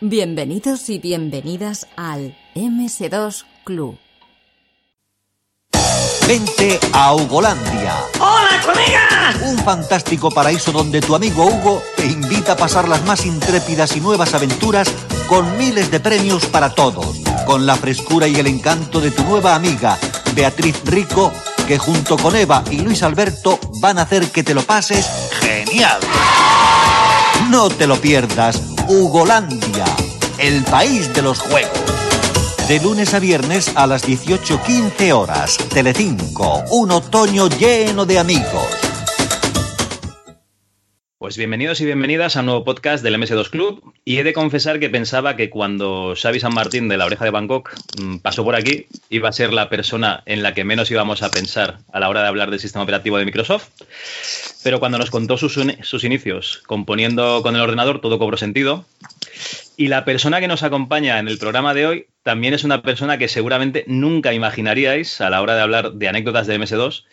Bienvenidos 0.00 0.90
y 0.90 1.00
bienvenidas 1.00 1.88
al 1.96 2.36
MS2 2.54 3.44
Club. 3.64 3.98
Vente 6.28 6.78
a 6.92 7.16
Hugolandia. 7.16 7.96
¡Hola, 8.20 8.60
colega! 8.64 9.34
Un 9.50 9.58
fantástico 9.58 10.30
paraíso 10.30 10.70
donde 10.70 11.00
tu 11.00 11.16
amigo 11.16 11.46
Hugo 11.46 11.82
te 11.96 12.06
invita 12.06 12.52
a 12.52 12.56
pasar 12.56 12.88
las 12.88 13.04
más 13.06 13.26
intrépidas 13.26 13.96
y 13.96 14.00
nuevas 14.00 14.34
aventuras 14.34 14.88
con 15.26 15.58
miles 15.58 15.90
de 15.90 15.98
premios 15.98 16.46
para 16.46 16.76
todos. 16.76 17.16
Con 17.44 17.66
la 17.66 17.74
frescura 17.74 18.28
y 18.28 18.36
el 18.36 18.46
encanto 18.46 19.00
de 19.00 19.10
tu 19.10 19.24
nueva 19.24 19.56
amiga, 19.56 19.98
Beatriz 20.32 20.80
Rico, 20.84 21.32
que 21.66 21.76
junto 21.76 22.16
con 22.16 22.36
Eva 22.36 22.62
y 22.70 22.82
Luis 22.82 23.02
Alberto 23.02 23.58
van 23.80 23.98
a 23.98 24.02
hacer 24.02 24.30
que 24.30 24.44
te 24.44 24.54
lo 24.54 24.62
pases 24.62 25.10
genial. 25.40 25.98
No 27.50 27.68
te 27.68 27.88
lo 27.88 28.00
pierdas, 28.00 28.77
Hugolandia, 28.88 29.84
el 30.38 30.64
país 30.64 31.12
de 31.12 31.20
los 31.20 31.38
juegos. 31.40 31.78
De 32.68 32.80
lunes 32.80 33.12
a 33.12 33.18
viernes 33.18 33.70
a 33.74 33.86
las 33.86 34.02
18.15 34.02 35.12
horas. 35.12 35.58
Telecinco, 35.68 36.64
un 36.70 36.92
otoño 36.92 37.48
lleno 37.50 38.06
de 38.06 38.18
amigos. 38.18 38.87
Pues 41.28 41.36
bienvenidos 41.36 41.78
y 41.82 41.84
bienvenidas 41.84 42.36
a 42.36 42.40
un 42.40 42.46
nuevo 42.46 42.64
podcast 42.64 43.04
del 43.04 43.16
MS2 43.16 43.50
Club. 43.50 43.92
Y 44.02 44.16
he 44.16 44.24
de 44.24 44.32
confesar 44.32 44.80
que 44.80 44.88
pensaba 44.88 45.36
que 45.36 45.50
cuando 45.50 46.14
Xavi 46.16 46.40
San 46.40 46.54
Martín 46.54 46.88
de 46.88 46.96
la 46.96 47.04
Oreja 47.04 47.26
de 47.26 47.30
Bangkok 47.30 47.70
mm, 48.00 48.16
pasó 48.20 48.44
por 48.44 48.54
aquí, 48.54 48.86
iba 49.10 49.28
a 49.28 49.32
ser 49.32 49.52
la 49.52 49.68
persona 49.68 50.22
en 50.24 50.42
la 50.42 50.54
que 50.54 50.64
menos 50.64 50.90
íbamos 50.90 51.22
a 51.22 51.30
pensar 51.30 51.80
a 51.92 52.00
la 52.00 52.08
hora 52.08 52.22
de 52.22 52.28
hablar 52.28 52.50
del 52.50 52.60
sistema 52.60 52.82
operativo 52.82 53.18
de 53.18 53.26
Microsoft. 53.26 53.68
Pero 54.64 54.80
cuando 54.80 54.96
nos 54.96 55.10
contó 55.10 55.36
sus, 55.36 55.60
sus 55.82 56.02
inicios 56.02 56.62
componiendo 56.66 57.42
con 57.42 57.54
el 57.54 57.60
ordenador, 57.60 58.00
todo 58.00 58.18
cobró 58.18 58.38
sentido. 58.38 58.86
Y 59.76 59.88
la 59.88 60.04
persona 60.04 60.40
que 60.40 60.48
nos 60.48 60.62
acompaña 60.62 61.18
en 61.18 61.28
el 61.28 61.38
programa 61.38 61.74
de 61.74 61.86
hoy 61.86 62.06
también 62.22 62.54
es 62.54 62.64
una 62.64 62.82
persona 62.82 63.16
que 63.16 63.28
seguramente 63.28 63.84
nunca 63.86 64.32
imaginaríais 64.32 65.20
a 65.20 65.30
la 65.30 65.40
hora 65.40 65.54
de 65.54 65.62
hablar 65.62 65.92
de 65.92 66.08
anécdotas 66.08 66.46
de 66.46 66.58
MS2, 66.58 67.04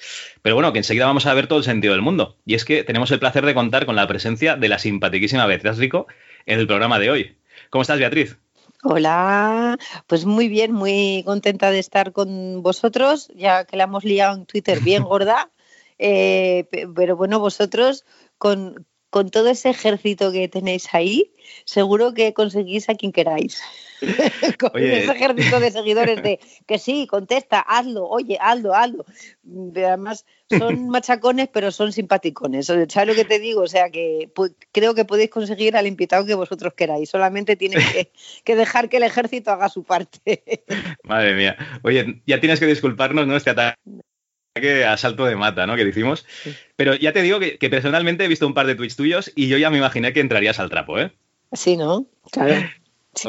pero 0.42 0.56
bueno, 0.56 0.73
que 0.73 0.80
enseguida 0.80 1.06
vamos 1.06 1.26
a 1.26 1.34
ver 1.34 1.48
todo 1.48 1.59
el 1.59 1.66
sentido 1.66 1.94
del 1.94 2.02
mundo. 2.02 2.38
Y 2.46 2.56
es 2.56 2.66
que 2.66 2.84
tenemos 2.84 3.12
el 3.12 3.20
placer 3.20 3.46
de 3.46 3.53
contar 3.53 3.86
con 3.86 3.96
la 3.96 4.08
presencia 4.08 4.56
de 4.56 4.68
la 4.68 4.80
simpaticísima 4.80 5.46
Beatriz 5.46 5.78
Rico 5.78 6.08
en 6.46 6.59
el 6.59 6.68
programa 6.68 7.00
de 7.00 7.12
hoy. 7.12 7.38
¿Cómo 7.70 7.84
estás, 7.84 8.00
Beatriz? 8.00 8.38
Hola, 8.84 9.78
pues 10.06 10.26
muy 10.26 10.48
bien, 10.48 10.72
muy 10.72 11.23
contenta 11.26 11.72
de 11.72 11.80
estar 11.80 12.12
con 12.12 12.62
vosotros, 12.62 13.31
ya 13.36 13.66
que 13.66 13.78
la 13.78 13.86
hemos 13.86 14.03
liado 14.03 14.36
en 14.36 14.46
Twitter 14.46 14.80
bien 14.80 15.03
gorda. 15.03 15.50
Eh, 15.98 16.68
pero 16.94 17.16
bueno, 17.16 17.40
vosotros 17.40 18.03
con, 18.38 18.86
con 19.16 19.30
todo 19.30 19.48
ese 19.48 19.70
ejército 19.70 20.34
que 20.34 20.50
tenéis 20.50 20.94
ahí, 20.94 21.32
seguro 21.64 22.14
que 22.14 22.34
conseguís 22.34 22.90
a 22.90 22.96
quien 22.96 23.14
queráis. 23.14 23.62
con 24.60 24.72
ese 24.76 25.10
ejército 25.10 25.62
de 25.62 25.72
seguidores 25.72 26.22
de 26.22 26.38
que 26.68 26.80
sí, 26.80 27.08
contesta, 27.08 27.62
hazlo, 27.62 28.10
oye, 28.10 28.38
hazlo, 28.42 28.76
hazlo. 28.76 29.06
Además, 29.72 30.26
son 30.50 30.90
machacones, 30.90 31.48
pero 31.48 31.72
son 31.72 31.94
simpaticones. 31.94 32.66
¿Sabes 32.66 33.08
lo 33.08 33.16
que 33.16 33.24
te 33.24 33.40
digo? 33.40 33.62
O 33.62 33.68
sea, 33.68 33.90
que 33.90 34.30
creo 34.74 34.94
que 34.94 35.06
podéis 35.06 35.30
conseguir 35.30 35.78
al 35.78 35.88
invitado 35.88 36.26
que 36.26 36.36
vosotros 36.36 36.74
queráis. 36.74 37.10
Solamente 37.10 37.56
tienes 37.56 37.86
que, 38.44 38.56
dejar 38.58 38.90
que 38.90 38.98
el 38.98 39.04
ejército 39.04 39.50
haga 39.50 39.70
su 39.70 39.86
parte. 39.86 40.44
Madre 41.04 41.36
mía. 41.36 41.56
Oye, 41.84 42.22
ya 42.28 42.42
tienes 42.42 42.60
que 42.60 42.66
disculparnos, 42.66 43.26
¿no? 43.26 43.38
Este 43.38 43.52
ataque 43.52 43.80
que 44.61 44.85
a 44.85 44.97
salto 44.97 45.25
de 45.25 45.35
mata, 45.35 45.68
¿no? 45.68 45.75
Que 45.75 45.85
decimos. 45.85 46.25
Pero 46.75 46.96
ya 46.96 47.12
te 47.12 47.22
digo 47.22 47.40
que, 47.40 47.69
personalmente 47.69 48.25
he 48.25 48.28
visto 48.28 48.47
un 48.47 48.53
par 48.53 48.68
de 48.68 48.75
tweets 48.75 48.96
tuyos 48.96 49.31
y 49.35 49.47
yo 49.47 49.57
ya 49.57 49.69
me 49.69 49.78
imaginé 49.78 50.13
que 50.13 50.22
entrarías 50.22 50.59
al 50.59 50.69
trapo, 50.69 50.97
¿eh? 50.97 51.12
Sí, 51.53 51.78
¿no? 51.78 52.06
Claro. 52.31 52.56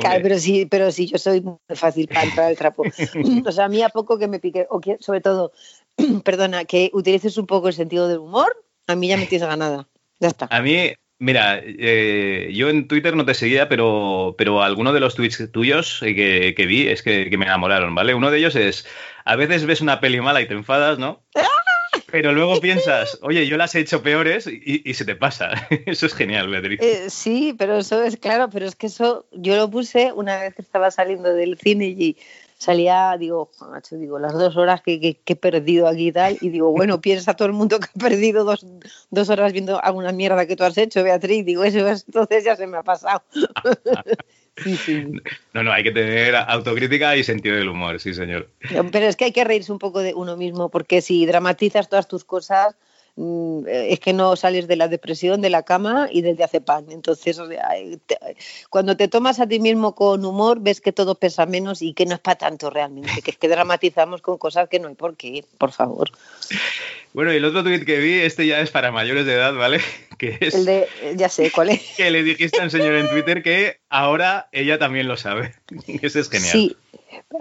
claro, 0.00 0.20
pero 0.22 0.38
sí, 0.38 0.66
pero 0.66 0.90
sí, 0.90 1.06
yo 1.06 1.18
soy 1.18 1.40
muy 1.40 1.56
fácil 1.74 2.08
para 2.08 2.22
entrar 2.22 2.46
al 2.46 2.56
trapo. 2.56 2.84
o 3.46 3.52
sea, 3.52 3.64
a 3.64 3.68
mí 3.68 3.82
a 3.82 3.88
poco 3.88 4.18
que 4.18 4.28
me 4.28 4.38
pique, 4.38 4.66
o 4.70 4.80
que, 4.80 4.96
sobre 5.00 5.20
todo, 5.20 5.52
perdona, 6.24 6.64
que 6.64 6.90
utilices 6.92 7.36
un 7.36 7.46
poco 7.46 7.68
el 7.68 7.74
sentido 7.74 8.08
del 8.08 8.18
humor, 8.18 8.64
a 8.86 8.94
mí 8.94 9.08
ya 9.08 9.16
me 9.16 9.26
tienes 9.26 9.48
ganada. 9.48 9.88
Ya 10.20 10.28
está. 10.28 10.48
A 10.50 10.62
mí, 10.62 10.92
Mira, 11.18 11.60
eh, 11.64 12.50
yo 12.52 12.68
en 12.68 12.88
Twitter 12.88 13.16
no 13.16 13.24
te 13.24 13.32
seguía, 13.32 13.68
pero, 13.68 14.34
pero 14.36 14.62
algunos 14.62 14.92
de 14.92 15.00
los 15.00 15.14
tweets 15.14 15.50
tuyos 15.50 16.00
que, 16.00 16.54
que 16.54 16.66
vi 16.66 16.88
es 16.88 17.02
que, 17.02 17.34
me 17.38 17.46
enamoraron, 17.46 17.94
¿vale? 17.94 18.14
Uno 18.14 18.30
de 18.30 18.38
ellos 18.38 18.54
es, 18.54 18.86
a 19.24 19.34
veces 19.34 19.64
ves 19.64 19.80
una 19.80 20.00
peli 20.00 20.20
mala 20.20 20.42
y 20.42 20.48
te 20.48 20.52
enfadas, 20.54 20.98
¿no? 20.98 21.22
Pero 22.10 22.32
luego 22.32 22.60
piensas, 22.60 23.18
oye, 23.22 23.46
yo 23.46 23.56
las 23.56 23.74
he 23.74 23.80
hecho 23.80 24.02
peores 24.02 24.46
y, 24.46 24.92
se 24.94 25.04
te 25.04 25.16
pasa. 25.16 25.52
Eso 25.86 26.06
es 26.06 26.14
genial, 26.14 26.48
Beatriz. 26.48 26.80
Eh, 26.82 27.10
sí, 27.10 27.54
pero 27.58 27.78
eso 27.78 28.02
es 28.02 28.16
claro, 28.16 28.48
pero 28.50 28.66
es 28.66 28.76
que 28.76 28.86
eso 28.86 29.26
yo 29.32 29.56
lo 29.56 29.70
puse 29.70 30.12
una 30.12 30.38
vez 30.38 30.54
que 30.54 30.62
estaba 30.62 30.90
saliendo 30.90 31.32
del 31.32 31.58
cine 31.58 31.86
y 31.86 32.16
salía, 32.58 33.16
digo, 33.18 33.50
macho, 33.70 33.96
digo, 33.96 34.18
las 34.18 34.32
dos 34.32 34.56
horas 34.56 34.80
que, 34.80 35.18
he 35.24 35.36
perdido 35.36 35.86
aquí 35.86 36.08
y 36.08 36.12
tal, 36.12 36.38
y 36.40 36.48
digo, 36.48 36.70
bueno, 36.72 37.00
piensa 37.00 37.34
todo 37.34 37.46
el 37.46 37.54
mundo 37.54 37.78
que 37.78 37.88
ha 37.94 37.98
perdido 37.98 38.44
dos, 38.44 38.66
dos, 39.10 39.28
horas 39.28 39.52
viendo 39.52 39.82
alguna 39.82 40.12
mierda 40.12 40.46
que 40.46 40.56
tú 40.56 40.64
has 40.64 40.76
hecho, 40.78 41.02
Beatriz, 41.02 41.44
digo, 41.44 41.64
eso 41.64 41.86
es, 41.86 42.04
entonces 42.06 42.44
ya 42.44 42.56
se 42.56 42.66
me 42.66 42.78
ha 42.78 42.82
pasado. 42.82 43.22
sí, 44.56 44.76
sí. 44.76 45.06
No, 45.52 45.62
no, 45.62 45.72
hay 45.72 45.84
que 45.84 45.92
tener 45.92 46.34
autocrítica 46.34 47.16
y 47.16 47.24
sentido 47.24 47.56
del 47.56 47.68
humor, 47.68 48.00
sí, 48.00 48.14
señor. 48.14 48.48
Pero 48.90 49.06
es 49.06 49.16
que 49.16 49.26
hay 49.26 49.32
que 49.32 49.44
reírse 49.44 49.72
un 49.72 49.78
poco 49.78 50.00
de 50.00 50.14
uno 50.14 50.36
mismo, 50.36 50.70
porque 50.70 51.02
si 51.02 51.26
dramatizas 51.26 51.88
todas 51.88 52.08
tus 52.08 52.24
cosas, 52.24 52.74
es 53.66 54.00
que 54.00 54.12
no 54.12 54.36
sales 54.36 54.68
de 54.68 54.76
la 54.76 54.88
depresión, 54.88 55.40
de 55.40 55.48
la 55.48 55.62
cama 55.62 56.08
y 56.10 56.20
del 56.22 56.36
diazepam. 56.36 56.90
Entonces, 56.90 57.40
cuando 58.68 58.96
te 58.96 59.08
tomas 59.08 59.40
a 59.40 59.46
ti 59.46 59.58
mismo 59.58 59.94
con 59.94 60.24
humor, 60.24 60.58
ves 60.60 60.80
que 60.80 60.92
todo 60.92 61.14
pesa 61.14 61.46
menos 61.46 61.80
y 61.80 61.94
que 61.94 62.04
no 62.04 62.14
es 62.14 62.20
para 62.20 62.36
tanto 62.36 62.68
realmente, 62.68 63.22
que 63.22 63.30
es 63.30 63.36
que 63.38 63.48
dramatizamos 63.48 64.20
con 64.20 64.36
cosas 64.36 64.68
que 64.68 64.78
no 64.78 64.88
hay 64.88 64.94
por 64.94 65.16
qué, 65.16 65.44
por 65.58 65.72
favor. 65.72 66.10
Bueno, 67.14 67.32
y 67.32 67.36
el 67.36 67.46
otro 67.46 67.62
tweet 67.62 67.86
que 67.86 67.98
vi, 67.98 68.20
este 68.20 68.46
ya 68.46 68.60
es 68.60 68.70
para 68.70 68.92
mayores 68.92 69.24
de 69.24 69.34
edad, 69.34 69.54
¿vale? 69.54 69.80
Que 70.18 70.38
es. 70.40 70.54
El 70.54 70.64
de. 70.64 70.88
Ya 71.14 71.28
sé, 71.28 71.50
¿cuál 71.50 71.68
es? 71.68 71.82
Que 71.94 72.10
le 72.10 72.22
dijiste 72.22 72.58
al 72.58 72.70
señor 72.70 72.94
en 72.94 73.06
Twitter 73.10 73.42
que 73.42 73.80
ahora 73.90 74.48
ella 74.50 74.78
también 74.78 75.08
lo 75.08 75.18
sabe. 75.18 75.54
Eso 75.86 76.20
es 76.20 76.30
genial. 76.30 76.52
Sí, 76.52 76.76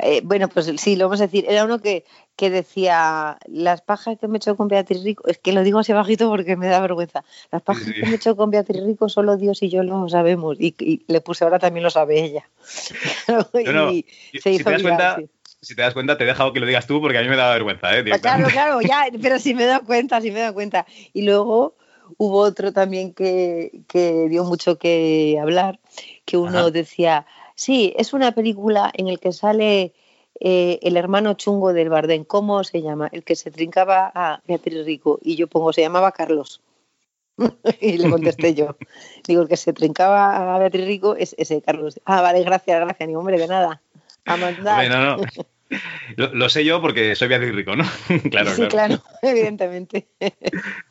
eh, 0.01 0.21
bueno, 0.23 0.47
pues 0.47 0.71
sí, 0.77 0.95
lo 0.95 1.05
vamos 1.05 1.21
a 1.21 1.27
decir. 1.27 1.45
Era 1.47 1.65
uno 1.65 1.79
que, 1.79 2.05
que 2.35 2.49
decía, 2.49 3.37
las 3.47 3.81
pajas 3.81 4.17
que 4.19 4.27
me 4.27 4.35
he 4.35 4.37
hecho 4.37 4.55
con 4.55 4.67
Beatriz 4.67 5.03
Rico, 5.03 5.27
es 5.27 5.37
que 5.37 5.53
lo 5.53 5.63
digo 5.63 5.79
así 5.79 5.93
bajito 5.93 6.29
porque 6.29 6.55
me 6.55 6.67
da 6.67 6.79
vergüenza, 6.79 7.23
las 7.51 7.61
pajas 7.61 7.83
que 7.91 8.01
me 8.03 8.11
he 8.11 8.15
hecho 8.15 8.35
con 8.35 8.51
Beatriz 8.51 8.83
Rico 8.83 9.09
solo 9.09 9.37
Dios 9.37 9.63
y 9.63 9.69
yo 9.69 9.83
lo 9.83 10.09
sabemos. 10.09 10.57
Y, 10.59 11.03
le 11.07 11.21
puse 11.21 11.43
ahora 11.43 11.59
también 11.59 11.83
lo 11.83 11.89
sabe 11.89 12.23
ella. 12.23 12.47
si, 12.63 14.03
te 14.41 14.63
das 14.63 14.81
cuenta, 14.81 15.17
si 15.61 15.75
te 15.75 15.81
das 15.81 15.93
cuenta, 15.93 16.17
te 16.17 16.23
he 16.23 16.27
dejado 16.27 16.53
que 16.53 16.59
lo 16.59 16.65
digas 16.65 16.87
tú 16.87 17.01
porque 17.01 17.17
a 17.17 17.21
mí 17.21 17.27
me 17.27 17.35
da 17.35 17.51
vergüenza. 17.51 17.97
¿eh? 17.97 18.03
Claro, 18.21 18.47
claro, 18.47 18.81
ya, 18.81 19.05
pero 19.21 19.39
sí 19.39 19.53
me 19.53 19.65
da 19.65 19.79
cuenta, 19.79 20.21
sí 20.21 20.31
me 20.31 20.39
da 20.39 20.53
cuenta. 20.53 20.85
Y 21.13 21.23
luego 21.23 21.75
hubo 22.17 22.39
otro 22.39 22.71
también 22.71 23.13
que, 23.13 23.81
que 23.87 24.27
dio 24.29 24.43
mucho 24.43 24.77
que 24.77 25.37
hablar, 25.41 25.79
que 26.25 26.37
uno 26.37 26.71
decía 26.71 27.25
Sí, 27.55 27.93
es 27.97 28.13
una 28.13 28.33
película 28.33 28.91
en 28.93 29.07
la 29.07 29.17
que 29.17 29.31
sale 29.31 29.93
eh, 30.39 30.79
el 30.81 30.97
hermano 30.97 31.33
chungo 31.33 31.73
del 31.73 31.89
Bardén. 31.89 32.25
¿Cómo 32.25 32.63
se 32.63 32.81
llama? 32.81 33.09
El 33.11 33.23
que 33.23 33.35
se 33.35 33.49
trincaba 33.51 34.11
a 34.13 34.41
Beatriz 34.45 34.85
Rico. 34.85 35.19
Y 35.23 35.38
yo 35.38 35.47
pongo, 35.47 35.71
se 35.71 35.81
llamaba 35.81 36.11
Carlos. 36.11 36.61
y 37.81 37.97
le 37.97 38.09
contesté 38.09 38.53
yo. 38.53 38.77
Digo, 39.25 39.41
el 39.41 39.47
que 39.47 39.57
se 39.57 39.73
trincaba 39.73 40.55
a 40.55 40.59
Beatriz 40.59 40.85
Rico 40.85 41.16
es 41.16 41.33
ese 41.38 41.61
Carlos. 41.61 41.99
Ah, 42.05 42.22
vale, 42.22 42.43
gracias, 42.43 42.79
gracias. 42.79 43.07
Ni 43.07 43.16
hombre, 43.16 43.37
de 43.37 43.47
nada. 43.47 43.81
A 44.25 44.37
mandar. 44.37 44.90
no, 44.90 45.17
no. 45.17 45.23
Lo, 46.16 46.47
sé 46.47 46.63
yo 46.63 46.79
porque 46.79 47.16
soy 47.16 47.28
Beatriz 47.28 47.55
Rico, 47.55 47.75
¿no? 47.75 47.85
claro, 48.29 48.52
sí, 48.52 48.67
claro, 48.67 49.02
evidentemente. 49.22 50.07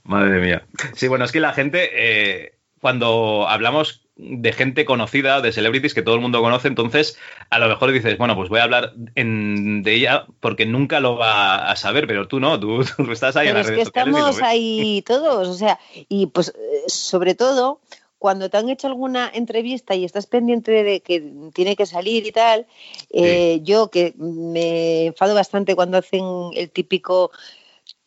Madre 0.03 0.41
mía. 0.41 0.67
Sí, 0.95 1.07
bueno, 1.07 1.25
es 1.25 1.33
que 1.33 1.41
la 1.41 1.53
gente, 1.53 1.91
eh, 1.95 2.55
cuando 2.81 3.47
hablamos 3.49 4.04
de 4.17 4.53
gente 4.53 4.85
conocida, 4.85 5.41
de 5.41 5.53
celebrities 5.53 5.93
que 5.93 6.03
todo 6.03 6.15
el 6.15 6.21
mundo 6.21 6.41
conoce, 6.41 6.69
entonces 6.69 7.19
a 7.51 7.59
lo 7.59 7.69
mejor 7.69 7.91
dices, 7.91 8.17
bueno, 8.17 8.37
pues 8.37 8.49
voy 8.49 8.61
a 8.61 8.65
hablar 8.65 8.93
de 8.95 9.95
ella 9.95 10.27
porque 10.41 10.67
nunca 10.67 11.01
lo 11.01 11.17
va 11.17 11.71
a 11.71 11.75
saber, 11.77 12.07
pero 12.07 12.29
tú 12.29 12.39
no, 12.39 12.61
tú, 12.61 12.81
estás 13.13 13.37
ahí 13.37 13.49
en 13.49 13.55
las 13.55 13.69
es 13.69 13.75
que 13.75 13.83
estamos 13.83 14.41
ahí 14.41 15.03
todos, 15.07 15.49
o 15.49 15.55
sea, 15.55 15.81
y 16.09 16.27
pues 16.27 16.55
sobre 16.87 17.35
todo 17.35 17.81
cuando 18.25 18.49
te 18.49 18.57
han 18.57 18.71
hecho 18.71 18.87
alguna 18.87 19.31
entrevista 19.35 19.95
y 19.95 20.05
estás 20.05 20.27
pendiente 20.27 20.83
de 20.83 21.01
que 21.01 21.31
tiene 21.53 21.77
que 21.77 21.85
salir 21.85 22.27
y 22.27 22.33
tal, 22.33 22.67
eh, 23.11 23.61
yo 23.65 23.91
que 23.91 24.15
me 24.17 25.07
enfado 25.07 25.35
bastante 25.35 25.75
cuando 25.75 25.99
hacen 25.99 26.25
el 26.55 26.71
típico 26.71 27.33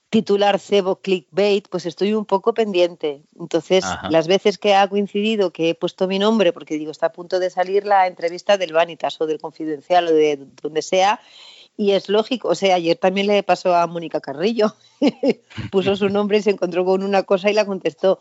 titular 0.09 0.59
cebo 0.59 0.98
clickbait, 0.98 1.68
pues 1.69 1.86
estoy 1.86 2.13
un 2.13 2.25
poco 2.25 2.54
pendiente. 2.54 3.24
Entonces, 3.39 3.86
las 4.09 4.27
veces 4.27 4.57
que 4.57 4.74
ha 4.74 4.88
coincidido 4.88 5.51
que 5.51 5.69
he 5.69 5.75
puesto 5.75 6.07
mi 6.07 6.19
nombre, 6.19 6.54
porque 6.54 6.77
digo, 6.77 6.92
está 6.92 7.07
a 7.07 7.12
punto 7.12 7.39
de 7.39 7.50
salir 7.50 7.86
la 7.86 8.07
entrevista 8.07 8.57
del 8.57 8.74
Vanitas 8.74 9.19
o 9.19 9.27
del 9.27 9.39
Confidencial 9.39 10.07
o 10.07 10.13
de 10.13 10.39
donde 10.62 10.81
sea, 10.81 11.19
y 11.77 11.91
es 11.91 12.09
lógico. 12.09 12.50
O 12.50 12.56
sea, 12.56 12.75
ayer 12.75 12.97
también 12.97 13.27
le 13.27 13.44
pasó 13.44 13.75
a 13.75 13.85
Mónica 13.85 14.19
Carrillo. 14.19 14.75
Puso 15.71 15.95
su 15.95 16.09
nombre 16.09 16.39
y 16.39 16.41
se 16.41 16.50
encontró 16.50 16.83
con 16.83 17.03
una 17.03 17.21
cosa 17.21 17.51
y 17.51 17.53
la 17.53 17.65
contestó. 17.65 18.19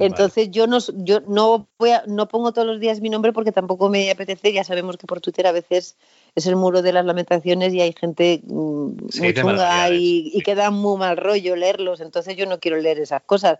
Entonces 0.00 0.50
yo 0.52 0.68
no 0.68 0.78
yo 0.94 1.18
no 1.26 1.66
voy 1.76 1.90
no 2.06 2.28
pongo 2.28 2.52
todos 2.52 2.68
los 2.68 2.78
días 2.78 3.00
mi 3.00 3.08
nombre 3.08 3.32
porque 3.32 3.50
tampoco 3.50 3.88
me 3.88 4.10
apetece. 4.10 4.52
Ya 4.52 4.62
sabemos 4.62 4.96
que 4.96 5.08
por 5.08 5.20
Twitter 5.20 5.46
a 5.46 5.52
veces 5.52 5.96
es 6.36 6.46
el 6.46 6.54
muro 6.54 6.82
de 6.82 6.92
las 6.92 7.04
lamentaciones 7.04 7.74
y 7.74 7.80
hay 7.80 7.92
gente 7.98 8.40
mm, 8.44 8.90
muy 9.18 9.34
chunga 9.34 9.90
y, 9.90 10.30
y 10.32 10.40
queda 10.42 10.70
muy 10.70 10.98
mal 10.98 11.16
rollo 11.16 11.56
leerlos. 11.56 12.00
Entonces 12.00 12.36
yo 12.36 12.46
no 12.46 12.60
quiero 12.60 12.76
leer 12.76 13.00
esas 13.00 13.22
cosas. 13.22 13.56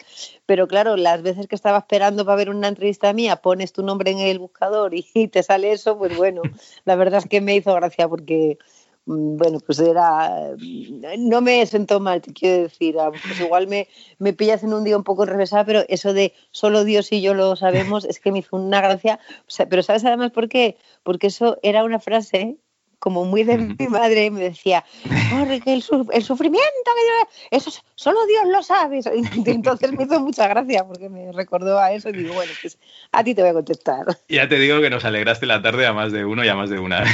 Pero 0.46 0.68
claro, 0.68 0.96
las 0.96 1.22
veces 1.22 1.48
que 1.48 1.56
estaba 1.56 1.78
esperando 1.78 2.24
para 2.24 2.36
ver 2.36 2.50
una 2.50 2.68
entrevista 2.68 3.12
mía, 3.12 3.36
pones 3.36 3.72
tu 3.72 3.82
nombre 3.82 4.10
en 4.12 4.18
el 4.18 4.38
buscador 4.38 4.94
y 4.94 5.02
te 5.32 5.42
sale 5.42 5.72
eso, 5.72 5.98
pues 5.98 6.16
bueno, 6.16 6.42
la 6.84 6.94
verdad 6.94 7.20
es 7.20 7.26
que 7.26 7.40
me 7.40 7.56
hizo 7.56 7.74
gracia 7.74 8.06
porque 8.08 8.58
bueno, 9.10 9.58
pues 9.60 9.78
era, 9.80 10.54
no 11.18 11.40
me 11.40 11.64
sentó 11.64 11.98
mal, 11.98 12.20
te 12.20 12.34
quiero 12.34 12.64
decir, 12.64 12.94
pues 13.10 13.40
igual 13.40 13.66
me, 13.66 13.88
me 14.18 14.34
pillas 14.34 14.62
en 14.62 14.74
un 14.74 14.84
día 14.84 14.98
un 14.98 15.04
poco 15.04 15.22
enrevesada, 15.22 15.64
pero 15.64 15.82
eso 15.88 16.12
de 16.12 16.34
solo 16.50 16.84
Dios 16.84 17.10
y 17.12 17.22
yo 17.22 17.32
lo 17.32 17.56
sabemos 17.56 18.04
es 18.04 18.20
que 18.20 18.32
me 18.32 18.40
hizo 18.40 18.56
una 18.56 18.82
gracia, 18.82 19.18
pero 19.70 19.82
¿sabes 19.82 20.04
además 20.04 20.30
por 20.30 20.50
qué? 20.50 20.76
Porque 21.04 21.28
eso 21.28 21.56
era 21.62 21.84
una 21.84 22.00
frase 22.00 22.58
como 22.98 23.24
muy 23.24 23.44
de 23.44 23.58
mi 23.58 23.86
madre, 23.88 24.30
me 24.30 24.40
decía, 24.40 24.84
que 25.64 25.72
el, 25.72 25.84
el, 26.12 26.22
sufrimiento, 26.22 26.90
eso 27.50 27.70
solo 27.94 28.24
Dios 28.26 28.46
lo 28.48 28.62
sabe. 28.62 29.00
Y 29.38 29.50
entonces 29.50 29.92
me 29.92 30.04
hizo 30.04 30.20
mucha 30.20 30.48
gracia 30.48 30.84
porque 30.86 31.08
me 31.08 31.32
recordó 31.32 31.78
a 31.78 31.92
eso 31.92 32.08
y 32.08 32.12
digo, 32.12 32.34
bueno, 32.34 32.52
pues 32.60 32.78
a 33.12 33.22
ti 33.22 33.34
te 33.34 33.42
voy 33.42 33.50
a 33.50 33.54
contestar. 33.54 34.06
Ya 34.28 34.48
te 34.48 34.58
digo 34.58 34.80
que 34.80 34.90
nos 34.90 35.04
alegraste 35.04 35.46
la 35.46 35.62
tarde 35.62 35.86
a 35.86 35.92
más 35.92 36.12
de 36.12 36.24
uno 36.24 36.44
y 36.44 36.48
a 36.48 36.54
más 36.54 36.70
de 36.70 36.78
una. 36.78 37.04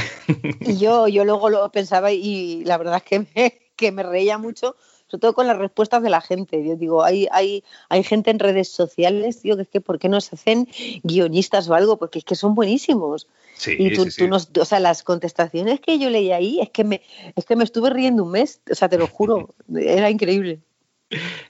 Y 0.61 0.79
yo, 0.79 1.09
yo 1.09 1.25
luego 1.25 1.51
lo 1.51 1.71
pensaba 1.71 2.13
y 2.13 2.65
la 2.65 2.79
verdad 2.79 2.97
es 2.97 3.03
que 3.03 3.27
me, 3.35 3.61
que 3.77 3.93
me 3.93 4.03
reía 4.03 4.39
mucho 4.39 4.77
sobre 5.07 5.21
todo 5.21 5.35
con 5.35 5.47
las 5.47 5.59
respuestas 5.59 6.03
de 6.03 6.11
la 6.11 6.21
gente. 6.21 6.65
Yo 6.65 6.77
digo, 6.77 7.05
hay, 7.05 7.29
hay, 7.31 7.63
hay 7.89 8.03
gente 8.03 8.31
en 8.31 8.39
redes 8.39 8.69
sociales, 8.69 9.43
digo, 9.43 9.57
que 9.57 9.63
es 9.63 9.69
que 9.69 9.81
¿por 9.81 9.99
qué 9.99 10.09
no 10.09 10.21
se 10.21 10.35
hacen 10.35 10.69
guionistas 11.03 11.69
o 11.69 11.75
algo? 11.75 11.99
Porque 11.99 12.19
es 12.19 12.25
que 12.25 12.35
son 12.35 12.55
buenísimos. 12.55 13.27
Y 13.67 13.93
tú, 13.95 14.07
tú 14.07 14.29
nos, 14.29 14.51
o 14.59 14.65
sea, 14.65 14.81
las 14.81 15.03
contestaciones 15.03 15.81
que 15.81 15.99
yo 15.99 16.11
leí 16.11 16.33
ahí 16.33 16.61
es 16.61 16.71
que 16.71 16.85
me, 16.85 17.03
es 17.37 17.45
que 17.45 17.57
me 17.57 17.65
estuve 17.65 17.91
riendo 17.91 18.25
un 18.25 18.31
mes, 18.31 18.61
o 18.71 18.75
sea, 18.75 18.89
te 18.89 18.99
lo 18.99 19.07
juro, 19.07 19.55
era 19.75 20.11
increíble. 20.11 20.61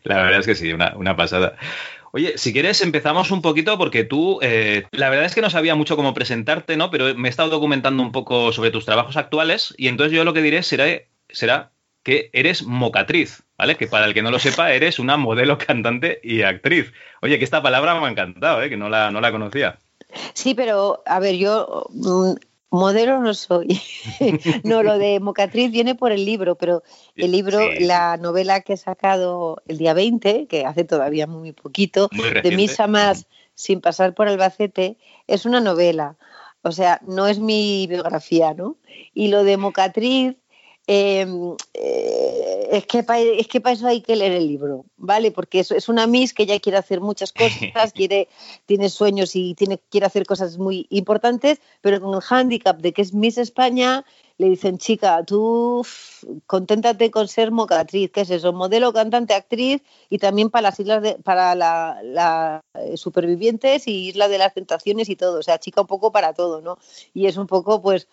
La 0.02 0.16
verdad 0.16 0.40
es 0.40 0.46
que 0.46 0.54
sí, 0.54 0.72
una, 0.72 0.94
una 0.96 1.16
pasada. 1.16 1.56
Oye, 2.12 2.38
si 2.38 2.52
quieres 2.52 2.80
empezamos 2.82 3.30
un 3.30 3.42
poquito 3.42 3.76
porque 3.76 4.04
tú, 4.04 4.38
eh, 4.40 4.84
la 4.92 5.10
verdad 5.10 5.26
es 5.26 5.34
que 5.34 5.40
no 5.40 5.50
sabía 5.50 5.74
mucho 5.74 5.96
cómo 5.96 6.14
presentarte, 6.14 6.76
¿no? 6.76 6.90
Pero 6.90 7.14
me 7.16 7.28
he 7.28 7.30
estado 7.30 7.50
documentando 7.50 8.02
un 8.02 8.12
poco 8.12 8.52
sobre 8.52 8.70
tus 8.70 8.84
trabajos 8.84 9.16
actuales 9.16 9.74
y 9.76 9.88
entonces 9.88 10.16
yo 10.16 10.22
lo 10.22 10.32
que 10.32 10.42
diré 10.42 10.62
será, 10.62 10.86
será 11.28 11.72
que 12.04 12.30
eres 12.32 12.62
mocatriz, 12.62 13.42
¿vale? 13.58 13.76
Que 13.76 13.88
para 13.88 14.06
el 14.06 14.14
que 14.14 14.22
no 14.22 14.30
lo 14.30 14.38
sepa, 14.38 14.72
eres 14.72 15.00
una 15.00 15.16
modelo, 15.16 15.58
cantante 15.66 16.20
y 16.22 16.42
actriz. 16.42 16.92
Oye, 17.20 17.38
que 17.38 17.44
esta 17.44 17.62
palabra 17.62 17.98
me 17.98 18.06
ha 18.06 18.10
encantado, 18.10 18.62
¿eh? 18.62 18.68
Que 18.68 18.76
no 18.76 18.88
la, 18.88 19.10
no 19.10 19.20
la 19.20 19.32
conocía. 19.32 19.78
Sí, 20.32 20.54
pero 20.54 21.02
a 21.06 21.18
ver, 21.20 21.36
yo 21.36 21.86
mm, 21.90 22.34
modelo 22.70 23.20
no 23.20 23.34
soy. 23.34 23.80
no, 24.64 24.82
lo 24.82 24.98
de 24.98 25.20
mocatriz 25.20 25.70
viene 25.70 25.94
por 25.94 26.12
el 26.12 26.24
libro, 26.24 26.56
pero 26.56 26.82
el 27.16 27.32
libro, 27.32 27.60
la 27.80 28.16
novela 28.16 28.60
que 28.60 28.74
he 28.74 28.76
sacado 28.76 29.62
el 29.66 29.78
día 29.78 29.94
20, 29.94 30.46
que 30.46 30.64
hace 30.64 30.84
todavía 30.84 31.26
muy 31.26 31.52
poquito, 31.52 32.08
de 32.42 32.56
Misa 32.56 32.86
Más 32.86 33.26
sin 33.54 33.80
pasar 33.80 34.14
por 34.14 34.28
Albacete, 34.28 34.98
es 35.26 35.46
una 35.46 35.60
novela. 35.60 36.16
O 36.62 36.72
sea, 36.72 37.00
no 37.06 37.26
es 37.26 37.38
mi 37.38 37.86
biografía, 37.86 38.54
¿no? 38.54 38.76
Y 39.12 39.28
lo 39.28 39.44
de 39.44 39.56
mocatriz 39.56 40.36
Em, 40.86 41.56
eh, 41.72 42.68
es, 42.72 42.86
que 42.86 43.04
es 43.38 43.48
que 43.48 43.60
para 43.62 43.74
eso 43.74 43.86
hay 43.86 44.02
que 44.02 44.16
leer 44.16 44.32
el 44.32 44.46
libro, 44.46 44.84
¿vale? 44.98 45.30
Porque 45.30 45.60
es, 45.60 45.70
es 45.70 45.88
una 45.88 46.06
Miss 46.06 46.34
que 46.34 46.42
ella 46.42 46.60
quiere 46.60 46.76
hacer 46.76 47.00
muchas 47.00 47.32
cosas, 47.32 47.92
quiere, 47.94 48.28
tiene 48.66 48.90
sueños 48.90 49.34
y 49.34 49.54
tiene, 49.54 49.78
quiere 49.88 50.06
hacer 50.06 50.26
cosas 50.26 50.58
muy 50.58 50.86
importantes, 50.90 51.60
pero 51.80 52.02
con 52.02 52.14
el 52.14 52.20
hándicap 52.20 52.80
de 52.82 52.92
que 52.92 53.00
es 53.00 53.14
Miss 53.14 53.38
España, 53.38 54.04
le 54.36 54.48
dicen, 54.48 54.78
chica, 54.78 55.22
tú 55.24 55.86
conténtate 56.46 57.10
con 57.10 57.28
ser 57.28 57.52
mocatriz, 57.52 58.10
¿qué 58.10 58.22
es 58.22 58.30
eso? 58.30 58.52
Modelo, 58.52 58.92
cantante, 58.92 59.32
actriz 59.32 59.82
y 60.10 60.18
también 60.18 60.50
para 60.50 60.62
las 60.62 60.80
islas 60.80 61.02
de, 61.02 61.14
para 61.14 61.54
la, 61.54 62.60
eh, 62.74 62.96
supervivientes 62.96 63.86
y 63.86 64.08
Isla 64.08 64.28
de 64.28 64.38
las 64.38 64.54
Tentaciones 64.54 65.08
y 65.08 65.16
todo, 65.16 65.38
o 65.38 65.42
sea, 65.42 65.58
chica 65.58 65.82
un 65.82 65.86
poco 65.86 66.10
para 66.10 66.32
todo, 66.32 66.60
¿no? 66.60 66.78
Y 67.12 67.26
es 67.26 67.36
un 67.36 67.46
poco, 67.46 67.80
pues, 67.80 68.08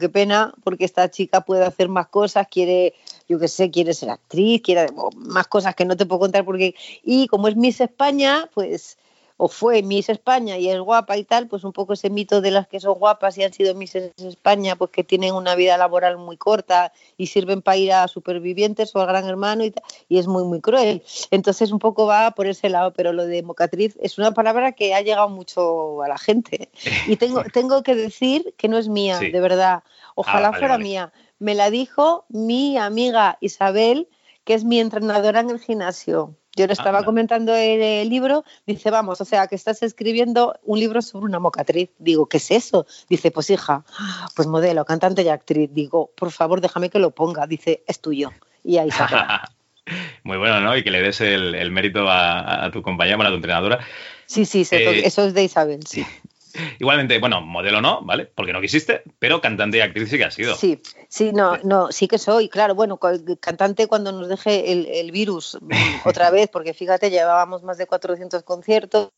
qué 0.00 0.08
pena, 0.08 0.54
porque 0.64 0.86
esta 0.86 1.10
chica 1.10 1.42
puede 1.42 1.64
hacer 1.64 1.88
más 1.88 2.08
cosas, 2.08 2.46
quiere, 2.50 2.94
yo 3.28 3.38
qué 3.38 3.48
sé, 3.48 3.70
quiere 3.70 3.92
ser 3.92 4.10
actriz, 4.10 4.62
quiere 4.62 4.86
más 5.16 5.46
cosas 5.46 5.74
que 5.74 5.84
no 5.84 5.96
te 5.96 6.06
puedo 6.06 6.20
contar 6.20 6.44
porque, 6.44 6.74
y 7.02 7.26
como 7.26 7.48
es 7.48 7.56
Miss 7.56 7.80
España, 7.80 8.48
pues 8.54 8.96
o 9.36 9.48
fue 9.48 9.82
Miss 9.82 10.08
España 10.08 10.56
y 10.56 10.68
es 10.68 10.80
guapa 10.80 11.16
y 11.16 11.24
tal, 11.24 11.46
pues 11.46 11.64
un 11.64 11.72
poco 11.72 11.92
ese 11.92 12.10
mito 12.10 12.40
de 12.40 12.50
las 12.50 12.66
que 12.66 12.80
son 12.80 12.94
guapas 12.94 13.36
y 13.36 13.44
han 13.44 13.52
sido 13.52 13.74
Miss 13.74 13.94
España, 13.94 14.76
pues 14.76 14.90
que 14.90 15.04
tienen 15.04 15.34
una 15.34 15.54
vida 15.54 15.76
laboral 15.76 16.16
muy 16.16 16.36
corta 16.36 16.92
y 17.16 17.26
sirven 17.26 17.60
para 17.60 17.76
ir 17.76 17.92
a 17.92 18.08
supervivientes 18.08 18.94
o 18.94 19.00
al 19.00 19.06
gran 19.06 19.26
hermano 19.26 19.64
y, 19.64 19.70
tal, 19.70 19.84
y 20.08 20.18
es 20.18 20.26
muy, 20.26 20.44
muy 20.44 20.60
cruel. 20.60 21.02
Entonces 21.30 21.70
un 21.70 21.78
poco 21.78 22.06
va 22.06 22.30
por 22.30 22.46
ese 22.46 22.68
lado, 22.70 22.92
pero 22.92 23.12
lo 23.12 23.26
de 23.26 23.42
mocatriz 23.42 23.96
es 24.00 24.18
una 24.18 24.32
palabra 24.32 24.72
que 24.72 24.94
ha 24.94 25.02
llegado 25.02 25.28
mucho 25.28 26.02
a 26.02 26.08
la 26.08 26.18
gente. 26.18 26.70
Y 27.06 27.16
tengo, 27.16 27.44
tengo 27.52 27.82
que 27.82 27.94
decir 27.94 28.54
que 28.56 28.68
no 28.68 28.78
es 28.78 28.88
mía, 28.88 29.20
de 29.20 29.40
verdad. 29.40 29.84
Ojalá 30.14 30.48
ah, 30.48 30.58
fuera 30.58 30.76
mía. 30.76 31.12
Me 31.38 31.54
la 31.54 31.70
dijo 31.70 32.24
mi 32.28 32.78
amiga 32.78 33.38
Isabel, 33.40 34.08
que 34.44 34.54
es 34.54 34.64
mi 34.64 34.80
entrenadora 34.80 35.40
en 35.40 35.50
el 35.50 35.60
gimnasio. 35.60 36.34
Yo 36.56 36.66
le 36.66 36.72
estaba 36.72 37.04
comentando 37.04 37.54
el, 37.54 38.08
libro, 38.08 38.42
dice, 38.66 38.90
vamos, 38.90 39.20
o 39.20 39.24
sea, 39.26 39.46
que 39.46 39.54
estás 39.54 39.82
escribiendo 39.82 40.58
un 40.64 40.80
libro 40.80 41.02
sobre 41.02 41.26
una 41.26 41.38
mocatriz. 41.38 41.90
Digo, 41.98 42.26
¿qué 42.26 42.38
es 42.38 42.50
eso? 42.50 42.86
Dice, 43.10 43.30
pues 43.30 43.50
hija, 43.50 43.84
pues 44.34 44.48
modelo, 44.48 44.86
cantante 44.86 45.22
y 45.22 45.28
actriz. 45.28 45.70
Digo, 45.72 46.10
por 46.16 46.32
favor, 46.32 46.62
déjame 46.62 46.88
que 46.88 46.98
lo 46.98 47.10
ponga. 47.10 47.46
Dice, 47.46 47.84
es 47.86 48.00
tuyo. 48.00 48.30
Y 48.64 48.78
ahí 48.78 48.90
se 48.90 49.04
Muy 50.24 50.38
bueno, 50.38 50.60
¿no? 50.60 50.76
Y 50.76 50.82
que 50.82 50.90
le 50.90 51.02
des 51.02 51.20
el, 51.20 51.70
mérito 51.70 52.06
a, 52.08 52.70
tu 52.72 52.82
compañera, 52.82 53.22
a 53.22 53.28
tu 53.28 53.36
entrenadora. 53.36 53.80
Sí, 54.24 54.44
sí, 54.44 54.66
eh, 54.72 55.02
eso 55.04 55.26
es 55.26 55.34
de 55.34 55.44
Isabel, 55.44 55.86
sí. 55.86 56.04
Igualmente, 56.78 57.18
bueno, 57.18 57.40
modelo 57.40 57.80
no, 57.80 58.02
¿vale? 58.02 58.26
Porque 58.26 58.52
no 58.52 58.60
quisiste, 58.60 59.02
pero 59.18 59.40
cantante 59.40 59.78
y 59.78 59.80
actriz 59.80 60.10
sí 60.10 60.18
que 60.18 60.24
has 60.24 60.34
sido. 60.34 60.54
Sí, 60.54 60.80
sí, 61.08 61.32
no, 61.32 61.58
no, 61.64 61.92
sí 61.92 62.08
que 62.08 62.18
soy, 62.18 62.48
claro, 62.48 62.74
bueno, 62.74 62.98
cantante 63.40 63.86
cuando 63.86 64.12
nos 64.12 64.28
deje 64.28 64.72
el, 64.72 64.86
el 64.86 65.10
virus 65.12 65.58
otra 66.04 66.30
vez, 66.30 66.48
porque 66.48 66.74
fíjate, 66.74 67.10
llevábamos 67.10 67.62
más 67.62 67.78
de 67.78 67.86
400 67.86 68.42
conciertos, 68.42 69.10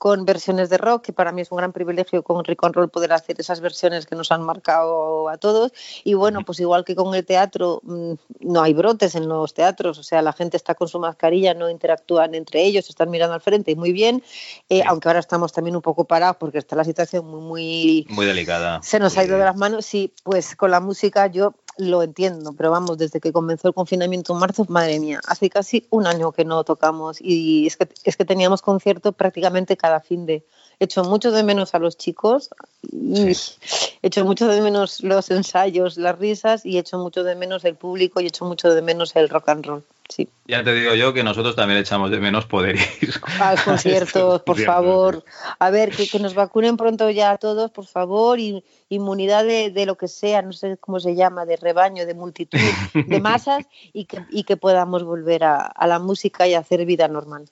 con 0.00 0.24
versiones 0.24 0.70
de 0.70 0.78
rock, 0.78 1.02
que 1.02 1.12
para 1.12 1.30
mí 1.30 1.42
es 1.42 1.52
un 1.52 1.58
gran 1.58 1.74
privilegio 1.74 2.22
con 2.22 2.42
Rick 2.42 2.64
and 2.64 2.74
Roll 2.74 2.88
poder 2.88 3.12
hacer 3.12 3.36
esas 3.38 3.60
versiones 3.60 4.06
que 4.06 4.16
nos 4.16 4.32
han 4.32 4.40
marcado 4.40 5.28
a 5.28 5.36
todos. 5.36 5.72
Y 6.04 6.14
bueno, 6.14 6.40
pues 6.42 6.58
igual 6.58 6.86
que 6.86 6.96
con 6.96 7.14
el 7.14 7.22
teatro, 7.22 7.82
mm, 7.82 8.12
no 8.40 8.62
hay 8.62 8.72
brotes 8.72 9.14
en 9.14 9.28
los 9.28 9.52
teatros, 9.52 9.98
o 9.98 10.02
sea, 10.02 10.22
la 10.22 10.32
gente 10.32 10.56
está 10.56 10.74
con 10.74 10.88
su 10.88 10.98
mascarilla, 10.98 11.52
no 11.52 11.68
interactúan 11.68 12.34
entre 12.34 12.64
ellos, 12.64 12.88
están 12.88 13.10
mirando 13.10 13.34
al 13.34 13.42
frente 13.42 13.72
y 13.72 13.76
muy 13.76 13.92
bien, 13.92 14.22
eh, 14.70 14.82
aunque 14.86 15.10
ahora 15.10 15.20
estamos 15.20 15.52
también 15.52 15.76
un 15.76 15.82
poco 15.82 16.06
parados 16.06 16.38
porque 16.38 16.56
está 16.56 16.76
la 16.76 16.84
situación 16.84 17.26
muy, 17.26 17.42
muy... 17.42 18.06
Muy 18.08 18.24
delicada. 18.24 18.80
Se 18.82 18.98
nos 19.00 19.18
ha 19.18 19.24
ido 19.24 19.36
de 19.36 19.44
las 19.44 19.56
manos, 19.58 19.84
sí, 19.84 20.14
pues 20.24 20.56
con 20.56 20.70
la 20.70 20.80
música 20.80 21.26
yo 21.26 21.52
lo 21.80 22.02
entiendo, 22.02 22.52
pero 22.56 22.70
vamos, 22.70 22.98
desde 22.98 23.20
que 23.20 23.32
comenzó 23.32 23.68
el 23.68 23.74
confinamiento 23.74 24.32
en 24.32 24.38
marzo, 24.40 24.64
madre 24.68 25.00
mía, 25.00 25.20
hace 25.26 25.50
casi 25.50 25.86
un 25.90 26.06
año 26.06 26.32
que 26.32 26.44
no 26.44 26.62
tocamos 26.64 27.18
y 27.20 27.66
es 27.66 27.76
que, 27.76 27.88
es 28.04 28.16
que 28.16 28.24
teníamos 28.24 28.62
concierto 28.62 29.12
prácticamente 29.12 29.76
cada 29.76 30.00
fin 30.00 30.26
de... 30.26 30.44
He 30.80 30.84
hecho 30.84 31.04
mucho 31.04 31.30
de 31.30 31.42
menos 31.42 31.74
a 31.74 31.78
los 31.78 31.98
chicos, 31.98 32.48
y 32.90 33.28
he 33.28 33.36
hecho 34.02 34.24
mucho 34.24 34.48
de 34.48 34.62
menos 34.62 35.02
los 35.02 35.30
ensayos, 35.30 35.98
las 35.98 36.18
risas 36.18 36.64
y 36.64 36.78
he 36.78 36.80
hecho 36.80 36.96
mucho 36.96 37.22
de 37.22 37.34
menos 37.34 37.66
el 37.66 37.74
público 37.74 38.20
y 38.20 38.24
he 38.24 38.28
hecho 38.28 38.46
mucho 38.46 38.72
de 38.72 38.80
menos 38.80 39.14
el 39.14 39.28
rock 39.28 39.50
and 39.50 39.66
roll. 39.66 39.84
Sí. 40.08 40.26
Ya 40.46 40.64
te 40.64 40.72
digo 40.72 40.94
yo 40.94 41.12
que 41.12 41.22
nosotros 41.22 41.54
también 41.54 41.78
echamos 41.78 42.10
de 42.10 42.18
menos 42.18 42.46
poder 42.46 42.76
ir 42.76 43.14
a 43.40 43.56
conciertos, 43.64 44.40
por 44.40 44.58
favor. 44.58 45.22
A 45.58 45.70
ver, 45.70 45.90
que, 45.90 46.08
que, 46.08 46.18
nos 46.18 46.34
vacunen 46.34 46.78
pronto 46.78 47.10
ya 47.10 47.30
a 47.30 47.38
todos, 47.38 47.70
por 47.70 47.86
favor, 47.86 48.40
y 48.40 48.64
inmunidad 48.88 49.44
de, 49.44 49.70
de, 49.70 49.84
lo 49.84 49.96
que 49.96 50.08
sea, 50.08 50.40
no 50.40 50.52
sé 50.52 50.78
cómo 50.78 50.98
se 50.98 51.14
llama, 51.14 51.44
de 51.44 51.56
rebaño, 51.56 52.06
de 52.06 52.14
multitud, 52.14 52.58
de 52.94 53.20
masas, 53.20 53.66
y 53.92 54.06
que, 54.06 54.24
y 54.30 54.44
que 54.44 54.56
podamos 54.56 55.04
volver 55.04 55.44
a, 55.44 55.58
a 55.58 55.86
la 55.86 55.98
música 55.98 56.48
y 56.48 56.54
a 56.54 56.60
hacer 56.60 56.86
vida 56.86 57.06
normal. 57.06 57.44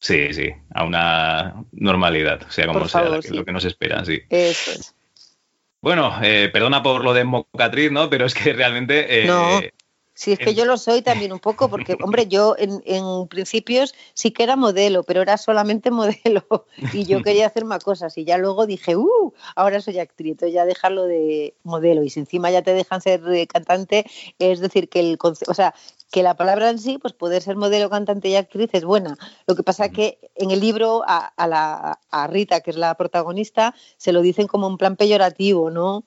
Sí, 0.00 0.32
sí, 0.32 0.50
a 0.74 0.84
una 0.84 1.64
normalidad, 1.72 2.48
sea 2.50 2.66
como 2.66 2.88
sea, 2.88 3.04
lo 3.04 3.44
que 3.44 3.52
nos 3.52 3.64
espera, 3.64 4.04
sí. 4.04 4.20
Eso 4.30 4.72
es. 4.72 4.94
Bueno, 5.80 6.12
eh, 6.22 6.48
perdona 6.52 6.82
por 6.82 7.04
lo 7.04 7.14
de 7.14 7.24
mocatriz, 7.24 7.90
¿no? 7.90 8.10
Pero 8.10 8.26
es 8.26 8.34
que 8.34 8.52
realmente... 8.52 9.22
Eh, 9.22 9.26
no 9.26 9.60
Sí, 10.18 10.32
es 10.32 10.40
que 10.40 10.52
yo 10.52 10.64
lo 10.64 10.76
soy 10.78 11.00
también 11.00 11.32
un 11.32 11.38
poco, 11.38 11.70
porque, 11.70 11.96
hombre, 12.02 12.26
yo 12.26 12.56
en, 12.58 12.82
en, 12.86 13.28
principios 13.28 13.94
sí 14.14 14.32
que 14.32 14.42
era 14.42 14.56
modelo, 14.56 15.04
pero 15.04 15.22
era 15.22 15.36
solamente 15.36 15.90
modelo 15.92 16.66
y 16.92 17.04
yo 17.04 17.22
quería 17.22 17.46
hacer 17.46 17.64
más 17.64 17.84
cosas. 17.84 18.18
Y 18.18 18.24
ya 18.24 18.36
luego 18.36 18.66
dije, 18.66 18.96
¡uh! 18.96 19.32
Ahora 19.54 19.80
soy 19.80 20.00
actriz, 20.00 20.32
entonces 20.32 20.54
ya 20.54 20.64
dejarlo 20.64 21.04
de 21.04 21.54
modelo. 21.62 22.02
Y 22.02 22.10
si 22.10 22.18
encima 22.18 22.50
ya 22.50 22.62
te 22.62 22.74
dejan 22.74 23.00
ser 23.00 23.20
cantante, 23.46 24.06
es 24.40 24.58
decir, 24.58 24.88
que 24.88 24.98
el 24.98 25.18
o 25.20 25.54
sea, 25.54 25.72
que 26.10 26.22
la 26.22 26.36
palabra 26.36 26.70
en 26.70 26.78
sí, 26.78 26.98
pues 26.98 27.12
poder 27.12 27.42
ser 27.42 27.56
modelo, 27.56 27.90
cantante 27.90 28.28
y 28.28 28.36
actriz 28.36 28.70
es 28.72 28.84
buena. 28.84 29.16
Lo 29.46 29.54
que 29.54 29.62
pasa 29.62 29.86
es 29.86 29.92
que 29.92 30.18
en 30.34 30.50
el 30.50 30.60
libro 30.60 31.02
a, 31.06 31.18
a, 31.26 31.46
la, 31.46 32.00
a 32.10 32.26
Rita, 32.26 32.60
que 32.60 32.70
es 32.70 32.76
la 32.76 32.94
protagonista, 32.94 33.74
se 33.96 34.12
lo 34.12 34.22
dicen 34.22 34.46
como 34.46 34.66
un 34.66 34.78
plan 34.78 34.96
peyorativo, 34.96 35.70
¿no? 35.70 36.04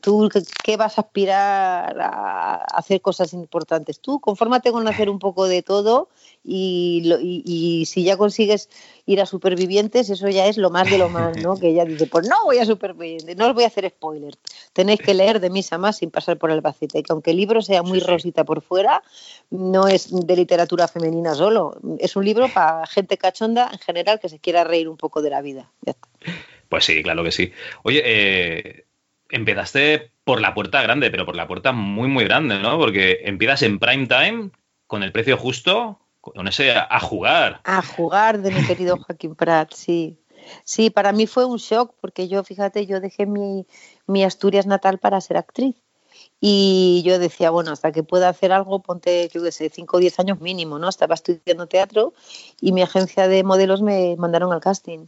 Tú 0.00 0.28
qué 0.62 0.76
vas 0.76 0.98
a 0.98 1.02
aspirar 1.02 2.00
a 2.00 2.54
hacer 2.74 3.00
cosas 3.00 3.32
importantes. 3.32 4.00
Tú 4.00 4.20
confórmate 4.20 4.72
con 4.72 4.86
hacer 4.88 5.08
un 5.10 5.18
poco 5.18 5.46
de 5.46 5.62
todo 5.62 6.08
y, 6.44 7.84
si 7.86 8.04
ya 8.04 8.16
consigues 8.16 8.68
ir 9.06 9.20
a 9.20 9.26
supervivientes, 9.26 10.10
eso 10.10 10.28
ya 10.28 10.46
es 10.46 10.58
lo 10.58 10.70
más 10.70 10.90
de 10.90 10.98
lo 10.98 11.08
más, 11.08 11.36
¿no? 11.38 11.54
Que 11.60 11.68
ella 11.68 11.84
dice, 11.84 12.06
pues 12.06 12.28
no 12.28 12.36
voy 12.44 12.58
a 12.58 12.66
supervivientes, 12.66 13.36
no 13.36 13.48
os 13.48 13.54
voy 13.54 13.64
a 13.64 13.68
hacer 13.68 13.88
spoilers. 13.88 14.38
Tenéis 14.72 15.00
que 15.00 15.14
leer 15.14 15.40
de 15.40 15.50
misa 15.50 15.78
más 15.78 15.98
sin 15.98 16.10
pasar 16.10 16.36
por 16.36 16.50
el 16.50 16.56
Albacete, 16.56 17.02
que 17.02 17.12
aunque 17.12 17.30
el 17.30 17.38
libro 17.38 17.62
sea 17.62 17.82
muy 17.82 18.00
rosita 18.00 18.44
por 18.44 18.62
fuera, 18.62 19.02
no 19.50 19.88
es 19.88 20.08
de 20.10 20.36
literatura 20.36 20.88
femenina 20.88 21.34
solo, 21.34 21.76
es 21.98 22.16
un 22.16 22.24
libro 22.24 22.48
para 22.48 22.86
gente 22.86 23.16
cachonda 23.16 23.70
en 23.72 23.78
general 23.78 24.20
que 24.20 24.28
se 24.28 24.38
quiera 24.38 24.64
reír 24.64 24.88
un 24.88 24.96
poco 24.96 25.22
de 25.22 25.30
la 25.30 25.40
vida. 25.40 25.70
Pues 26.68 26.84
sí, 26.84 27.02
claro 27.02 27.22
que 27.22 27.30
sí. 27.30 27.52
Oye, 27.84 28.02
eh, 28.04 28.83
empezaste 29.34 30.12
por 30.24 30.40
la 30.40 30.54
puerta 30.54 30.80
grande, 30.82 31.10
pero 31.10 31.26
por 31.26 31.36
la 31.36 31.46
puerta 31.46 31.72
muy, 31.72 32.08
muy 32.08 32.24
grande, 32.24 32.58
¿no? 32.60 32.78
Porque 32.78 33.20
empiezas 33.24 33.62
en 33.62 33.78
prime 33.78 34.06
time, 34.06 34.50
con 34.86 35.02
el 35.02 35.12
precio 35.12 35.36
justo, 35.36 35.98
con 36.20 36.48
ese 36.48 36.72
a, 36.72 37.00
jugar. 37.00 37.60
A 37.64 37.82
jugar 37.82 38.40
de 38.40 38.50
mi 38.50 38.64
querido 38.66 38.96
Joaquín 38.96 39.34
Prat, 39.34 39.72
sí. 39.74 40.18
Sí, 40.62 40.90
para 40.90 41.12
mí 41.12 41.26
fue 41.26 41.44
un 41.44 41.58
shock, 41.58 41.94
porque 42.00 42.28
yo, 42.28 42.44
fíjate, 42.44 42.86
yo 42.86 43.00
dejé 43.00 43.26
mi, 43.26 43.66
mi 44.06 44.24
Asturias 44.24 44.66
natal 44.66 44.98
para 44.98 45.20
ser 45.20 45.36
actriz. 45.36 45.76
Y 46.40 47.02
yo 47.04 47.18
decía, 47.18 47.50
bueno, 47.50 47.72
hasta 47.72 47.90
que 47.90 48.02
pueda 48.02 48.28
hacer 48.28 48.52
algo, 48.52 48.82
ponte, 48.82 49.28
yo 49.32 49.42
qué 49.42 49.50
sé, 49.50 49.68
5 49.68 49.96
o 49.96 50.00
10 50.00 50.20
años 50.20 50.40
mínimo, 50.40 50.78
¿no? 50.78 50.88
Estaba 50.88 51.14
estudiando 51.14 51.66
teatro 51.66 52.12
y 52.60 52.72
mi 52.72 52.82
agencia 52.82 53.26
de 53.26 53.42
modelos 53.42 53.82
me 53.82 54.14
mandaron 54.16 54.52
al 54.52 54.60
casting. 54.60 55.06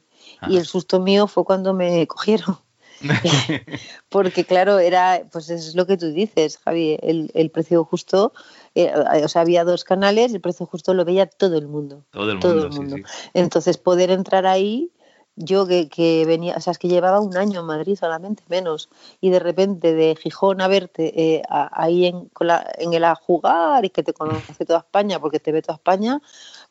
Y 0.49 0.57
el 0.57 0.67
susto 0.67 0.99
mío 0.99 1.27
fue 1.27 1.45
cuando 1.45 1.75
me 1.75 2.07
cogieron. 2.07 2.59
Porque 4.09 4.45
claro, 4.45 4.79
era, 4.79 5.23
pues 5.31 5.51
es 5.51 5.75
lo 5.75 5.87
que 5.87 5.97
tú 5.97 6.13
dices, 6.13 6.59
Javi, 6.59 6.99
el, 7.03 7.51
precio 7.51 7.85
justo, 7.85 8.33
eh, 8.75 8.93
o 9.23 9.29
sea, 9.29 9.43
había 9.43 9.65
dos 9.65 9.85
canales, 9.85 10.33
el 10.33 10.41
precio 10.41 10.67
justo 10.67 10.95
lo 10.95 11.05
veía 11.05 11.27
todo 11.27 11.57
el 11.59 11.69
mundo. 11.69 12.05
Todo 12.11 12.31
el 12.31 12.71
mundo. 12.71 12.97
Entonces, 13.35 13.79
poder 13.79 14.11
entrar 14.11 14.47
ahí, 14.47 14.91
yo 15.37 15.67
que, 15.67 16.25
venía, 16.27 16.55
o 16.57 16.61
sea, 16.61 16.71
es 16.71 16.79
que 16.79 16.89
llevaba 16.89 17.21
un 17.21 17.37
año 17.37 17.61
en 17.61 17.67
Madrid 17.67 17.97
solamente, 17.99 18.43
menos, 18.49 18.89
y 19.21 19.31
de 19.31 19.39
repente 19.39 19.95
de 19.95 20.17
Gijón 20.17 20.63
a 20.63 20.69
verte 20.69 21.13
eh, 21.37 21.43
ahí 21.49 22.07
en, 22.07 22.31
en 22.79 22.95
el 22.95 23.05
a 23.05 23.15
jugar 23.15 23.85
y 23.85 23.91
que 23.91 24.03
te 24.03 24.15
conoce 24.15 24.65
toda 24.65 24.81
España, 24.81 25.21
porque 25.21 25.39
te 25.39 25.53
ve 25.53 25.61
toda 25.61 25.77
España, 25.77 26.23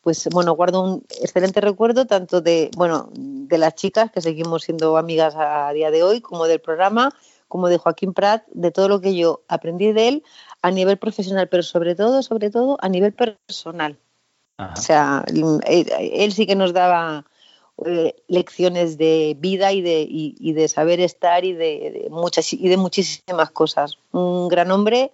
pues 0.06 0.30
bueno, 0.32 0.54
guardo 0.54 0.84
un 0.84 1.04
excelente 1.20 1.62
recuerdo 1.62 2.06
tanto 2.06 2.40
de, 2.40 2.70
bueno, 2.78 3.10
de 3.16 3.58
las 3.58 3.74
chicas 3.74 4.12
que 4.12 4.22
seguimos 4.22 4.62
siendo 4.62 4.98
amigas 4.98 5.34
a 5.36 5.74
día 5.74 5.90
de 5.90 6.04
hoy, 6.04 6.22
como 6.22 6.46
del 6.46 6.62
programa, 6.62 7.12
como 7.48 7.70
de 7.70 7.80
Joaquín 7.80 8.14
Prat, 8.14 8.44
de 8.54 8.70
todo 8.70 8.88
lo 8.88 9.02
que 9.02 9.16
yo 9.16 9.42
aprendí 9.48 9.94
de 9.94 10.08
él 10.08 10.24
a 10.62 10.70
nivel 10.70 11.00
profesional, 11.00 11.50
pero 11.50 11.64
sobre 11.64 11.96
todo, 11.96 12.22
sobre 12.22 12.52
todo 12.52 12.78
a 12.82 12.88
nivel 12.88 13.14
personal. 13.14 13.98
O 14.60 14.80
sea, 14.80 15.26
él, 15.28 16.32
sí 16.34 16.46
que 16.46 16.56
nos 16.56 16.72
daba 16.72 17.26
eh, 17.86 18.16
lecciones 18.30 18.98
de 18.98 19.36
vida 19.38 19.74
y 19.74 19.82
de, 19.82 20.08
y, 20.10 20.54
de 20.54 20.68
saber 20.70 21.02
estar 21.02 21.44
y 21.44 21.52
de, 21.52 22.08
muchas 22.10 22.54
y 22.54 22.70
de 22.70 22.78
muchísimas 22.78 23.52
cosas. 23.52 23.98
Un 24.12 24.48
gran 24.48 24.72
hombre 24.72 25.12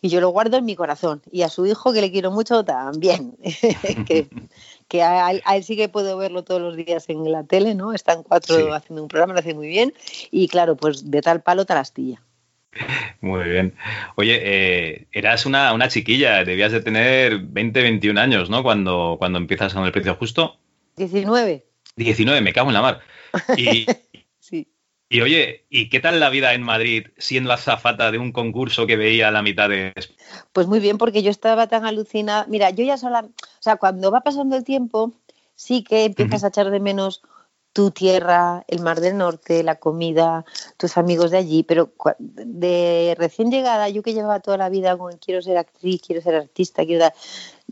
y 0.00 0.08
yo 0.08 0.22
lo 0.22 0.30
guardo 0.30 0.56
en 0.56 0.64
mi 0.64 0.76
corazón. 0.76 1.20
Y 1.30 1.42
a 1.42 1.50
su 1.50 1.66
hijo, 1.66 1.92
que 1.92 2.00
le 2.00 2.10
quiero 2.10 2.30
mucho, 2.30 2.64
también. 2.64 3.36
que, 4.88 5.02
a, 5.02 5.30
él, 5.30 5.64
sí 5.64 5.76
que 5.76 5.90
puedo 5.90 6.16
verlo 6.16 6.42
todos 6.42 6.62
los 6.62 6.74
días 6.74 7.06
en 7.08 7.30
la 7.30 7.44
tele, 7.44 7.74
¿no? 7.74 7.92
Están 7.92 8.22
cuatro 8.22 8.72
haciendo 8.72 9.02
un 9.02 9.08
programa, 9.08 9.34
lo 9.34 9.40
hace 9.40 9.52
muy 9.52 9.68
bien. 9.68 9.92
Y 10.30 10.48
claro, 10.48 10.76
pues 10.76 11.10
de 11.10 11.20
tal 11.20 11.42
palo, 11.42 11.66
tal 11.66 11.78
astilla. 11.78 12.22
Muy 13.20 13.44
bien. 13.44 13.74
Oye, 14.16 14.40
eh, 14.42 15.06
eras 15.12 15.44
una, 15.44 15.74
una, 15.74 15.88
chiquilla, 15.88 16.44
debías 16.44 16.72
de 16.72 16.80
tener 16.80 17.40
20, 17.40 17.82
21 17.82 18.18
años, 18.18 18.48
¿no? 18.48 18.62
Cuando, 18.62 19.16
cuando 19.18 19.38
empiezas 19.38 19.74
con 19.74 19.84
el 19.84 19.92
precio 19.92 20.14
justo. 20.14 20.56
19. 20.96 21.69
19, 22.04 22.40
me 22.40 22.52
cago 22.52 22.68
en 22.68 22.74
la 22.74 22.82
mar. 22.82 23.00
Y, 23.56 23.86
Y 25.12 25.22
oye, 25.22 25.66
¿y 25.68 25.88
qué 25.88 25.98
tal 25.98 26.20
la 26.20 26.30
vida 26.30 26.54
en 26.54 26.62
Madrid 26.62 27.08
siendo 27.18 27.52
azafata 27.52 28.12
de 28.12 28.18
un 28.18 28.30
concurso 28.30 28.86
que 28.86 28.94
veía 28.94 29.26
a 29.26 29.32
la 29.32 29.42
mitad 29.42 29.68
de... 29.68 29.92
Pues 30.52 30.68
muy 30.68 30.78
bien, 30.78 30.98
porque 30.98 31.24
yo 31.24 31.32
estaba 31.32 31.66
tan 31.66 31.84
alucinada. 31.84 32.46
Mira, 32.48 32.70
yo 32.70 32.84
ya 32.84 32.96
sola, 32.96 33.22
o 33.26 33.58
sea, 33.58 33.74
cuando 33.74 34.12
va 34.12 34.20
pasando 34.20 34.54
el 34.56 34.62
tiempo, 34.62 35.12
sí 35.56 35.82
que 35.82 36.04
empiezas 36.04 36.44
a 36.44 36.48
echar 36.48 36.70
de 36.70 36.78
menos 36.78 37.22
tu 37.72 37.90
tierra, 37.90 38.64
el 38.68 38.82
Mar 38.82 39.00
del 39.00 39.16
Norte, 39.18 39.64
la 39.64 39.80
comida, 39.80 40.44
tus 40.76 40.96
amigos 40.96 41.32
de 41.32 41.38
allí, 41.38 41.64
pero 41.64 41.92
de 42.18 43.16
recién 43.18 43.50
llegada, 43.50 43.88
yo 43.88 44.04
que 44.04 44.14
llevaba 44.14 44.38
toda 44.38 44.58
la 44.58 44.68
vida 44.68 44.96
con 44.96 45.16
quiero 45.18 45.42
ser 45.42 45.56
actriz, 45.56 46.02
quiero 46.06 46.22
ser 46.22 46.36
artista, 46.36 46.84
quiero 46.84 47.00
dar, 47.00 47.14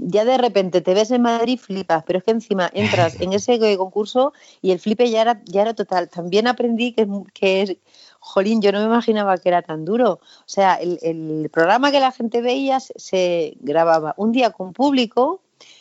ya 0.00 0.24
de 0.24 0.38
repente 0.38 0.80
te 0.80 0.94
ves 0.94 1.10
en 1.10 1.22
Madrid, 1.22 1.58
flipas, 1.58 2.04
pero 2.06 2.18
es 2.18 2.24
que 2.24 2.30
encima 2.30 2.70
entras 2.72 3.20
en 3.20 3.32
ese 3.32 3.58
concurso 3.78 4.32
y 4.62 4.72
el 4.72 4.80
flipe 4.80 5.10
ya 5.10 5.22
era, 5.22 5.42
ya 5.44 5.62
era 5.62 5.74
total. 5.74 6.08
También 6.08 6.46
aprendí 6.46 6.92
que, 6.92 7.06
que 7.34 7.62
es, 7.62 7.76
jolín, 8.20 8.60
yo 8.60 8.72
no 8.72 8.80
me 8.80 8.86
imaginaba 8.86 9.38
que 9.38 9.48
era 9.48 9.62
tan 9.62 9.84
duro. 9.84 10.20
O 10.22 10.42
sea, 10.46 10.74
el, 10.74 10.98
el 11.02 11.50
programa 11.50 11.90
que 11.90 12.00
la 12.00 12.12
gente 12.12 12.40
veía 12.40 12.80
se 12.80 13.56
grababa 13.60 14.14
un 14.16 14.32
día 14.32 14.50
con 14.50 14.72
público, 14.72 15.40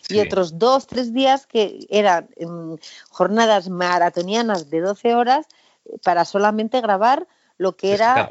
y 0.09 0.19
otros 0.19 0.57
dos, 0.57 0.87
tres 0.87 1.13
días 1.13 1.45
que 1.45 1.85
eran 1.89 2.29
em, 2.37 2.77
jornadas 3.09 3.69
maratonianas 3.69 4.69
de 4.69 4.81
12 4.81 5.15
horas 5.15 5.45
eh, 5.85 5.97
para 6.03 6.25
solamente 6.25 6.81
grabar 6.81 7.27
lo 7.57 7.75
que 7.75 7.93
era 7.93 8.29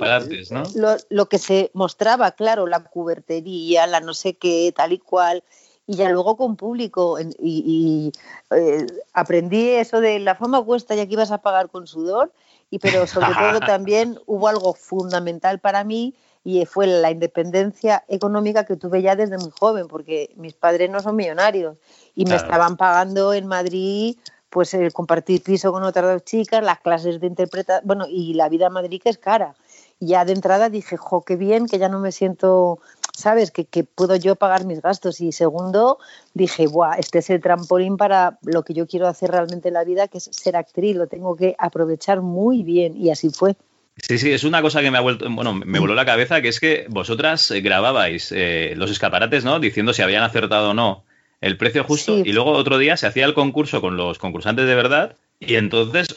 ¿no? 0.50 0.96
lo, 1.10 1.28
que 1.28 1.38
se 1.38 1.70
mostraba, 1.74 2.30
claro, 2.30 2.66
la 2.66 2.84
cubertería, 2.84 3.86
la 3.88 4.00
no 4.00 4.14
sé 4.14 4.34
qué, 4.34 4.72
tal 4.74 4.92
y 4.92 4.98
cual, 4.98 5.42
y 5.86 5.96
ya 5.96 6.08
luego 6.10 6.36
con 6.36 6.56
público. 6.56 7.18
Y, 7.38 8.12
eh, 8.50 8.86
aprendí 9.12 9.70
eso 9.70 10.00
de 10.00 10.18
la 10.18 10.34
fama 10.34 10.62
cuesta 10.62 10.94
y 10.94 11.00
aquí 11.00 11.14
ibas 11.14 11.30
a 11.30 11.38
pagar 11.38 11.70
con 11.70 11.86
sudor, 11.86 12.32
y 12.70 12.78
pero 12.78 13.06
sobre 13.06 13.28
todo 13.58 13.60
también 13.60 14.18
hubo 14.26 14.48
algo 14.48 14.74
fundamental 14.74 15.58
para 15.58 15.84
mí 15.84 16.14
y 16.44 16.64
fue 16.64 16.86
la 16.86 17.10
independencia 17.10 18.04
económica 18.06 18.64
que 18.64 18.76
tuve 18.76 19.02
ya 19.02 19.16
desde 19.16 19.36
muy 19.36 19.50
joven, 19.50 19.88
porque 19.88 20.30
mis 20.36 20.54
padres 20.54 20.90
no 20.90 21.00
son 21.00 21.16
millonarios 21.16 21.76
y 22.14 22.24
me 22.24 22.36
estaban 22.36 22.76
pagando 22.76 23.32
en 23.32 23.46
Madrid 23.46 24.16
pues 24.48 24.72
el 24.72 24.92
compartir 24.92 25.42
piso 25.42 25.72
con 25.72 25.82
otras 25.82 26.06
dos 26.06 26.24
chicas, 26.24 26.62
las 26.62 26.80
clases 26.80 27.20
de 27.20 27.26
interpretación, 27.26 27.86
bueno, 27.86 28.06
y 28.08 28.34
la 28.34 28.48
vida 28.48 28.68
en 28.68 28.72
Madrid 28.72 29.02
que 29.02 29.10
es 29.10 29.18
cara. 29.18 29.54
Y 29.98 30.08
ya 30.08 30.24
de 30.24 30.32
entrada 30.32 30.70
dije, 30.70 30.96
jo, 30.96 31.22
qué 31.22 31.36
bien, 31.36 31.66
que 31.66 31.78
ya 31.78 31.88
no 31.88 31.98
me 32.00 32.12
siento, 32.12 32.78
¿sabes? 33.16 33.50
Que, 33.50 33.64
que 33.64 33.82
puedo 33.82 34.14
yo 34.14 34.36
pagar 34.36 34.66
mis 34.66 34.82
gastos. 34.82 35.20
Y 35.20 35.32
segundo, 35.32 35.98
dije, 36.34 36.66
Buah, 36.66 36.96
este 36.98 37.18
es 37.18 37.30
el 37.30 37.40
trampolín 37.40 37.96
para 37.96 38.38
lo 38.42 38.62
que 38.62 38.74
yo 38.74 38.86
quiero 38.86 39.08
hacer 39.08 39.30
realmente 39.30 39.68
en 39.68 39.74
la 39.74 39.84
vida, 39.84 40.06
que 40.06 40.18
es 40.18 40.28
ser 40.30 40.54
actriz, 40.54 40.94
lo 40.94 41.06
tengo 41.06 41.34
que 41.34 41.56
aprovechar 41.58 42.20
muy 42.20 42.62
bien. 42.62 42.96
Y 42.96 43.10
así 43.10 43.30
fue. 43.30 43.56
Sí, 43.96 44.18
sí, 44.18 44.30
es 44.30 44.44
una 44.44 44.60
cosa 44.60 44.82
que 44.82 44.90
me 44.90 44.98
ha 44.98 45.00
vuelto, 45.00 45.26
bueno, 45.30 45.54
me 45.54 45.78
voló 45.78 45.94
la 45.94 46.04
cabeza, 46.04 46.42
que 46.42 46.48
es 46.48 46.60
que 46.60 46.84
vosotras 46.90 47.50
eh, 47.50 47.62
grababais 47.62 48.30
eh, 48.30 48.74
los 48.76 48.90
escaparates, 48.90 49.42
¿no? 49.44 49.58
Diciendo 49.58 49.94
si 49.94 50.02
habían 50.02 50.22
acertado 50.22 50.70
o 50.70 50.74
no 50.74 51.04
el 51.40 51.56
precio 51.56 51.84
justo, 51.84 52.18
y 52.18 52.32
luego 52.32 52.52
otro 52.52 52.78
día 52.78 52.96
se 52.96 53.06
hacía 53.06 53.24
el 53.26 53.34
concurso 53.34 53.80
con 53.80 53.96
los 53.96 54.18
concursantes 54.18 54.66
de 54.66 54.74
verdad, 54.74 55.16
y 55.38 55.56
entonces 55.56 56.08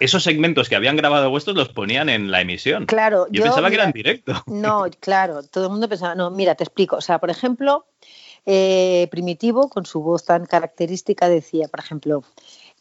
esos 0.00 0.22
segmentos 0.22 0.68
que 0.68 0.76
habían 0.76 0.96
grabado 0.96 1.30
vuestros 1.30 1.56
los 1.56 1.68
ponían 1.70 2.08
en 2.08 2.30
la 2.30 2.40
emisión. 2.40 2.86
Claro, 2.86 3.26
yo, 3.30 3.42
pensaba 3.42 3.68
que 3.68 3.76
eran 3.76 3.92
directo. 3.92 4.32
No, 4.46 4.86
claro, 5.00 5.42
todo 5.42 5.64
el 5.64 5.70
mundo 5.70 5.88
pensaba, 5.88 6.14
no, 6.14 6.30
mira, 6.30 6.54
te 6.54 6.64
explico. 6.64 6.96
O 6.96 7.00
sea, 7.00 7.18
por 7.18 7.30
ejemplo, 7.30 7.86
eh, 8.44 9.08
Primitivo, 9.10 9.68
con 9.68 9.86
su 9.86 10.00
voz 10.02 10.24
tan 10.24 10.46
característica, 10.46 11.28
decía, 11.28 11.68
por 11.68 11.80
ejemplo, 11.80 12.22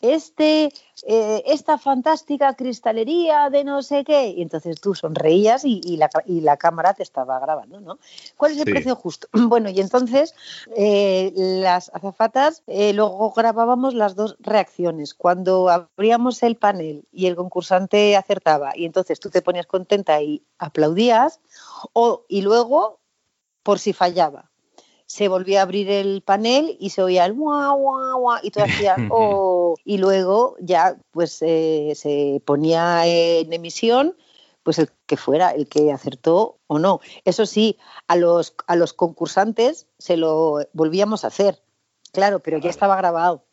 este, 0.02 0.72
eh, 1.08 1.44
esta 1.46 1.78
fantástica 1.78 2.54
cristalería 2.56 3.50
de 3.50 3.64
no 3.64 3.82
sé 3.82 4.04
qué. 4.04 4.30
Y 4.30 4.42
entonces 4.42 4.80
tú 4.80 4.96
sonreías 4.96 5.64
y, 5.66 5.98
la, 5.98 6.10
y 6.25 6.42
la, 6.42 6.58
cámara 6.58 6.94
te 6.94 7.04
estaba 7.04 7.40
grabando, 7.40 7.80
¿no? 7.80 8.00
¿Cuál 8.38 8.54
es 8.54 8.60
el 8.60 8.66
precio 8.66 8.96
justo? 8.96 9.28
Bueno, 9.56 9.70
y 9.70 9.80
entonces 9.80 10.34
eh, 10.75 11.32
las 11.36 11.90
azafatas 11.94 12.64
eh, 12.68 12.94
luego 12.94 13.32
grabábamos 13.32 13.94
las 13.94 14.16
dos 14.16 14.36
reacciones. 14.40 15.14
Cuando 15.14 15.70
abríamos 15.70 16.44
el 16.44 16.56
panel 16.56 17.06
y 17.12 17.28
el 17.28 17.36
concursante 17.36 18.16
acertaba 18.16 18.75
y 18.75 18.86
entonces 18.86 19.20
tú 19.20 19.30
te 19.30 19.42
ponías 19.42 19.68
contenta 19.68 20.22
y 20.22 20.44
aplaudías, 20.58 21.40
o, 21.94 22.25
y 22.28 22.42
luego 22.42 23.00
por 23.64 23.80
si 23.80 23.94
fallaba. 23.94 24.52
Se 25.05 25.27
volvía 25.27 25.59
a 25.59 25.63
abrir 25.63 25.89
el 25.89 26.21
panel 26.21 26.77
y 26.79 26.89
se 26.89 27.03
oía 27.03 27.25
el 27.25 27.33
guau, 27.33 27.77
guau, 27.77 28.19
guau, 28.19 28.39
y 28.41 28.51
tú 28.51 28.59
hacías, 28.63 28.97
oh, 29.09 29.75
y 29.83 29.97
luego 29.97 30.55
ya 30.59 30.97
pues 31.12 31.41
eh, 31.41 31.93
se 31.95 32.41
ponía 32.45 33.05
en 33.05 33.53
emisión 33.53 34.15
pues 34.63 34.79
el 34.79 34.89
que 35.05 35.15
fuera, 35.15 35.51
el 35.51 35.67
que 35.69 35.91
acertó 35.91 36.57
o 36.65 36.79
no. 36.79 37.00
Eso 37.24 37.45
sí, 37.45 37.77
a 38.07 38.15
los, 38.15 38.55
a 38.65 38.75
los 38.75 38.93
concursantes 38.93 39.88
se 40.00 40.17
lo 40.17 40.65
volvíamos 40.74 41.24
a 41.24 41.27
hacer, 41.27 41.62
claro, 42.12 42.39
pero 42.39 42.57
ya 42.57 42.71
estaba 42.71 42.95
grabado. 42.95 43.45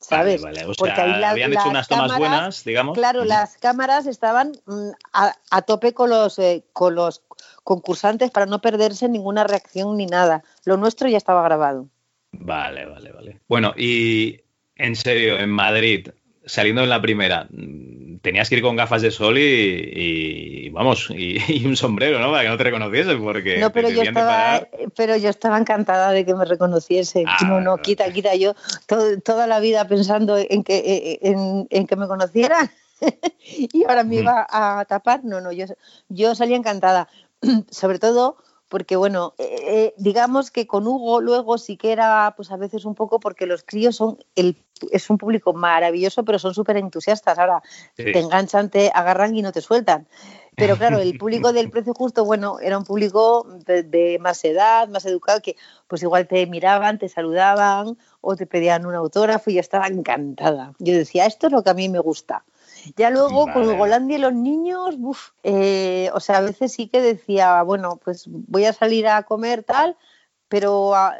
¿Sabes? 0.00 0.42
Vale, 0.42 0.64
vale. 0.64 0.70
O 0.70 0.74
sea, 0.74 1.04
ahí 1.04 1.22
habían 1.22 1.52
hecho 1.52 1.68
unas 1.68 1.86
tomas 1.86 2.16
buenas, 2.16 2.64
digamos. 2.64 2.96
Claro, 2.96 3.24
las 3.24 3.58
cámaras 3.58 4.06
estaban 4.06 4.52
mm, 4.66 4.90
a, 5.12 5.34
a 5.50 5.62
tope 5.62 5.92
con 5.92 6.10
los, 6.10 6.38
eh, 6.38 6.64
con 6.72 6.94
los 6.94 7.22
concursantes 7.64 8.30
para 8.30 8.46
no 8.46 8.60
perderse 8.60 9.08
ninguna 9.08 9.44
reacción 9.44 9.96
ni 9.96 10.06
nada. 10.06 10.42
Lo 10.64 10.76
nuestro 10.76 11.08
ya 11.08 11.18
estaba 11.18 11.42
grabado. 11.42 11.88
Vale, 12.32 12.86
vale, 12.86 13.12
vale. 13.12 13.40
Bueno, 13.46 13.74
y 13.76 14.40
en 14.76 14.96
serio, 14.96 15.38
en 15.38 15.50
Madrid, 15.50 16.08
saliendo 16.46 16.82
en 16.82 16.88
la 16.88 17.02
primera, 17.02 17.46
tenías 18.22 18.48
que 18.48 18.56
ir 18.56 18.62
con 18.62 18.76
gafas 18.76 19.02
de 19.02 19.10
sol 19.10 19.38
y, 19.38 20.68
vamos, 20.70 21.08
y, 21.16 21.64
un 21.66 21.76
sombrero, 21.76 22.18
¿no? 22.18 22.30
Para 22.30 22.42
que 22.44 22.48
no 22.48 22.56
te 22.56 22.64
reconociesen, 22.64 23.22
porque. 23.22 23.58
No, 23.58 23.72
pero 23.72 23.90
yo 23.90 24.02
estaba, 24.02 24.66
pero 24.96 25.16
yo 25.16 25.30
estaba 25.30 25.58
encantada 25.58 26.12
de 26.12 26.24
que 26.24 26.34
me 26.34 26.44
reconociese. 26.44 27.24
Ah, 27.26 27.44
no, 27.46 27.60
no, 27.60 27.78
quita, 27.78 28.12
quita. 28.12 28.34
Yo 28.34 28.54
toda 29.24 29.46
la 29.46 29.60
vida 29.60 29.86
pensando 29.86 30.36
en 30.38 30.62
que, 30.62 31.18
en, 31.22 31.86
que 31.86 31.96
me 31.96 32.06
conocieran 32.06 32.70
y 33.44 33.84
ahora 33.84 34.04
me 34.04 34.16
iba 34.16 34.46
a 34.48 34.84
tapar. 34.84 35.24
No, 35.24 35.40
no, 35.40 35.52
yo, 35.52 35.66
yo 36.08 36.34
salía 36.34 36.56
encantada. 36.56 37.08
Sobre 37.70 37.98
todo 37.98 38.36
porque 38.70 38.96
bueno, 38.96 39.34
eh, 39.36 39.56
eh, 39.66 39.94
digamos 39.98 40.50
que 40.50 40.66
con 40.66 40.86
Hugo 40.86 41.20
luego 41.20 41.58
sí 41.58 41.76
que 41.76 41.92
era 41.92 42.32
pues 42.36 42.50
a 42.50 42.56
veces 42.56 42.86
un 42.86 42.94
poco 42.94 43.20
porque 43.20 43.44
los 43.44 43.64
críos 43.64 43.96
son 43.96 44.18
el 44.36 44.56
es 44.92 45.10
un 45.10 45.18
público 45.18 45.52
maravilloso, 45.52 46.24
pero 46.24 46.38
son 46.38 46.54
súper 46.54 46.78
entusiastas. 46.78 47.38
Ahora 47.38 47.62
te 47.96 48.18
enganchan, 48.18 48.70
te 48.70 48.90
agarran 48.94 49.36
y 49.36 49.42
no 49.42 49.52
te 49.52 49.60
sueltan. 49.60 50.06
Pero 50.56 50.76
claro, 50.76 50.98
el 51.00 51.18
público 51.18 51.52
del 51.52 51.70
precio 51.70 51.92
justo, 51.92 52.24
bueno, 52.24 52.58
era 52.60 52.78
un 52.78 52.84
público 52.84 53.46
de, 53.66 54.18
más 54.20 54.42
edad, 54.44 54.88
más 54.88 55.04
educado, 55.04 55.42
que 55.42 55.56
pues 55.86 56.02
igual 56.02 56.26
te 56.26 56.46
miraban, 56.46 56.98
te 56.98 57.08
saludaban 57.08 57.98
o 58.20 58.36
te 58.36 58.46
pedían 58.46 58.86
un 58.86 58.94
autógrafo 58.94 59.50
y 59.50 59.54
yo 59.54 59.60
estaba 59.60 59.86
encantada. 59.86 60.72
Yo 60.78 60.94
decía, 60.94 61.26
esto 61.26 61.48
es 61.48 61.52
lo 61.52 61.62
que 61.62 61.70
a 61.70 61.74
mí 61.74 61.88
me 61.88 61.98
gusta. 61.98 62.44
Ya 62.96 63.10
luego 63.10 63.46
con 63.52 63.68
Holandia 63.80 64.18
y 64.18 64.20
los 64.20 64.32
niños, 64.32 64.96
eh, 65.42 66.10
o 66.14 66.20
sea, 66.20 66.38
a 66.38 66.40
veces 66.42 66.72
sí 66.72 66.88
que 66.88 67.00
decía, 67.00 67.62
bueno, 67.62 68.00
pues 68.02 68.24
voy 68.28 68.64
a 68.64 68.72
salir 68.72 69.06
a 69.08 69.22
comer 69.24 69.62
tal, 69.62 69.96
pero 70.48 70.94
a, 70.94 71.16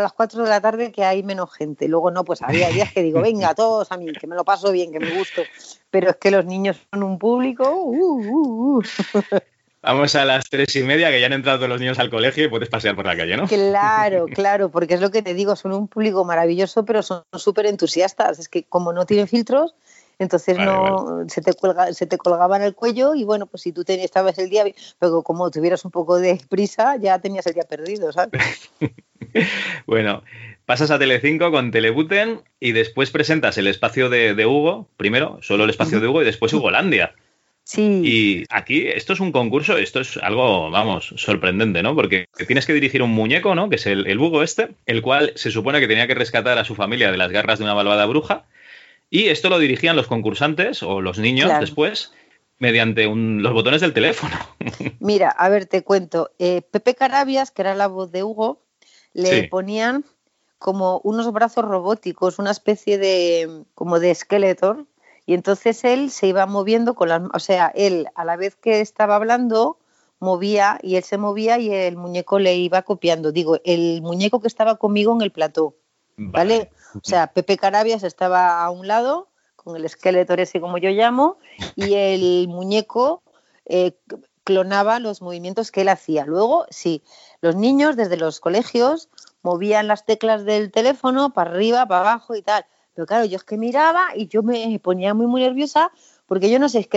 las 0.00 0.12
4 0.12 0.42
de 0.42 0.48
la 0.48 0.60
tarde 0.60 0.92
que 0.92 1.04
hay 1.04 1.22
menos 1.22 1.52
gente. 1.54 1.88
Luego 1.88 2.10
no, 2.10 2.24
pues 2.24 2.42
había 2.42 2.68
días 2.70 2.92
que 2.92 3.02
digo, 3.02 3.20
venga, 3.20 3.54
todos 3.54 3.90
a 3.92 3.96
mí, 3.96 4.12
que 4.12 4.26
me 4.26 4.34
lo 4.34 4.44
paso 4.44 4.72
bien, 4.72 4.92
que 4.92 5.00
me 5.00 5.16
gusto. 5.16 5.42
Pero 5.90 6.10
es 6.10 6.16
que 6.16 6.30
los 6.30 6.44
niños 6.44 6.76
son 6.92 7.02
un 7.04 7.18
público. 7.18 7.70
Uh, 7.70 8.20
uh, 8.20 8.78
uh. 8.78 8.82
Vamos 9.84 10.14
a 10.14 10.24
las 10.24 10.48
tres 10.48 10.74
y 10.76 10.82
media, 10.82 11.10
que 11.10 11.20
ya 11.20 11.26
han 11.26 11.34
entrado 11.34 11.58
todos 11.58 11.68
los 11.68 11.80
niños 11.80 11.98
al 11.98 12.08
colegio 12.08 12.44
y 12.44 12.48
puedes 12.48 12.70
pasear 12.70 12.96
por 12.96 13.04
la 13.04 13.14
calle, 13.14 13.36
¿no? 13.36 13.46
Claro, 13.46 14.24
claro, 14.34 14.70
porque 14.70 14.94
es 14.94 15.00
lo 15.02 15.10
que 15.10 15.20
te 15.20 15.34
digo, 15.34 15.56
son 15.56 15.72
un 15.72 15.88
público 15.88 16.24
maravilloso, 16.24 16.86
pero 16.86 17.02
son 17.02 17.22
súper 17.34 17.66
entusiastas. 17.66 18.38
Es 18.38 18.48
que 18.48 18.64
como 18.64 18.94
no 18.94 19.04
tienen 19.04 19.28
filtros, 19.28 19.74
entonces 20.18 20.58
no 20.58 21.24
se 21.28 21.40
te 21.42 21.52
cuelga, 21.52 21.92
se 21.92 22.06
te 22.06 22.18
colgaba 22.18 22.56
en 22.56 22.62
el 22.62 22.74
cuello 22.74 23.14
y 23.14 23.24
bueno, 23.24 23.46
pues 23.46 23.62
si 23.62 23.72
tú 23.72 23.84
tenías, 23.84 24.04
estabas 24.04 24.38
el 24.38 24.50
día, 24.50 24.64
pero 24.98 25.22
como 25.22 25.50
tuvieras 25.50 25.84
un 25.84 25.90
poco 25.90 26.18
de 26.18 26.40
prisa, 26.48 26.96
ya 26.96 27.18
tenías 27.18 27.46
el 27.46 27.54
día 27.54 27.64
perdido, 27.64 28.12
¿sabes? 28.12 28.70
bueno, 29.86 30.22
pasas 30.66 30.90
a 30.90 30.98
Telecinco 30.98 31.50
con 31.50 31.70
Telebuten 31.70 32.42
y 32.60 32.72
después 32.72 33.10
presentas 33.10 33.58
el 33.58 33.66
espacio 33.66 34.08
de, 34.08 34.46
Hugo, 34.46 34.88
primero, 34.96 35.38
solo 35.42 35.64
el 35.64 35.70
espacio 35.70 36.00
de 36.00 36.08
Hugo 36.08 36.22
y 36.22 36.26
después 36.26 36.52
Hugolandia. 36.52 37.14
Sí. 37.66 38.02
Y 38.04 38.44
aquí 38.50 38.88
esto 38.88 39.14
es 39.14 39.20
un 39.20 39.32
concurso, 39.32 39.78
esto 39.78 40.00
es 40.00 40.18
algo, 40.18 40.70
vamos, 40.70 41.14
sorprendente, 41.16 41.82
¿no? 41.82 41.94
Porque 41.94 42.26
tienes 42.46 42.66
que 42.66 42.74
dirigir 42.74 43.02
un 43.02 43.10
muñeco, 43.10 43.54
¿no? 43.54 43.70
Que 43.70 43.76
es 43.76 43.86
el, 43.86 44.06
el 44.06 44.18
Hugo 44.18 44.42
este, 44.42 44.68
el 44.84 45.00
cual 45.00 45.32
se 45.34 45.50
supone 45.50 45.80
que 45.80 45.88
tenía 45.88 46.06
que 46.06 46.14
rescatar 46.14 46.58
a 46.58 46.64
su 46.64 46.74
familia 46.74 47.10
de 47.10 47.16
las 47.16 47.32
garras 47.32 47.58
de 47.58 47.64
una 47.64 47.74
malvada 47.74 48.04
bruja 48.04 48.44
y 49.10 49.28
esto 49.28 49.48
lo 49.48 49.58
dirigían 49.58 49.96
los 49.96 50.06
concursantes 50.06 50.82
o 50.82 51.00
los 51.00 51.18
niños 51.18 51.50
después 51.60 52.12
mediante 52.58 53.06
los 53.06 53.52
botones 53.52 53.80
del 53.80 53.92
teléfono. 53.92 54.34
Mira, 55.00 55.30
a 55.30 55.48
ver, 55.48 55.66
te 55.66 55.82
cuento. 55.82 56.30
Eh, 56.38 56.62
Pepe 56.70 56.94
Carabias, 56.94 57.50
que 57.50 57.62
era 57.62 57.74
la 57.74 57.88
voz 57.88 58.10
de 58.10 58.22
Hugo, 58.22 58.62
le 59.12 59.48
ponían 59.48 60.04
como 60.58 61.00
unos 61.04 61.30
brazos 61.32 61.64
robóticos, 61.64 62.38
una 62.38 62.50
especie 62.50 62.98
de 62.98 63.64
como 63.74 64.00
de 64.00 64.10
esqueleto, 64.10 64.86
y 65.26 65.34
entonces 65.34 65.84
él 65.84 66.10
se 66.10 66.26
iba 66.26 66.46
moviendo 66.46 66.94
con 66.94 67.08
las, 67.08 67.22
o 67.32 67.38
sea, 67.38 67.72
él 67.74 68.08
a 68.14 68.24
la 68.24 68.36
vez 68.36 68.56
que 68.56 68.80
estaba 68.80 69.16
hablando 69.16 69.78
movía 70.20 70.78
y 70.82 70.96
él 70.96 71.04
se 71.04 71.18
movía 71.18 71.58
y 71.58 71.72
el 71.72 71.96
muñeco 71.96 72.38
le 72.38 72.56
iba 72.56 72.82
copiando. 72.82 73.32
Digo, 73.32 73.58
el 73.64 74.00
muñeco 74.02 74.40
que 74.40 74.48
estaba 74.48 74.76
conmigo 74.76 75.14
en 75.14 75.22
el 75.22 75.32
plató, 75.32 75.74
¿vale? 76.16 76.70
O 76.94 77.00
sea, 77.02 77.28
Pepe 77.28 77.56
Carabias 77.56 78.02
estaba 78.02 78.62
a 78.62 78.70
un 78.70 78.86
lado, 78.86 79.28
con 79.56 79.76
el 79.76 79.84
esqueleto 79.84 80.34
ese 80.34 80.60
como 80.60 80.78
yo 80.78 80.90
llamo, 80.90 81.38
y 81.74 81.94
el 81.94 82.48
muñeco 82.48 83.22
eh, 83.66 83.96
clonaba 84.44 85.00
los 85.00 85.22
movimientos 85.22 85.70
que 85.70 85.82
él 85.82 85.88
hacía. 85.88 86.26
Luego, 86.26 86.66
sí, 86.70 87.02
los 87.40 87.56
niños 87.56 87.96
desde 87.96 88.16
los 88.16 88.40
colegios 88.40 89.08
movían 89.42 89.88
las 89.88 90.04
teclas 90.04 90.44
del 90.44 90.70
teléfono 90.70 91.32
para 91.32 91.50
arriba, 91.50 91.86
para 91.86 92.00
abajo 92.00 92.34
y 92.34 92.42
tal. 92.42 92.64
Pero 92.94 93.06
claro, 93.06 93.24
yo 93.24 93.36
es 93.36 93.44
que 93.44 93.56
miraba 93.56 94.08
y 94.14 94.28
yo 94.28 94.42
me 94.42 94.78
ponía 94.78 95.14
muy, 95.14 95.26
muy 95.26 95.42
nerviosa 95.42 95.90
porque 96.26 96.50
yo 96.50 96.58
no 96.58 96.68
sé 96.68 96.80
es 96.80 96.88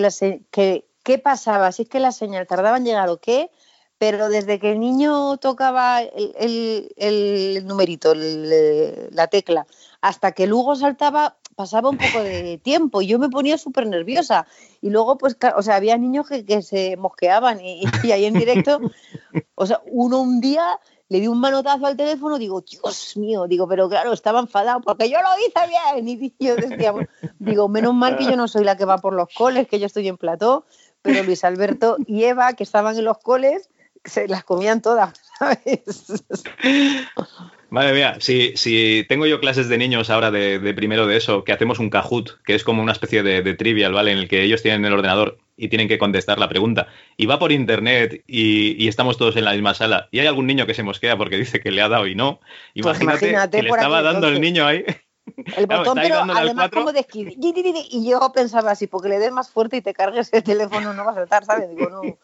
que 0.52 0.86
qué 1.04 1.18
pasaba, 1.18 1.72
si 1.72 1.84
es 1.84 1.90
que 1.90 2.00
la 2.00 2.12
señal 2.12 2.48
tardaba 2.48 2.78
en 2.78 2.86
llegar 2.86 3.10
o 3.10 3.18
qué, 3.18 3.50
pero 3.98 4.30
desde 4.30 4.60
que 4.60 4.72
el 4.72 4.80
niño 4.80 5.38
tocaba 5.38 6.02
el, 6.02 7.64
numerito, 7.66 8.14
la 8.16 9.28
tecla, 9.28 9.66
hasta 10.02 10.34
que 10.34 10.46
luego 10.46 10.76
saltaba, 10.76 11.38
pasaba 11.56 11.90
un 11.90 11.98
poco 11.98 12.22
de 12.24 12.60
tiempo 12.60 13.02
y 13.02 13.08
yo 13.08 13.18
me 13.18 13.30
ponía 13.30 13.58
súper 13.58 13.88
nerviosa. 13.88 14.46
Y 14.82 14.92
luego, 14.92 15.18
pues, 15.18 15.36
o 15.56 15.62
sea, 15.64 15.76
había 15.76 15.98
niños 15.98 16.28
que, 16.28 16.62
se 16.62 16.96
mosqueaban 16.98 17.60
y, 17.60 17.86
ahí 18.12 18.26
en 18.26 18.36
directo, 18.36 18.80
o 19.56 19.66
sea, 19.66 19.82
uno 19.88 20.22
un 20.22 20.42
día 20.42 20.80
le 21.10 21.22
di 21.22 21.28
un 21.28 21.40
manotazo 21.40 21.86
al 21.86 21.96
teléfono, 21.96 22.38
digo, 22.38 22.62
Dios 22.62 23.16
mío, 23.16 23.48
digo, 23.48 23.68
pero 23.68 23.88
claro, 23.88 24.12
estaba 24.12 24.42
enfadado 24.42 24.82
porque 24.82 25.10
yo 25.10 25.18
lo 25.22 25.30
hice 25.40 26.04
bien. 26.04 26.08
Y 26.38 26.46
yo 26.46 26.56
decía, 26.56 26.94
digo, 27.40 27.70
menos 27.70 27.96
mal 27.96 28.18
que 28.18 28.26
yo 28.26 28.36
no 28.36 28.48
soy 28.48 28.64
la 28.64 28.78
que 28.78 28.86
va 28.86 28.98
por 28.98 29.14
los 29.14 29.30
coles, 29.34 29.68
que 29.68 29.80
yo 29.80 29.86
estoy 29.86 30.08
en 30.08 30.18
plató, 30.18 30.66
pero 31.02 31.24
Luis 31.24 31.44
Alberto 31.44 31.96
y 32.06 32.26
Eva, 32.26 32.54
que 32.54 32.64
estaban 32.64 32.98
en 32.98 33.06
los 33.06 33.18
coles, 33.20 33.70
se 34.08 34.28
las 34.28 34.44
comían 34.44 34.82
todas, 34.82 35.14
¿sabes? 35.38 36.24
Madre 37.70 37.94
mía, 37.94 38.18
si, 38.20 38.56
si 38.56 39.06
tengo 39.10 39.26
yo 39.26 39.40
clases 39.42 39.68
de 39.68 39.78
niños 39.78 40.10
ahora 40.10 40.32
de, 40.32 40.74
primero 40.74 41.06
de 41.06 41.18
eso, 41.18 41.44
que 41.44 41.52
hacemos 41.52 41.80
un 41.80 41.90
Kahoot, 41.90 42.42
que 42.44 42.56
es 42.56 42.64
como 42.64 42.82
una 42.82 42.94
especie 42.94 43.24
de, 43.24 43.42
de, 43.42 43.54
trivial, 43.56 43.94
¿vale? 43.94 44.12
En 44.12 44.20
el 44.20 44.30
que 44.30 44.42
ellos 44.42 44.64
tienen 44.64 44.86
el 44.86 44.94
ordenador 44.94 45.38
y 45.58 45.68
tienen 45.68 45.90
que 45.90 45.98
contestar 45.98 46.40
la 46.40 46.48
pregunta. 46.48 46.88
Y 47.18 47.26
va 47.26 47.40
por 47.40 47.52
internet 47.52 48.24
y, 48.28 48.88
estamos 48.88 49.18
todos 49.18 49.36
en 49.36 49.44
la 49.44 49.52
misma 49.52 49.74
sala. 49.74 50.08
Y 50.12 50.20
hay 50.20 50.28
algún 50.28 50.48
niño 50.48 50.66
que 50.66 50.76
se 50.76 50.84
mosquea 50.84 51.18
porque 51.18 51.36
dice 51.36 51.60
que 51.60 51.72
le 51.72 51.82
ha 51.82 51.90
dado 51.90 52.08
y 52.08 52.16
no. 52.16 52.40
Pues 52.82 53.02
imagínate, 53.02 53.58
que 53.58 53.64
le 53.64 53.70
estaba 53.70 54.02
dando 54.02 54.28
el 54.28 54.40
niño 54.40 54.66
ahí. 54.66 54.86
El 55.58 55.66
botón, 55.66 55.98
pero 56.02 56.22
además 56.22 56.70
como 56.70 56.94
de 56.94 57.02
escribir. 57.02 57.36
Y 57.38 58.10
yo 58.10 58.32
pensaba 58.34 58.72
así, 58.72 58.88
porque 58.88 59.10
le 59.10 59.20
des 59.20 59.32
más 59.32 59.50
fuerte 59.50 59.78
y 59.78 59.82
te 59.82 59.94
cargues 59.94 60.32
el 60.32 60.44
teléfono, 60.44 60.94
no 60.94 61.04
va 61.04 61.12
a 61.12 61.16
saltar, 61.16 61.44
¿sabes? 61.44 61.70
Digo, 61.70 61.90
no. 61.90 62.02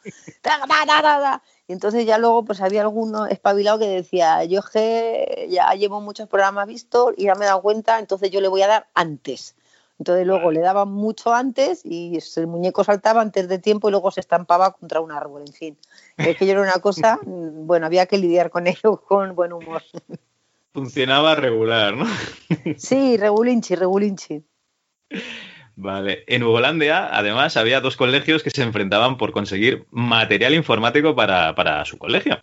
Y 1.68 1.74
entonces 1.74 2.06
ya 2.06 2.18
luego 2.18 2.44
pues 2.44 2.62
había 2.62 2.82
alguno 2.82 3.26
espabilado 3.26 3.80
que 3.80 3.88
decía, 3.88 4.44
yo 4.44 4.62
que 4.62 5.48
ya 5.50 5.72
llevo 5.74 6.02
muchos 6.02 6.28
programas 6.28 6.68
vistos 6.68 7.14
y 7.18 7.26
ya 7.26 7.36
me 7.36 7.46
he 7.46 7.48
dado 7.48 7.62
cuenta, 7.62 8.00
entonces 8.00 8.32
yo 8.32 8.42
le 8.42 8.50
voy 8.50 8.62
a 8.64 8.68
dar 8.68 8.88
antes. 8.94 9.56
Entonces 10.00 10.28
luego 10.28 10.52
le 10.52 10.60
daban 10.60 10.92
mucho 10.92 11.34
antes 11.34 11.86
y 11.86 12.20
el 12.36 12.48
muñeco 12.48 12.84
saltaba 12.84 13.22
antes 13.22 13.48
de 13.48 13.60
tiempo 13.60 13.88
y 13.88 13.92
luego 13.92 14.12
se 14.12 14.20
estampaba 14.20 14.74
contra 14.74 15.00
un 15.00 15.12
árbol, 15.12 15.44
en 15.48 15.54
fin. 15.54 15.78
Es 16.18 16.36
que 16.36 16.46
yo 16.46 16.54
era 16.54 16.62
una 16.62 16.82
cosa, 16.82 17.20
bueno, 17.24 17.86
había 17.86 18.06
que 18.08 18.18
lidiar 18.18 18.50
con 18.50 18.68
ello 18.68 18.98
con 19.08 19.36
buen 19.36 19.54
humor. 19.54 19.82
Funcionaba 20.74 21.36
regular, 21.36 21.96
¿no? 21.96 22.06
Sí, 22.78 23.16
regulinchi, 23.16 23.76
regulinchi. 23.76 24.44
Vale. 25.76 26.24
En 26.28 26.44
Ugolandia, 26.44 27.10
además, 27.12 27.58
había 27.58 27.82
dos 27.82 27.98
colegios 27.98 28.44
que 28.44 28.52
se 28.52 28.62
enfrentaban 28.62 29.18
por 29.18 29.32
conseguir 29.32 29.88
material 29.90 30.54
informático 30.54 31.16
para, 31.16 31.86
su 31.86 31.98
colegio. 31.98 32.40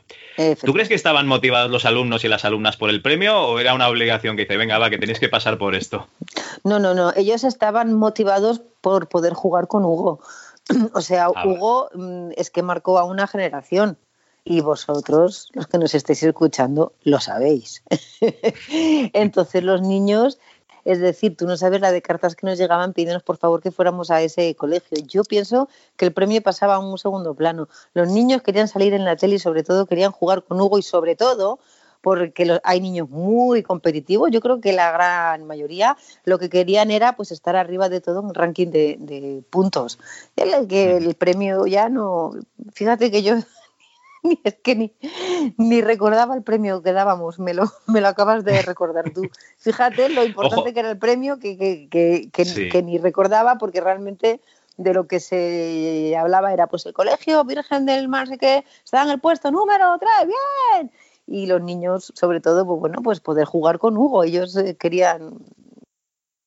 ¿Tú 0.65 0.73
crees 0.73 0.89
que 0.89 0.95
estaban 0.95 1.29
motivados 1.29 1.71
los 1.71 1.85
alumnos 1.85 2.25
y 2.25 2.29
las 2.29 2.45
alumnas 2.45 2.77
por 2.77 2.91
el 2.91 3.03
premio 3.03 3.39
o 3.41 3.59
era 3.61 3.75
una 3.75 3.89
obligación 3.89 4.37
que 4.37 4.43
dice, 4.43 4.57
venga, 4.57 4.79
va, 4.79 4.91
que 4.91 4.99
tenéis 4.99 5.21
que 5.21 5.29
pasar 5.29 5.59
por 5.59 5.77
esto? 5.77 6.09
No, 6.65 6.81
no, 6.81 6.93
no. 6.93 7.13
Ellos 7.15 7.45
estaban 7.45 7.95
motivados 7.95 8.63
por 8.81 9.09
poder 9.09 9.35
jugar 9.35 9.69
con 9.69 9.85
Hugo. 9.85 10.21
o 10.93 11.01
sea, 11.01 11.29
ah, 11.35 11.47
Hugo 11.47 11.89
mm, 11.95 12.31
es 12.37 12.51
que 12.51 12.63
marcó 12.63 12.99
a 12.99 13.05
una 13.05 13.29
generación. 13.29 13.97
y 14.43 14.61
vosotros, 14.61 15.51
los 15.53 15.69
que 15.69 15.79
nos 15.79 15.95
estéis 15.95 16.23
escuchando, 16.25 16.95
lo 17.05 17.21
sabéis. 17.21 17.85
Entonces 19.13 19.63
los 19.63 19.83
niños, 19.83 20.39
es 20.85 21.01
decir, 21.01 21.37
tú 21.37 21.47
no 21.47 21.57
sabes 21.57 21.81
la 21.81 21.93
de 21.93 22.03
cartas 22.03 22.37
que 22.37 22.47
nos 22.47 22.59
llegaban 22.59 22.93
pidiéndonos 22.93 23.23
por 23.23 23.37
favor 23.37 23.63
que 23.63 23.71
fuéramos 23.71 24.11
a 24.11 24.23
ese 24.23 24.55
colegio. 24.55 24.99
Yo 25.07 25.25
pienso 25.25 25.69
que 25.97 26.07
el 26.07 26.13
premio 26.13 26.43
pasaba 26.43 26.77
a 26.77 26.79
un 26.79 26.99
segundo 26.99 27.35
plano. 27.35 27.69
Los 27.95 28.09
niños 28.09 28.43
querían 28.43 28.69
salir 28.69 28.95
en 28.95 29.05
la 29.05 29.17
tele 29.17 29.37
y 29.37 29.39
sobre 29.39 29.63
todo 29.63 29.87
querían 29.87 30.13
jugar 30.13 30.43
con 30.45 30.61
Hugo 30.61 30.79
y 30.79 30.83
sobre 30.83 31.17
todo 31.17 31.59
porque 32.01 32.59
hay 32.65 32.81
niños 32.81 33.11
muy 33.11 33.63
competitivos. 33.63 34.31
Yo 34.31 34.41
creo 34.41 34.61
que 34.61 34.73
la 34.73 34.91
gran 34.93 35.47
mayoría 35.47 35.97
lo 36.25 36.39
que 36.39 36.49
querían 36.49 36.91
era 36.91 37.15
pues 37.17 37.31
estar 37.31 37.57
arriba 37.57 37.89
de 37.89 38.01
todo 38.01 38.23
un 38.23 38.35
ranking 38.35 38.69
de, 38.69 39.45
puntos. 39.51 39.99
El, 40.37 40.67
que 40.67 40.97
el 40.97 41.15
premio 41.15 41.67
ya 41.67 41.89
no. 41.89 42.33
Fíjate 42.73 43.11
que 43.11 43.23
yo 43.23 43.35
es 44.45 44.55
que 44.63 44.75
ni, 44.77 44.93
ni, 45.57 45.81
recordaba 45.81 46.35
el 46.35 46.43
premio 46.43 46.83
que 46.83 46.93
dábamos, 46.93 47.39
me 47.39 47.55
lo, 47.55 47.65
me 47.87 48.01
lo 48.01 48.09
acabas 48.09 48.45
de 48.45 48.63
recordar 48.63 49.11
tú. 49.13 49.23
Fíjate 49.59 50.09
lo 50.09 50.25
importante 50.25 50.73
que 50.73 50.81
era 50.81 50.91
el 50.91 50.99
premio 50.99 51.39
que, 51.39 51.57
que, 51.57 51.89
que, 52.33 52.69
que, 52.71 52.83
ni 52.83 52.99
recordaba 52.99 53.59
porque 53.59 53.81
realmente 53.81 54.41
de 54.77 54.95
lo 54.95 55.07
que 55.07 55.21
se 55.21 56.17
hablaba 56.17 56.53
era 56.53 56.67
pues 56.67 56.87
el 56.87 56.95
colegio 56.95 57.45
Virgen 57.45 57.85
del 57.87 58.09
Mar, 58.09 58.29
sé 58.29 58.39
que 58.39 58.65
está 58.83 59.03
en 59.03 59.11
el 59.11 59.21
puesto 59.21 59.51
número 59.51 59.97
3, 59.99 60.11
bien. 60.27 60.91
Y 61.27 61.47
los 61.47 61.63
niños, 61.63 62.13
sobre 62.17 62.41
todo, 62.41 62.67
pues 62.67 62.81
bueno, 62.81 63.03
pues 63.03 63.21
poder 63.21 63.45
jugar 63.45 63.79
con 63.79 63.97
Hugo. 63.97 64.25
Ellos 64.25 64.57
eh, 64.57 64.77
querían 64.77 65.39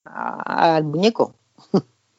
al 0.03 0.83
muñeco. 0.83 1.35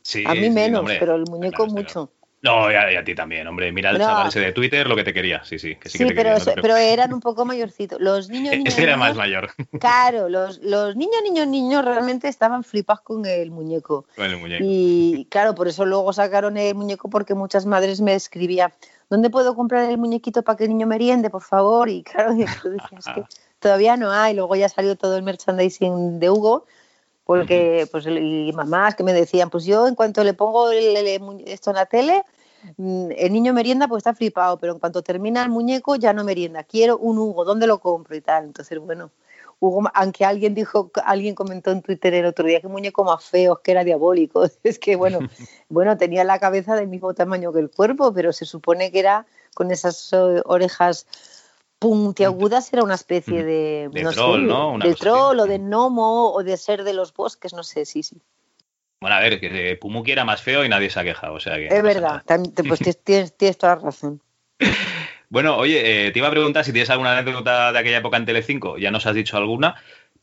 Sí, 0.01 0.25
a 0.27 0.35
mí 0.35 0.51
menos, 0.51 0.85
pero 0.99 1.17
el 1.17 1.25
muñeco 1.29 1.67
mucho. 1.67 2.11
No, 2.45 2.71
y 2.71 2.75
a, 2.75 3.03
ti 3.03 3.15
también, 3.15 3.47
hombre. 3.47 3.73
Mira 3.73 3.89
el 3.89 3.97
chaval 3.97 4.29
ese 4.29 4.39
de 4.39 4.53
Twitter 4.53 4.87
lo 4.87 4.95
que 4.95 5.03
te 5.03 5.15
quería. 5.15 5.43
Sí, 5.45 5.59
sí. 5.59 5.77
Que 5.77 5.89
sí, 5.89 6.05
pero, 6.15 6.37
pero 6.61 6.77
eran 6.77 7.15
un 7.15 7.21
poco 7.21 7.47
mayorcitos. 7.47 7.99
Los 8.03 8.29
niños. 8.29 8.53
niños 8.53 8.75
ese 8.75 8.83
era 8.83 8.99
más 8.99 9.17
mayor. 9.17 9.51
Claro, 9.81 10.29
los, 10.29 10.59
los 10.59 10.95
niños, 10.95 11.23
niños, 11.23 11.47
niños 11.47 11.83
realmente 11.83 12.29
estaban 12.29 12.63
flipados 12.63 13.01
con 13.01 13.25
el 13.25 13.51
muñeco. 13.51 14.05
Con 14.15 14.27
el 14.27 14.37
muñeco. 14.37 14.63
Y 14.63 15.27
claro, 15.31 15.55
por 15.55 15.69
eso 15.69 15.87
luego 15.87 16.13
sacaron 16.13 16.59
el 16.59 16.75
muñeco 16.75 17.09
porque 17.09 17.35
muchas 17.35 17.65
madres 17.65 18.03
me 18.03 18.15
escribían. 18.15 18.75
¿Dónde 19.09 19.31
puedo 19.31 19.57
comprar 19.57 19.91
el 19.91 19.97
muñequito 19.97 20.43
para 20.43 20.59
que 20.59 20.65
el 20.65 20.71
niño 20.71 20.87
meriende, 20.87 21.31
por 21.31 21.43
favor? 21.43 21.89
Y 21.89 22.03
claro, 22.03 22.35
que 23.15 23.25
todavía 23.59 23.97
no 23.97 24.13
hay. 24.13 24.35
Luego 24.35 24.55
ya 24.55 24.69
salió 24.69 24.97
todo 24.97 25.17
el 25.17 25.23
merchandising 25.23 26.21
de 26.21 26.29
Hugo 26.29 26.67
porque 27.25 27.89
pues 27.91 28.07
y 28.07 28.53
mamás 28.53 28.95
que 28.95 29.03
me 29.03 29.13
decían, 29.13 29.51
pues 29.51 29.65
yo 29.65 29.87
en 29.89 29.95
cuanto 29.95 30.23
le 30.25 30.35
pongo 30.35 30.71
esto 30.71 31.71
en 31.71 31.77
la 31.77 31.87
tele, 31.87 32.23
mm, 32.77 33.11
el 33.17 33.33
niño 33.33 33.55
merienda 33.55 33.89
pues 33.89 34.01
está 34.01 34.15
flipado, 34.15 34.59
pero 34.59 34.75
en 34.75 34.79
cuanto 34.79 35.03
termina 35.03 35.43
el 35.43 35.51
muñeco 35.51 35.97
ya 35.97 36.13
no 36.13 36.25
merienda, 36.25 36.65
quiero 36.65 36.99
un 36.99 37.19
Hugo, 37.19 37.45
¿dónde 37.45 37.67
lo 37.67 37.79
compro 37.79 38.15
y 38.15 38.21
tal? 38.21 38.45
Entonces, 38.45 38.79
bueno, 38.79 39.11
Hugo, 39.61 39.89
aunque 39.95 40.25
alguien 40.25 40.55
dijo, 40.55 40.91
alguien 41.05 41.35
comentó 41.35 41.71
en 41.71 41.81
Twitter 41.81 42.13
el 42.15 42.27
otro 42.27 42.47
día 42.47 42.61
que 42.61 42.69
muñeco 42.69 43.05
más 43.05 43.25
feo, 43.25 43.61
que 43.63 43.71
era 43.71 43.85
diabólico, 43.85 44.45
es 44.63 44.79
que 44.79 44.97
bueno, 44.97 45.19
bueno, 45.69 45.97
tenía 45.97 46.25
la 46.25 46.39
cabeza 46.39 46.77
del 46.77 46.89
mismo 46.89 47.15
tamaño 47.15 47.53
que 47.53 47.61
el 47.61 47.71
cuerpo, 47.71 48.13
pero 48.13 48.33
se 48.33 48.45
supone 48.45 48.93
que 48.93 48.99
era 49.01 49.27
con 49.55 49.71
esas 49.71 50.13
eh, 50.13 50.43
orejas 50.45 51.07
puntiagudas 51.79 52.73
era 52.73 52.83
una 52.83 52.95
especie 52.95 53.45
de, 53.45 53.89
de 53.93 54.05
troll, 54.05 54.47
¿no? 54.47 54.79
de 54.79 54.95
troll 54.95 55.41
o 55.41 55.47
de 55.47 55.59
gnomo 55.59 56.33
o 56.33 56.43
de 56.43 56.57
ser 56.57 56.85
de 56.85 56.95
los 56.95 57.13
bosques, 57.13 57.53
no 57.53 57.63
sé, 57.63 57.85
sí, 57.85 58.03
sí. 58.03 58.21
Bueno, 59.01 59.17
a 59.17 59.21
ver, 59.21 59.39
que 59.39 59.77
Pumuki 59.79 60.13
era 60.13 60.25
más 60.25 60.41
feo 60.41 60.65
y 60.65 60.69
nadie 60.69 60.89
se 60.89 60.99
ha 60.99 61.05
quejado, 61.05 61.35
o 61.35 61.41
sea 61.41 61.57
que... 61.57 61.67
Es 61.67 61.83
verdad, 61.83 62.23
pues 62.67 62.81
tienes, 63.05 63.37
tienes, 63.37 63.59
toda 63.59 63.77
la 63.77 63.83
razón. 63.83 64.23
Bueno, 65.29 65.57
oye, 65.57 66.07
eh, 66.07 66.11
te 66.11 66.21
iba 66.21 66.29
a 66.29 66.31
preguntar 66.31 66.65
si 66.65 66.73
tienes 66.73 66.91
alguna 66.91 67.19
anécdota 67.19 67.73
de 67.73 67.79
aquella 67.79 67.99
época 67.99 68.17
en 68.17 68.25
Telecinco, 68.25 68.79
ya 68.79 68.91
nos 68.91 69.05
has 69.07 69.15
dicho 69.15 69.37
alguna, 69.37 69.75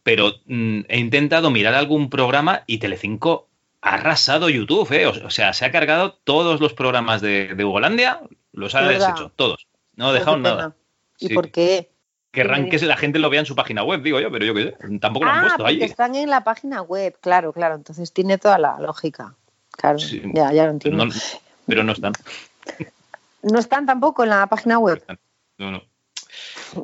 pero 0.03 0.33
mm, 0.45 0.81
he 0.87 0.97
intentado 0.97 1.51
mirar 1.51 1.75
algún 1.75 2.09
programa 2.09 2.63
y 2.65 2.79
Telecinco 2.79 3.49
ha 3.81 3.95
arrasado 3.95 4.49
YouTube, 4.49 4.91
¿eh? 4.93 5.07
O, 5.07 5.29
sea, 5.29 5.53
se 5.53 5.65
ha 5.65 5.71
cargado 5.71 6.13
todos 6.23 6.59
los 6.59 6.73
programas 6.73 7.21
de, 7.21 7.53
de 7.55 7.65
Ugolandia, 7.65 8.21
los 8.53 8.73
ha 8.75 8.81
deshecho, 8.83 9.31
todos. 9.35 9.67
No 9.95 10.09
ha 10.09 10.13
dejado 10.13 10.37
nada. 10.37 10.75
¿Y 11.21 11.33
por 11.33 11.51
qué? 11.51 11.91
Querrán 12.31 12.69
que 12.69 12.79
la 12.79 12.97
gente 12.97 13.19
lo 13.19 13.29
vea 13.29 13.41
en 13.41 13.45
su 13.45 13.55
página 13.55 13.83
web, 13.83 14.01
digo 14.01 14.19
yo, 14.19 14.31
pero 14.31 14.45
yo 14.45 14.53
qué 14.53 14.63
sé, 14.63 14.99
tampoco 14.99 15.25
lo 15.25 15.31
han 15.31 15.39
ah, 15.39 15.41
puesto 15.41 15.65
ahí. 15.65 15.83
Están 15.83 16.15
en 16.15 16.29
la 16.29 16.43
página 16.43 16.81
web, 16.81 17.17
claro, 17.19 17.51
claro, 17.51 17.75
entonces 17.75 18.13
tiene 18.13 18.37
toda 18.37 18.57
la 18.57 18.79
lógica. 18.79 19.35
Claro, 19.71 19.97
ya, 19.99 20.53
ya 20.53 20.65
lo 20.65 20.71
entiendo. 20.71 21.05
pero 21.65 21.83
no 21.83 21.91
están. 21.91 22.13
¿No 23.41 23.59
están 23.59 23.85
tampoco 23.85 24.23
en 24.23 24.29
la 24.29 24.47
página 24.47 24.79
web? 24.79 25.03
No, 25.57 25.71
no. 25.71 25.81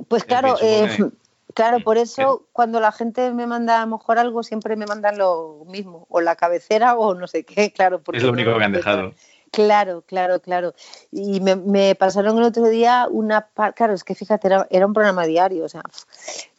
Pues 0.10 0.26
claro, 0.26 0.58
eh, 0.62 0.97
claro, 1.54 1.80
por 1.80 1.97
eso 1.97 2.47
cuando 2.52 2.80
la 2.80 2.91
gente 2.91 3.32
me 3.32 3.47
manda 3.47 3.82
a 3.82 3.86
lo 3.86 3.97
mejor 3.97 4.19
algo, 4.19 4.43
siempre 4.43 4.76
me 4.76 4.86
mandan 4.86 5.17
lo 5.17 5.63
mismo, 5.67 6.08
o 6.10 6.19
la 6.19 6.36
cabecera 6.36 6.95
o 6.95 7.13
no 7.13 7.28
sé 7.28 7.45
qué, 7.45 7.71
claro. 7.76 8.02
es 8.12 8.23
lo 8.23 8.32
único 8.32 8.58
que 8.58 8.63
han 8.63 8.73
dejado. 8.73 9.13
Claro, 9.52 10.04
claro, 10.06 10.42
claro. 10.42 10.74
Y 11.12 11.40
me, 11.42 11.96
pasaron 11.96 12.38
el 12.38 12.44
otro 12.44 12.68
día 12.68 13.08
una... 13.10 13.48
Claro, 13.76 13.94
es 13.94 14.04
que 14.04 14.16
fíjate, 14.16 14.48
era, 14.70 14.86
un 14.86 14.94
programa 14.94 15.26
diario. 15.26 15.66
O 15.66 15.70
sea, 15.70 15.82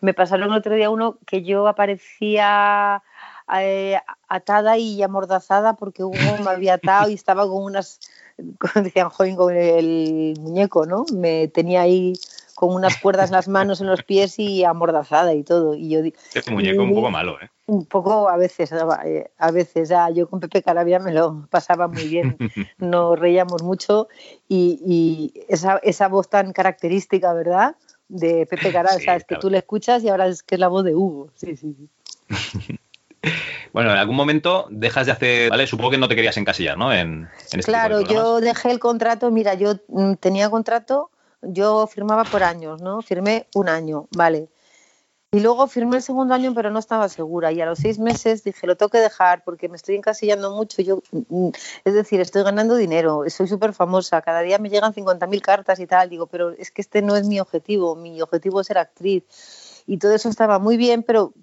me 0.01 0.14
pasaron 0.14 0.51
el 0.51 0.59
otro 0.59 0.74
día 0.74 0.90
uno 0.90 1.18
que 1.27 1.42
yo 1.42 1.68
aparecía 1.68 3.03
eh, 3.61 3.98
atada 4.29 4.79
y 4.79 5.03
amordazada 5.03 5.74
porque 5.74 6.05
Hugo 6.05 6.38
me 6.42 6.51
había 6.51 6.74
atado 6.74 7.11
y 7.11 7.14
estaba 7.14 7.46
con 7.46 7.62
unas... 7.62 8.01
Como 8.59 8.85
decían, 8.85 9.11
joven, 9.11 9.37
con 9.37 9.57
el 9.57 10.35
muñeco, 10.38 10.87
¿no? 10.87 11.05
Me 11.12 11.48
tenía 11.48 11.81
ahí 11.81 12.12
con 12.58 12.74
unas 12.74 12.96
cuerdas 12.96 13.30
en 13.30 13.36
las 13.36 13.46
manos, 13.46 13.80
en 13.80 13.86
los 13.86 14.02
pies 14.02 14.36
y 14.40 14.64
amordazada 14.64 15.32
y 15.32 15.44
todo. 15.44 15.76
Y 15.76 15.90
yo 15.90 16.00
Este 16.34 16.50
muñeco 16.50 16.82
un 16.82 16.92
poco 16.92 17.08
malo, 17.08 17.40
¿eh? 17.40 17.48
Un 17.66 17.86
poco 17.86 18.28
a 18.28 18.36
veces, 18.36 18.72
eh, 19.04 19.30
a 19.38 19.50
veces. 19.52 19.92
yo 20.12 20.28
con 20.28 20.40
Pepe 20.40 20.64
Carabia 20.64 20.98
me 20.98 21.12
lo 21.12 21.46
pasaba 21.50 21.86
muy 21.86 22.08
bien. 22.08 22.36
Nos 22.78 23.16
reíamos 23.16 23.62
mucho 23.62 24.08
y, 24.48 25.32
esa, 25.48 25.78
esa, 25.84 26.08
voz 26.08 26.28
tan 26.28 26.52
característica, 26.52 27.32
¿verdad? 27.32 27.76
De 28.08 28.44
Pepe 28.46 28.72
Carabia, 28.72 29.14
es 29.14 29.24
que 29.24 29.36
tú 29.36 29.50
le 29.50 29.58
escuchas 29.58 30.02
y 30.02 30.08
ahora 30.08 30.26
es 30.26 30.42
que 30.42 30.56
es 30.56 30.58
la 30.58 30.66
voz 30.66 30.82
de 30.82 30.96
Hugo. 30.96 31.30
Sí, 31.36 31.56
sí, 31.56 31.76
sí. 31.78 32.78
Bueno, 33.72 33.92
en 33.92 33.98
algún 33.98 34.16
momento 34.16 34.66
dejas 34.70 35.06
de 35.06 35.12
hacer, 35.12 35.50
¿vale? 35.50 35.66
Supongo 35.66 35.90
que 35.90 35.98
no 35.98 36.08
te 36.08 36.16
querías 36.16 36.38
encasillar, 36.38 36.78
¿no? 36.78 36.90
En, 36.90 37.28
este 37.44 37.60
claro, 37.60 38.00
yo 38.00 38.40
dejé 38.40 38.70
el 38.70 38.78
contrato, 38.78 39.30
mira, 39.30 39.54
yo 39.54 39.74
mm, 39.88 40.14
tenía 40.14 40.48
contrato 40.48 41.10
yo 41.42 41.87
firmaba 41.87 42.24
por 42.24 42.42
años, 42.42 42.81
¿no? 42.81 43.03
Firmé 43.03 43.46
un 43.55 43.68
año, 43.68 44.09
vale. 44.16 44.48
Y 45.31 45.40
luego 45.40 45.66
firmé 45.66 45.96
el 45.96 46.03
segundo 46.03 46.33
año, 46.33 46.55
pero 46.55 46.70
no 46.70 46.79
estaba 46.79 47.07
segura. 47.11 47.53
Y 47.53 47.61
a 47.61 47.66
los 47.66 47.81
seis 47.81 47.98
meses 47.98 48.44
dije, 48.44 48.66
lo 48.66 48.77
tengo 48.77 48.88
que 48.88 48.98
dejar 48.98 49.44
porque 49.44 49.68
me 49.68 49.77
estoy 49.77 49.96
encasillando 49.96 50.55
mucho. 50.57 50.81
Yo, 50.81 51.03
mm, 51.12 51.51
es 51.85 51.94
decir, 51.94 52.20
estoy 52.20 52.44
ganando 52.44 52.77
dinero, 52.77 53.24
soy 53.29 53.46
súper 53.46 53.74
famosa, 53.74 54.22
cada 54.22 54.40
día 54.40 54.59
me 54.59 54.70
llegan 54.70 54.94
50.000 54.94 55.42
cartas 55.42 55.81
y 55.81 55.87
tal. 55.87 56.09
Digo, 56.09 56.27
pero 56.29 56.53
es 56.53 56.70
que 56.70 56.81
este 56.81 57.03
no 57.03 57.14
es 57.14 57.27
mi 57.27 57.40
objetivo, 57.40 57.94
mi 57.94 58.22
objetivo 58.22 58.62
es 58.62 58.68
ser 58.68 58.79
actriz. 58.79 59.24
Y 59.87 59.98
todo 59.98 60.14
eso 60.14 60.31
estaba 60.31 60.59
muy 60.59 60.79
bien, 60.79 61.03
pero 61.03 61.35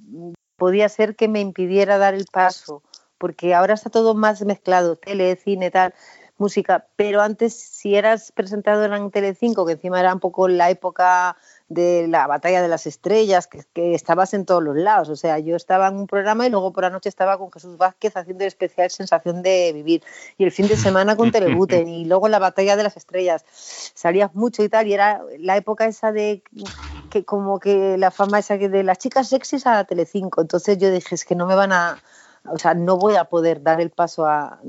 podía 0.58 0.90
ser 0.90 1.16
que 1.16 1.28
me 1.28 1.40
impidiera 1.40 2.00
dar 2.00 2.16
el 2.16 2.26
paso, 2.32 2.82
porque 3.20 3.54
ahora 3.54 3.76
está 3.76 3.92
todo 3.92 4.16
más 4.16 4.42
mezclado, 4.46 4.96
tele, 4.96 5.36
cine, 5.36 5.70
tal 5.70 5.94
música, 6.38 6.86
pero 6.96 7.22
antes 7.22 7.54
si 7.54 7.96
eras 7.96 8.32
presentadora 8.32 8.98
en 8.98 9.12
Telecinco, 9.12 9.66
que 9.66 9.74
encima 9.74 10.00
era 10.00 10.14
un 10.14 10.20
poco 10.20 10.48
la 10.48 10.70
época 10.70 11.38
de 11.68 12.08
la 12.08 12.28
batalla 12.28 12.62
de 12.62 12.68
las 12.68 12.86
estrellas, 12.86 13.48
que, 13.48 13.64
que, 13.74 13.96
estabas 13.96 14.34
en 14.34 14.46
todos 14.46 14.62
los 14.62 14.76
lados. 14.76 15.10
O 15.10 15.16
sea, 15.16 15.40
yo 15.40 15.56
estaba 15.56 15.88
en 15.88 15.96
un 15.96 16.08
programa 16.08 16.46
y 16.46 16.50
luego 16.50 16.72
por 16.72 16.84
la 16.84 16.90
noche 16.90 17.10
estaba 17.10 17.38
con 17.38 17.52
Jesús 17.52 17.78
Vázquez 17.78 18.16
haciendo 18.16 18.44
el 18.44 18.50
especial 18.50 18.92
Sensación 18.92 19.42
de 19.42 19.72
Vivir. 19.74 20.04
Y 20.38 20.44
el 20.44 20.52
fin 20.52 20.68
de 20.68 20.78
semana 20.78 21.16
con 21.16 21.32
Telebuten. 21.32 21.88
y 21.88 22.06
luego 22.06 22.28
la 22.28 22.40
batalla 22.40 22.76
de 22.76 22.84
las 22.84 22.98
estrellas. 22.98 23.44
Salías 23.50 24.36
mucho 24.36 24.64
y 24.64 24.70
tal. 24.70 24.88
Y 24.88 24.94
era 24.94 25.22
la 25.40 25.58
época 25.58 25.86
esa 25.86 26.12
de 26.12 26.44
que 27.10 27.26
como 27.26 27.60
que 27.60 27.98
la 27.98 28.12
fama 28.12 28.40
esa 28.40 28.58
de 28.58 28.84
las 28.84 29.00
chicas 29.00 29.30
sexys 29.30 29.66
a 29.66 29.84
Telecinco. 29.86 30.42
Entonces 30.42 30.78
yo 30.78 30.92
dije, 30.92 31.16
es 31.16 31.26
que 31.26 31.36
no 31.36 31.48
me 31.48 31.56
van 31.56 31.72
a 31.72 31.98
o 32.52 32.58
sea, 32.58 32.74
no 32.74 32.98
voy 32.98 33.16
a 33.16 33.26
poder 33.26 33.62
dar 33.62 33.82
el 33.82 33.90
paso 33.90 34.26
a, 34.26 34.60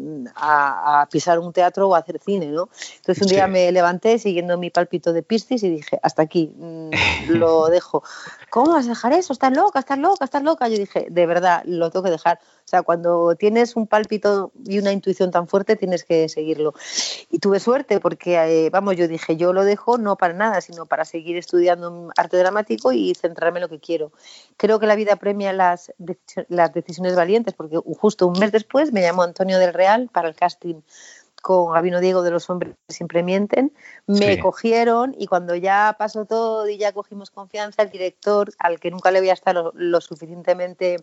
pisar 1.11 1.39
un 1.39 1.53
teatro 1.53 1.89
o 1.89 1.95
a 1.95 1.99
hacer 1.99 2.19
cine, 2.19 2.47
¿no? 2.47 2.69
Entonces 2.97 3.23
un 3.23 3.29
día 3.29 3.47
me 3.47 3.71
levanté 3.73 4.19
siguiendo 4.19 4.59
mi 4.59 4.71
palpito 4.71 5.13
de 5.13 5.23
piscis 5.23 5.63
y 5.63 5.71
dije, 5.71 5.99
hasta 6.03 6.23
aquí, 6.23 6.53
mm, 6.57 6.91
lo 7.29 7.67
dejo. 7.71 8.03
¿Cómo 8.51 8.73
vas 8.73 8.87
a 8.87 8.91
dejar 8.91 9.13
eso? 9.13 9.33
Estás 9.33 9.55
loca, 9.57 9.81
estás 9.81 9.99
loca, 9.99 10.25
estás 10.25 10.43
loca. 10.43 10.69
Yo 10.69 10.79
dije, 10.79 11.07
de 11.11 11.27
verdad, 11.27 11.63
lo 11.65 11.91
tengo 11.91 12.05
que 12.05 12.11
dejar. 12.11 12.41
O 12.67 12.69
sea, 12.69 12.83
cuando 12.83 13.37
tienes 13.37 13.77
un 13.77 13.87
pálpito 13.87 14.51
y 14.65 14.81
una 14.81 14.91
intuición 14.91 15.31
tan 15.31 15.47
fuerte, 15.47 15.77
tienes 15.77 16.03
que 16.03 16.29
seguirlo. 16.29 16.75
Y 17.31 17.39
tuve 17.39 17.61
suerte 17.61 18.01
porque, 18.01 18.35
eh, 18.35 18.71
vamos, 18.71 18.97
yo 18.97 19.07
dije, 19.07 19.37
yo 19.37 19.53
lo 19.53 19.65
dejo 19.65 19.99
no 19.99 20.17
para 20.17 20.35
nada, 20.35 20.61
sino 20.61 20.85
para 20.85 21.05
seguir 21.05 21.37
estudiando 21.37 22.11
arte 22.17 22.37
dramático 22.37 22.91
y 22.91 23.15
centrarme 23.15 23.61
en 23.61 23.63
lo 23.63 23.69
que 23.69 23.79
quiero. 23.79 24.11
Creo 24.57 24.81
que 24.81 24.89
la 24.89 24.97
vida 24.97 25.15
premia 25.15 25.53
las, 25.53 25.93
las 26.49 26.75
decisiones 26.75 27.15
valientes 27.15 27.55
porque 27.55 27.77
justo 27.77 28.27
un 28.27 28.41
mes 28.41 28.51
después 28.51 28.93
me 28.93 29.01
llamó 29.01 29.23
Antonio 29.23 29.61
del 29.61 29.73
Real 29.73 30.11
para 30.13 30.27
el 30.27 30.35
casting 30.35 30.81
con 31.47 31.73
Gabino 31.73 32.01
Diego 32.01 32.23
de 32.23 32.33
los 32.33 32.51
hombres 32.51 32.75
siempre 32.89 33.23
mienten, 33.23 33.73
me 34.09 34.41
cogieron 34.41 35.15
y 35.17 35.29
cuando 35.29 35.55
ya 35.55 35.95
pasó 35.97 36.25
todo 36.25 36.69
y 36.69 36.77
ya 36.77 36.91
cogimos 36.91 37.31
confianza, 37.31 37.83
el 37.83 37.91
director, 37.91 38.53
al 38.59 38.81
que 38.81 38.91
nunca 38.91 39.13
le 39.13 39.21
voy 39.21 39.31
a 39.31 39.35
estar 39.35 39.55
lo, 39.55 40.01
suficientemente 40.01 40.97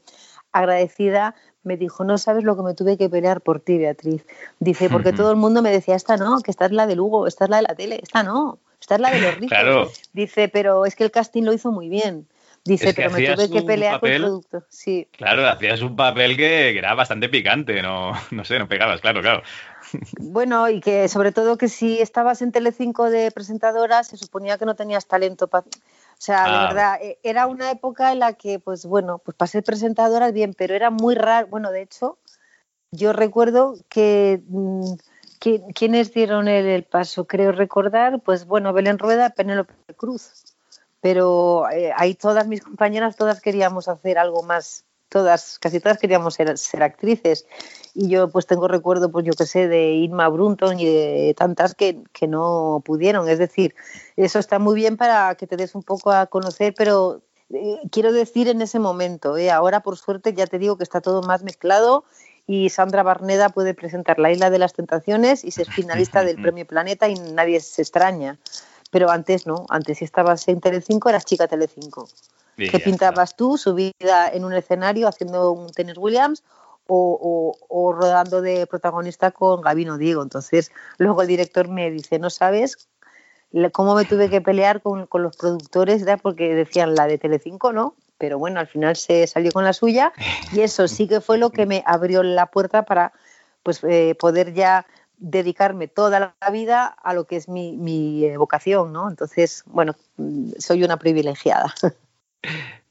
agradecida, 0.52 1.34
me 1.64 1.78
dijo, 1.78 2.04
no 2.04 2.18
sabes 2.18 2.44
lo 2.44 2.58
que 2.58 2.64
me 2.64 2.74
tuve 2.74 2.98
que 2.98 3.08
pelear 3.08 3.40
por 3.40 3.62
ti, 3.62 3.78
Beatriz. 3.78 4.26
Dice, 4.60 4.90
porque 4.90 5.14
todo 5.14 5.32
el 5.32 5.38
mundo 5.38 5.62
me 5.62 5.72
decía, 5.72 5.96
esta 5.96 6.18
no, 6.18 6.42
que 6.42 6.52
esta 6.52 6.66
es 6.66 6.74
la 6.74 6.88
de 6.88 6.98
Lugo, 6.98 7.26
esta 7.26 7.46
es 7.46 7.50
la 7.50 7.56
de 7.56 7.64
la 7.64 7.76
tele, 7.76 8.02
esta 8.04 8.22
no, 8.24 8.60
esta 8.82 8.96
es 8.96 9.00
la 9.00 9.12
de 9.12 9.22
los 9.22 9.36
ricos. 9.40 10.02
Dice, 10.12 10.50
pero 10.50 10.86
es 10.86 10.98
que 10.98 11.06
el 11.06 11.12
casting 11.12 11.44
lo 11.44 11.54
hizo 11.54 11.72
muy 11.72 11.88
bien. 11.88 12.28
Dice, 12.66 12.94
pero 12.94 13.12
me 13.12 13.28
tuve 13.28 13.50
que 13.50 13.62
pelear 13.62 14.00
con 14.00 14.10
el 14.10 14.22
producto. 14.22 14.64
Sí. 14.70 15.10
Claro, 15.12 15.46
hacías 15.48 15.82
un 15.82 15.98
papel 15.98 16.38
que, 16.38 16.78
era 16.78 16.94
bastante 16.96 17.28
picante, 17.28 17.82
no, 17.82 18.14
no 18.32 18.46
sé, 18.46 18.58
no 18.58 18.70
pegabas, 18.70 19.02
claro, 19.02 19.22
claro. 19.22 19.44
Bueno, 20.18 20.70
y 20.70 20.80
que 20.80 21.10
sobre 21.10 21.34
todo 21.34 21.58
que 21.58 21.68
si 21.68 22.00
estabas 22.00 22.42
en 22.42 22.54
Telecinco 22.54 23.10
de 23.10 23.32
presentadora, 23.32 24.04
se 24.04 24.16
suponía 24.16 24.58
que 24.58 24.66
no 24.66 24.76
tenías 24.76 25.06
talento 25.08 25.48
para... 25.48 25.66
O 25.66 26.26
sea, 26.26 26.44
de 26.46 26.56
ah. 26.56 26.68
verdad, 26.68 27.00
e, 27.02 27.20
era 27.22 27.48
una 27.48 27.70
época 27.70 28.14
en 28.14 28.20
la 28.20 28.34
que, 28.34 28.60
pues 28.60 28.86
bueno, 28.86 29.20
pues 29.20 29.36
para 29.36 29.52
ser 29.52 29.64
presentadora 29.64 30.32
bien, 30.32 30.54
pero 30.58 30.74
era 30.74 30.90
muy 30.90 31.16
raro. 31.16 31.48
Bueno, 31.48 31.70
de 31.70 31.82
hecho, 31.82 32.18
yo 32.92 33.14
recuerdo 33.14 33.76
que... 33.90 34.42
Mm, 34.48 34.94
¿Quiénes 35.76 36.14
dieron 36.14 36.48
el, 36.48 36.66
el, 36.68 36.84
paso? 36.86 37.28
Creo 37.28 37.52
recordar, 37.52 38.22
pues 38.22 38.46
bueno, 38.46 38.72
Belén 38.72 38.98
Rueda, 38.98 39.32
Penélope 39.32 39.74
Cruz 39.98 40.53
pero 41.04 41.70
eh, 41.70 41.92
ahí 41.98 42.16
todas 42.16 42.48
mis 42.48 42.62
compañeras, 42.62 43.18
todas 43.18 43.42
queríamos 43.42 43.90
hacer 43.90 44.18
algo 44.18 44.42
más, 44.42 44.86
todas, 45.10 45.60
casi 45.60 45.82
todas 45.82 45.98
queríamos 45.98 46.36
ser, 46.36 46.58
ser 46.58 46.82
actrices. 46.82 47.46
Y 47.94 48.08
yo 48.08 48.30
pues 48.30 48.48
tengo 48.48 48.70
recuerdo, 48.70 49.12
pues 49.12 49.26
yo 49.26 49.34
qué 49.34 49.46
sé, 49.46 49.68
de 49.68 49.92
Irma 49.96 50.30
Brunton 50.30 50.80
y 50.80 50.86
de 50.86 51.36
tantas 51.38 51.76
que, 51.76 52.02
que, 52.14 52.30
no 52.30 52.82
pudieron. 52.86 53.28
Es 53.28 53.38
decir, 53.38 53.76
eso 54.16 54.40
está 54.40 54.60
muy 54.60 54.76
bien 54.76 54.96
para 54.96 55.36
que 55.36 55.46
te 55.46 55.58
des 55.58 55.76
un 55.76 55.84
poco 55.84 56.10
a 56.10 56.28
conocer, 56.28 56.74
pero 56.78 57.22
eh, 57.54 57.82
quiero 57.92 58.14
decir 58.14 58.48
en 58.48 58.62
ese 58.62 58.80
momento, 58.80 59.36
eh, 59.36 59.52
ahora 59.52 59.82
por 59.82 59.98
suerte 59.98 60.34
ya 60.34 60.48
te 60.48 60.58
digo 60.58 60.78
que 60.78 60.84
está 60.84 61.02
todo 61.02 61.22
más 61.22 61.44
mezclado 61.44 62.06
y 62.48 62.70
Sandra 62.70 63.04
Barneda 63.04 63.50
puede 63.50 63.74
presentar 63.74 64.20
La 64.20 64.32
Isla 64.32 64.50
de 64.50 64.60
las 64.60 64.72
Tentaciones 64.72 65.44
y 65.44 65.52
ser 65.52 65.70
finalista 65.70 66.24
del 66.24 66.38
Premio 66.42 66.66
Planeta 66.66 67.10
y 67.10 67.16
nadie 67.16 67.60
se 67.60 67.82
extraña. 67.82 68.40
Pero 68.94 69.10
antes 69.10 69.48
no, 69.48 69.66
antes 69.70 69.98
si 69.98 70.06
estabas 70.06 70.48
en 70.48 70.62
Telecinco 70.62 71.10
eras 71.10 71.26
chica 71.26 71.48
Telecinco. 71.48 72.08
¿Qué 72.56 72.80
pintabas 72.80 73.36
tú? 73.36 73.58
Subida 73.58 74.30
en 74.32 74.46
un 74.46 74.54
escenario 74.54 75.08
haciendo 75.08 75.52
un 75.52 75.72
Tennis 75.72 75.98
Williams 75.98 76.44
o, 76.86 77.96
rodando 77.98 78.44
de 78.44 78.68
protagonista 78.68 79.32
con 79.32 79.62
Gabino 79.62 79.98
Diego. 79.98 80.22
Entonces, 80.22 80.72
luego 81.00 81.24
el 81.24 81.28
director 81.28 81.68
me 81.70 81.90
dice, 81.90 82.20
no 82.20 82.30
sabes 82.30 82.88
cómo 83.72 83.96
me 83.96 84.06
tuve 84.06 84.30
que 84.30 84.42
pelear 84.42 84.84
con, 84.84 85.08
los 85.12 85.38
productores, 85.38 86.06
porque 86.22 86.54
decían 86.54 86.94
la 86.94 87.08
de 87.08 87.18
Telecinco, 87.18 87.74
¿no? 87.74 87.96
Pero 88.20 88.38
bueno, 88.38 88.60
al 88.60 88.68
final 88.68 88.96
se 88.96 89.26
salió 89.26 89.52
con 89.52 89.64
la 89.64 89.74
suya 89.74 90.14
y 90.54 90.62
eso 90.62 90.88
sí 90.88 91.08
que 91.08 91.20
fue 91.20 91.40
lo 91.40 91.50
que 91.50 91.66
me 91.66 91.84
abrió 91.88 92.22
la 92.22 92.46
puerta 92.46 92.84
para 92.84 93.12
pues 93.64 93.84
eh, 93.84 94.16
poder 94.20 94.54
ya 94.54 94.86
dedicarme 95.24 95.88
toda 95.88 96.20
la 96.20 96.50
vida 96.52 96.86
a 96.86 97.14
lo 97.14 97.26
que 97.26 97.38
es 97.38 97.48
mi, 97.48 97.78
mi 97.78 98.36
vocación, 98.36 98.92
¿no? 98.92 99.10
Entonces, 99.10 99.64
bueno, 99.66 99.96
soy 100.60 100.84
una 100.84 100.98
privilegiada. 100.98 101.74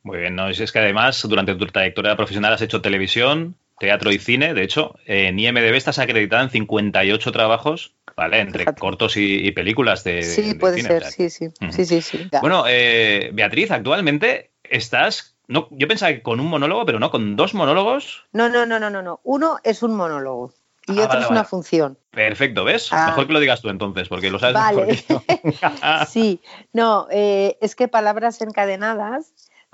Muy 0.03 0.18
bien, 0.18 0.35
¿no? 0.35 0.49
Es 0.49 0.73
que 0.73 0.79
además 0.79 1.23
durante 1.29 1.55
tu 1.55 1.66
trayectoria 1.66 2.16
profesional 2.16 2.55
has 2.55 2.62
hecho 2.62 2.81
televisión, 2.81 3.55
teatro 3.79 4.11
y 4.11 4.18
cine. 4.18 4.55
De 4.55 4.62
hecho, 4.62 4.97
en 5.07 5.38
IMDB 5.38 5.75
estás 5.75 5.99
acreditada 5.99 6.42
en 6.42 6.51
58 6.51 7.33
trabajos, 7.33 7.95
¿vale? 8.16 8.40
Entre 8.40 8.64
cortos 8.64 9.16
y, 9.16 9.53
películas 9.53 10.03
de. 10.03 10.23
Sí, 10.23 10.55
puede 10.55 10.81
ser, 10.81 11.05
sí, 11.05 11.31
sí. 11.31 11.51
sí, 11.71 11.85
sí, 11.85 12.01
sí. 12.01 12.29
Bueno, 12.40 12.64
eh, 12.66 13.31
Beatriz, 13.35 13.71
actualmente 13.71 14.51
estás. 14.64 15.37
No, 15.49 15.68
yo 15.71 15.87
pensaba 15.87 16.12
que 16.12 16.23
con 16.23 16.40
un 16.40 16.47
monólogo, 16.47 16.87
pero 16.87 16.99
no, 16.99 17.11
con 17.11 17.37
dos 17.37 17.53
monólogos. 17.53 18.25
No, 18.33 18.49
no, 18.49 18.64
no, 18.64 18.81
no, 18.81 18.88
no, 18.88 19.03
no. 19.03 19.21
Uno 19.23 19.59
es 19.64 19.83
un 19.83 19.95
monólogo 19.95 20.55
y 20.87 21.01
ah, 21.01 21.05
otro 21.05 21.21
es 21.21 21.31
una 21.31 21.45
función. 21.45 21.99
Perfecto, 22.11 22.64
¿ves? 22.64 22.88
Ah. 22.92 23.07
Mejor 23.07 23.27
que 23.27 23.33
lo 23.33 23.40
digas 23.40 23.61
tú 23.61 23.68
entonces, 23.68 24.09
porque 24.09 24.31
lo 24.31 24.38
sabes 24.38 24.55
vale. 24.55 24.87
mejor 24.87 25.23
sí, 26.09 26.40
no, 26.73 27.07
eh, 27.11 27.57
es 27.61 27.77
que 27.77 27.88
Palabras 27.88 28.40
Encadenadas 28.40 29.33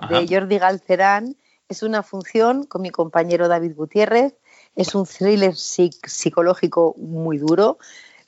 de 0.08 0.26
Jordi 0.28 0.58
Galcerán 0.58 1.36
es 1.68 1.82
una 1.82 2.02
función 2.02 2.64
con 2.64 2.82
mi 2.82 2.90
compañero 2.90 3.48
David 3.48 3.74
Gutiérrez. 3.74 4.34
Es 4.76 4.94
un 4.94 5.06
thriller 5.06 5.54
psicológico 5.56 6.94
muy 6.96 7.38
duro, 7.38 7.78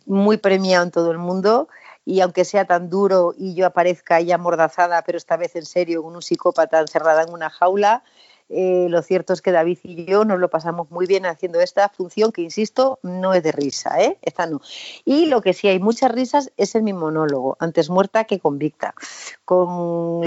muy 0.04 0.36
premiado 0.36 0.84
en 0.84 0.90
todo 0.90 1.10
el 1.10 1.18
mundo. 1.18 1.68
Y 2.04 2.20
aunque 2.22 2.44
sea 2.44 2.64
tan 2.64 2.90
duro 2.90 3.34
y 3.36 3.54
yo 3.54 3.66
aparezca 3.66 4.20
ya 4.20 4.34
amordazada, 4.34 5.02
pero 5.02 5.16
esta 5.16 5.36
vez 5.36 5.54
en 5.54 5.64
serio, 5.64 6.02
con 6.02 6.16
un 6.16 6.22
psicópata 6.22 6.80
encerrada 6.80 7.22
en 7.22 7.32
una 7.32 7.50
jaula, 7.50 8.02
eh, 8.50 8.86
lo 8.90 9.00
cierto 9.02 9.32
es 9.32 9.42
que 9.42 9.52
David 9.52 9.78
y 9.84 10.04
yo 10.04 10.24
nos 10.24 10.40
lo 10.40 10.50
pasamos 10.50 10.90
muy 10.90 11.06
bien 11.06 11.24
haciendo 11.24 11.60
esta 11.60 11.88
función 11.88 12.32
que, 12.32 12.42
insisto, 12.42 12.98
no 13.02 13.32
es 13.32 13.42
de 13.42 13.52
risa, 13.52 14.00
¿eh? 14.02 14.18
Esta 14.22 14.46
no. 14.46 14.60
Y 15.04 15.26
lo 15.26 15.40
que 15.40 15.54
sí 15.54 15.68
hay 15.68 15.78
muchas 15.78 16.10
risas 16.10 16.50
es 16.56 16.74
en 16.74 16.84
mi 16.84 16.92
monólogo, 16.92 17.56
antes 17.60 17.90
muerta 17.90 18.24
que 18.24 18.40
convicta. 18.40 18.94
Con 19.44 20.22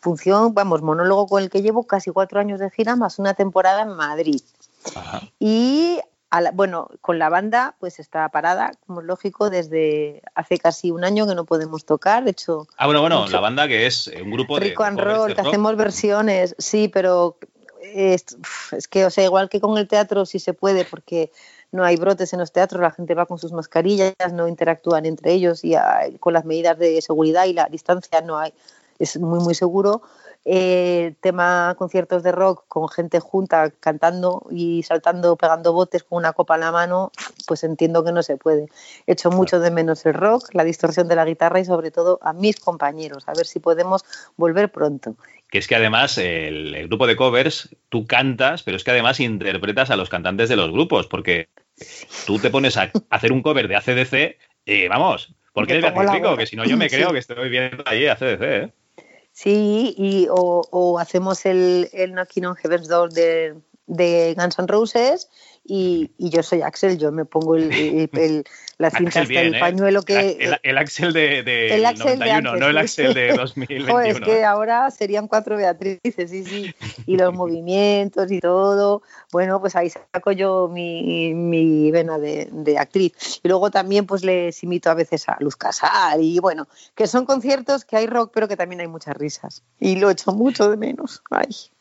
función, 0.00 0.54
vamos, 0.54 0.82
monólogo 0.82 1.26
con 1.26 1.42
el 1.42 1.50
que 1.50 1.62
llevo 1.62 1.84
casi 1.84 2.10
cuatro 2.10 2.38
años 2.38 2.60
de 2.60 2.70
gira 2.70 2.96
más 2.96 3.18
una 3.18 3.34
temporada 3.34 3.82
en 3.82 3.96
Madrid. 3.96 4.42
Y 5.38 6.00
bueno, 6.54 6.88
con 7.00 7.18
la 7.18 7.28
banda 7.28 7.74
pues 7.78 7.98
está 7.98 8.28
parada, 8.30 8.72
como 8.86 9.00
es 9.00 9.06
lógico, 9.06 9.50
desde 9.50 10.22
hace 10.34 10.58
casi 10.58 10.90
un 10.90 11.04
año 11.04 11.26
que 11.26 11.34
no 11.34 11.44
podemos 11.44 11.84
tocar. 11.84 12.24
De 12.24 12.30
hecho. 12.30 12.66
Ah, 12.76 12.86
bueno, 12.86 13.00
bueno, 13.00 13.26
la 13.28 13.40
banda 13.40 13.68
que 13.68 13.86
es 13.86 14.10
un 14.22 14.30
grupo 14.30 14.58
de. 14.58 14.66
Rico 14.66 14.84
and 14.84 14.98
roll, 14.98 15.34
que 15.34 15.40
hacemos 15.40 15.76
versiones, 15.76 16.54
sí, 16.58 16.88
pero 16.88 17.36
es, 17.82 18.24
que, 18.88 19.04
o 19.04 19.10
sea, 19.10 19.24
igual 19.24 19.48
que 19.48 19.60
con 19.60 19.76
el 19.76 19.88
teatro 19.88 20.24
sí 20.24 20.38
se 20.38 20.54
puede, 20.54 20.84
porque 20.84 21.30
no 21.70 21.84
hay 21.84 21.96
brotes 21.96 22.32
en 22.32 22.40
los 22.40 22.52
teatros, 22.52 22.80
la 22.80 22.90
gente 22.90 23.14
va 23.14 23.26
con 23.26 23.38
sus 23.38 23.52
mascarillas, 23.52 24.14
no 24.32 24.46
interactúan 24.46 25.06
entre 25.06 25.32
ellos 25.32 25.64
y 25.64 25.74
con 26.20 26.32
las 26.32 26.44
medidas 26.44 26.78
de 26.78 27.00
seguridad 27.02 27.46
y 27.46 27.54
la 27.54 27.66
distancia 27.66 28.20
no 28.20 28.38
hay, 28.38 28.52
es 28.98 29.18
muy, 29.18 29.40
muy 29.40 29.54
seguro 29.54 30.02
eh, 30.44 31.14
tema 31.20 31.76
conciertos 31.78 32.22
de 32.24 32.32
rock 32.32 32.64
con 32.66 32.88
gente 32.88 33.20
junta 33.20 33.70
cantando 33.70 34.44
y 34.50 34.82
saltando, 34.82 35.36
pegando 35.36 35.72
botes 35.72 36.02
con 36.02 36.18
una 36.18 36.32
copa 36.32 36.56
en 36.56 36.62
la 36.62 36.72
mano, 36.72 37.12
pues 37.46 37.62
entiendo 37.62 38.04
que 38.04 38.12
no 38.12 38.22
se 38.22 38.36
puede. 38.36 38.68
Echo 39.06 39.30
mucho 39.30 39.60
de 39.60 39.70
menos 39.70 40.04
el 40.04 40.14
rock, 40.14 40.48
la 40.52 40.64
distorsión 40.64 41.06
de 41.06 41.14
la 41.14 41.24
guitarra 41.24 41.60
y 41.60 41.64
sobre 41.64 41.90
todo 41.92 42.18
a 42.22 42.32
mis 42.32 42.58
compañeros, 42.58 43.24
a 43.28 43.34
ver 43.34 43.46
si 43.46 43.60
podemos 43.60 44.04
volver 44.36 44.70
pronto. 44.72 45.14
Que 45.48 45.58
es 45.58 45.68
que 45.68 45.76
además 45.76 46.18
el, 46.18 46.88
grupo 46.88 47.06
de 47.06 47.14
covers, 47.14 47.68
tú 47.88 48.06
cantas, 48.06 48.62
pero 48.62 48.76
es 48.76 48.84
que 48.84 48.90
además 48.90 49.20
interpretas 49.20 49.90
a 49.90 49.96
los 49.96 50.08
cantantes 50.08 50.48
de 50.48 50.56
los 50.56 50.72
grupos, 50.72 51.06
porque 51.06 51.50
tú 52.26 52.38
te 52.38 52.50
pones 52.50 52.76
a 52.76 52.90
hacer 53.10 53.32
un 53.32 53.42
cover 53.42 53.68
de 53.68 53.76
ACDC 53.76 54.38
y 54.64 54.88
vamos, 54.88 55.34
porque 55.52 55.74
eres 55.74 55.94
Beatriz 55.94 56.38
que 56.38 56.46
si 56.46 56.56
no 56.56 56.64
yo 56.64 56.76
me 56.76 56.88
creo 56.90 57.12
que 57.12 57.18
estoy 57.18 57.48
viendo 57.48 57.84
ahí 57.86 58.06
ACDC, 58.06 58.42
¿eh? 58.42 58.72
Sí, 59.32 59.94
y, 59.96 60.28
o, 60.30 60.98
hacemos 60.98 61.46
el, 61.46 61.88
el 61.92 62.12
Knocking 62.12 62.46
on 62.46 62.56
Heaven's 62.56 62.88
Door 62.88 63.12
de, 63.12 63.60
de 63.86 64.34
Guns 64.36 64.58
N' 64.58 64.68
Roses 64.68 65.28
y, 65.64 66.10
yo 66.18 66.42
soy 66.42 66.62
Axel, 66.62 66.98
yo 66.98 67.12
me 67.12 67.24
pongo 67.24 67.54
el, 67.54 67.72
el, 68.12 68.44
la 68.78 68.90
cinta 68.90 69.20
hasta 69.20 69.40
el 69.40 69.54
¿eh? 69.54 69.60
pañuelo 69.60 70.02
que... 70.02 70.58
El, 70.62 70.78
Axel 70.78 71.12
de, 71.12 71.44
de 71.44 71.74
el 71.74 71.86
Axel 71.86 72.18
91, 72.18 72.56
no 72.56 72.66
el 72.66 72.78
Axel 72.78 73.14
de 73.14 73.32
2021. 73.36 74.00
es 74.00 74.20
que 74.20 74.44
ahora 74.44 74.90
serían 74.90 75.28
cuatro 75.28 75.56
Beatrices, 75.56 76.30
sí, 76.30 76.44
sí, 76.44 76.74
y 77.06 77.16
los 77.16 77.32
movimientos 77.34 78.30
y 78.32 78.40
todo. 78.40 79.02
Bueno, 79.30 79.60
pues 79.60 79.76
ahí 79.76 79.90
saco 79.90 80.32
yo 80.32 80.68
mi, 80.68 81.32
mi 81.32 81.90
vena 81.92 82.18
de, 82.18 82.48
de, 82.50 82.78
actriz. 82.78 83.40
Y 83.42 83.48
luego 83.48 83.70
también 83.70 84.06
pues 84.06 84.24
les 84.24 84.62
imito 84.64 84.90
a 84.90 84.94
veces 84.94 85.28
a 85.28 85.36
Luz 85.38 85.56
Casal 85.56 86.22
y 86.22 86.40
bueno, 86.40 86.66
que 86.96 87.06
son 87.06 87.24
conciertos 87.24 87.84
que 87.84 87.96
hay 87.96 88.06
rock, 88.06 88.32
pero 88.34 88.48
que 88.48 88.56
también 88.56 88.80
hay 88.80 88.88
muchas 88.88 89.16
risas. 89.16 89.62
Y 89.78 89.96
lo 89.96 90.10
echo 90.10 90.32
mucho 90.32 90.68
de 90.68 90.76
menos. 90.76 91.22
Ay. 91.30 91.71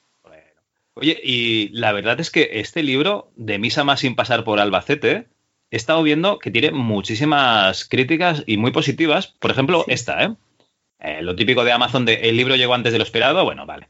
Oye, 0.93 1.19
y 1.23 1.69
la 1.69 1.93
verdad 1.93 2.19
es 2.19 2.31
que 2.31 2.49
este 2.53 2.83
libro, 2.83 3.31
de 3.35 3.59
Misa 3.59 3.83
más 3.83 4.01
sin 4.01 4.15
pasar 4.15 4.43
por 4.43 4.59
Albacete, 4.59 5.27
he 5.69 5.77
estado 5.77 6.03
viendo 6.03 6.37
que 6.37 6.51
tiene 6.51 6.71
muchísimas 6.71 7.85
críticas 7.85 8.43
y 8.45 8.57
muy 8.57 8.71
positivas. 8.71 9.27
Por 9.27 9.51
ejemplo, 9.51 9.85
esta, 9.87 10.23
¿eh? 10.23 10.35
¿eh? 10.99 11.21
Lo 11.21 11.35
típico 11.35 11.63
de 11.63 11.71
Amazon 11.71 12.03
de 12.05 12.15
el 12.15 12.35
libro 12.35 12.57
llegó 12.57 12.73
antes 12.73 12.91
de 12.91 12.99
lo 12.99 13.05
esperado, 13.05 13.43
bueno, 13.45 13.65
vale. 13.65 13.87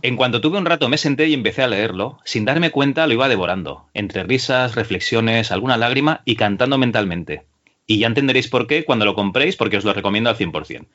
En 0.00 0.16
cuanto 0.16 0.40
tuve 0.40 0.56
un 0.56 0.64
rato 0.64 0.88
me 0.88 0.96
senté 0.96 1.28
y 1.28 1.34
empecé 1.34 1.62
a 1.62 1.68
leerlo. 1.68 2.18
Sin 2.24 2.46
darme 2.46 2.70
cuenta 2.70 3.06
lo 3.06 3.12
iba 3.12 3.28
devorando, 3.28 3.86
entre 3.92 4.24
risas, 4.24 4.74
reflexiones, 4.74 5.52
alguna 5.52 5.76
lágrima 5.76 6.22
y 6.24 6.36
cantando 6.36 6.78
mentalmente. 6.78 7.44
Y 7.86 7.98
ya 7.98 8.06
entenderéis 8.06 8.48
por 8.48 8.66
qué 8.66 8.84
cuando 8.84 9.04
lo 9.04 9.14
compréis, 9.14 9.56
porque 9.56 9.76
os 9.76 9.84
lo 9.84 9.92
recomiendo 9.92 10.30
al 10.30 10.36
100%. 10.36 10.86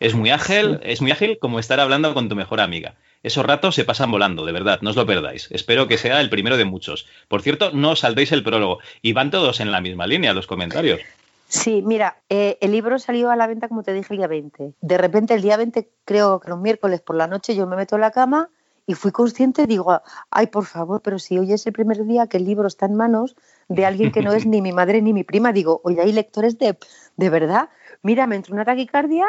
Es 0.00 0.14
muy 0.14 0.30
ágil, 0.30 0.80
es 0.82 1.02
muy 1.02 1.10
ágil 1.10 1.38
como 1.38 1.58
estar 1.58 1.80
hablando 1.80 2.14
con 2.14 2.28
tu 2.28 2.34
mejor 2.34 2.60
amiga. 2.60 2.96
Esos 3.22 3.46
ratos 3.46 3.74
se 3.74 3.84
pasan 3.84 4.10
volando, 4.10 4.44
de 4.44 4.52
verdad, 4.52 4.80
no 4.82 4.90
os 4.90 4.96
lo 4.96 5.06
perdáis. 5.06 5.48
Espero 5.50 5.86
que 5.86 5.98
sea 5.98 6.20
el 6.20 6.30
primero 6.30 6.56
de 6.56 6.64
muchos. 6.64 7.06
Por 7.28 7.42
cierto, 7.42 7.70
no 7.72 7.90
os 7.90 8.00
saltéis 8.00 8.32
el 8.32 8.42
prólogo. 8.42 8.80
Y 9.00 9.12
van 9.12 9.30
todos 9.30 9.60
en 9.60 9.70
la 9.70 9.80
misma 9.80 10.06
línea 10.06 10.32
los 10.32 10.46
comentarios. 10.46 11.00
Sí, 11.48 11.82
mira, 11.82 12.16
eh, 12.30 12.56
el 12.60 12.72
libro 12.72 12.98
salió 12.98 13.30
a 13.30 13.36
la 13.36 13.46
venta, 13.46 13.68
como 13.68 13.82
te 13.82 13.92
dije, 13.92 14.14
el 14.14 14.18
día 14.18 14.26
20. 14.26 14.72
De 14.80 14.98
repente, 14.98 15.34
el 15.34 15.42
día 15.42 15.56
20, 15.56 15.88
creo 16.04 16.40
que 16.40 16.50
un 16.50 16.62
miércoles 16.62 17.00
por 17.02 17.14
la 17.14 17.26
noche, 17.26 17.54
yo 17.54 17.66
me 17.66 17.76
meto 17.76 17.96
en 17.96 18.00
la 18.00 18.10
cama 18.10 18.48
y 18.86 18.94
fui 18.94 19.12
consciente, 19.12 19.66
digo, 19.66 20.00
ay, 20.30 20.46
por 20.46 20.64
favor, 20.64 21.02
pero 21.02 21.18
si 21.18 21.38
hoy 21.38 21.52
es 21.52 21.66
el 21.66 21.72
primer 21.72 22.04
día 22.04 22.26
que 22.26 22.38
el 22.38 22.44
libro 22.44 22.66
está 22.66 22.86
en 22.86 22.94
manos 22.94 23.36
de 23.68 23.86
alguien 23.86 24.10
que 24.12 24.22
no 24.22 24.32
es 24.32 24.46
ni 24.46 24.62
mi 24.62 24.72
madre 24.72 25.02
ni 25.02 25.12
mi 25.12 25.24
prima, 25.24 25.52
digo, 25.52 25.80
oye, 25.84 26.00
hay 26.00 26.12
lectores 26.12 26.58
de, 26.58 26.76
de 27.16 27.30
verdad. 27.30 27.68
Mira, 28.02 28.26
me 28.26 28.36
entró 28.36 28.54
una 28.54 28.64
taquicardia 28.64 29.26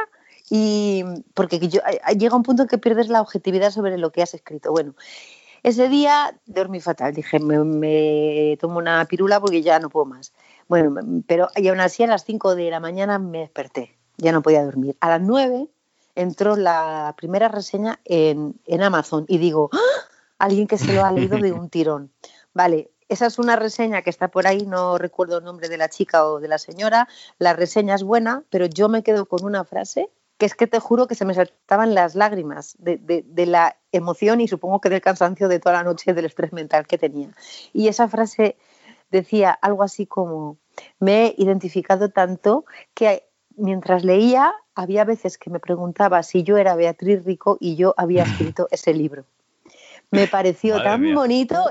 y 0.55 1.03
porque 1.33 1.57
yo, 1.67 1.81
llega 2.15 2.35
un 2.35 2.43
punto 2.43 2.61
en 2.61 2.67
que 2.67 2.77
pierdes 2.77 3.09
la 3.09 3.21
objetividad 3.21 3.71
sobre 3.71 3.97
lo 3.97 4.11
que 4.11 4.21
has 4.21 4.35
escrito. 4.35 4.71
Bueno, 4.71 4.93
ese 5.63 5.89
día 5.89 6.39
dormí 6.45 6.79
fatal, 6.79 7.11
dije, 7.11 7.39
me, 7.39 8.55
tomo 8.61 8.77
una 8.77 9.03
pirula 9.05 9.39
porque 9.39 9.63
ya 9.63 9.79
no 9.79 9.89
puedo 9.89 10.05
más. 10.05 10.31
Bueno, 10.67 11.23
pero 11.25 11.47
y 11.55 11.69
aún 11.69 11.79
así 11.79 12.03
a 12.03 12.07
las 12.07 12.23
5 12.25 12.53
de 12.53 12.69
la 12.69 12.79
mañana 12.79 13.17
me 13.17 13.39
desperté, 13.39 13.97
ya 14.17 14.31
no 14.31 14.43
podía 14.43 14.63
dormir. 14.63 14.95
A 14.99 15.09
las 15.09 15.21
9 15.21 15.69
entró 16.13 16.55
la 16.55 17.15
primera 17.17 17.47
reseña 17.47 17.99
en, 18.05 18.53
Amazon 18.79 19.25
y 19.27 19.39
digo, 19.39 19.71
¡Ah! 19.73 20.07
alguien 20.37 20.67
que 20.67 20.77
se 20.77 20.93
lo 20.93 21.03
ha 21.03 21.11
leído 21.11 21.39
de 21.39 21.51
un 21.51 21.67
tirón. 21.71 22.11
Vale, 22.53 22.91
esa 23.09 23.25
es 23.25 23.39
una 23.39 23.55
reseña 23.55 24.03
que 24.03 24.11
está 24.11 24.27
por 24.27 24.45
ahí, 24.45 24.67
no 24.67 24.99
recuerdo 24.99 25.39
el 25.39 25.45
nombre 25.45 25.67
de 25.67 25.77
la 25.77 25.89
chica 25.89 26.27
o 26.27 26.39
de 26.39 26.47
la 26.47 26.59
señora. 26.59 27.07
La 27.39 27.53
reseña 27.53 27.95
es 27.95 28.03
buena, 28.03 28.43
pero 28.51 28.67
yo 28.67 28.87
me 28.87 29.01
quedo 29.01 29.25
con 29.25 29.43
una 29.43 29.63
frase 29.63 30.11
que 30.37 30.45
es 30.45 30.55
que 30.55 30.67
te 30.67 30.79
juro 30.79 31.07
que 31.07 31.15
se 31.15 31.25
me 31.25 31.33
saltaban 31.33 31.93
las 31.93 32.15
lágrimas 32.15 32.75
de, 32.79 32.97
de, 32.97 33.45
la 33.45 33.77
emoción 33.91 34.41
y 34.41 34.47
supongo 34.47 34.81
que 34.81 34.89
del 34.89 35.01
cansancio 35.01 35.47
de 35.47 35.59
toda 35.59 35.75
la 35.75 35.83
noche, 35.83 36.13
del 36.13 36.25
estrés 36.25 36.53
mental 36.53 36.87
que 36.87 36.97
tenía. 36.97 37.29
Y 37.71 37.87
esa 37.87 38.07
frase 38.07 38.57
decía 39.11 39.51
algo 39.51 39.83
así 39.83 40.05
como, 40.05 40.57
me 40.99 41.25
he 41.25 41.35
identificado 41.37 42.09
tanto 42.09 42.65
que 42.93 43.27
mientras 43.55 44.03
leía 44.03 44.53
había 44.75 45.05
veces 45.05 45.37
que 45.37 45.51
me 45.51 45.59
preguntaba 45.59 46.23
si 46.23 46.43
yo 46.43 46.57
era 46.57 46.75
Beatriz 46.75 47.23
Rico 47.23 47.57
y 47.59 47.75
yo 47.75 47.93
había 47.97 48.23
escrito 48.23 48.67
ese 48.71 48.93
libro 48.93 49.25
me 50.13 50.27
pareció 50.27 50.81
tan 50.81 51.13
bonito. 51.13 51.69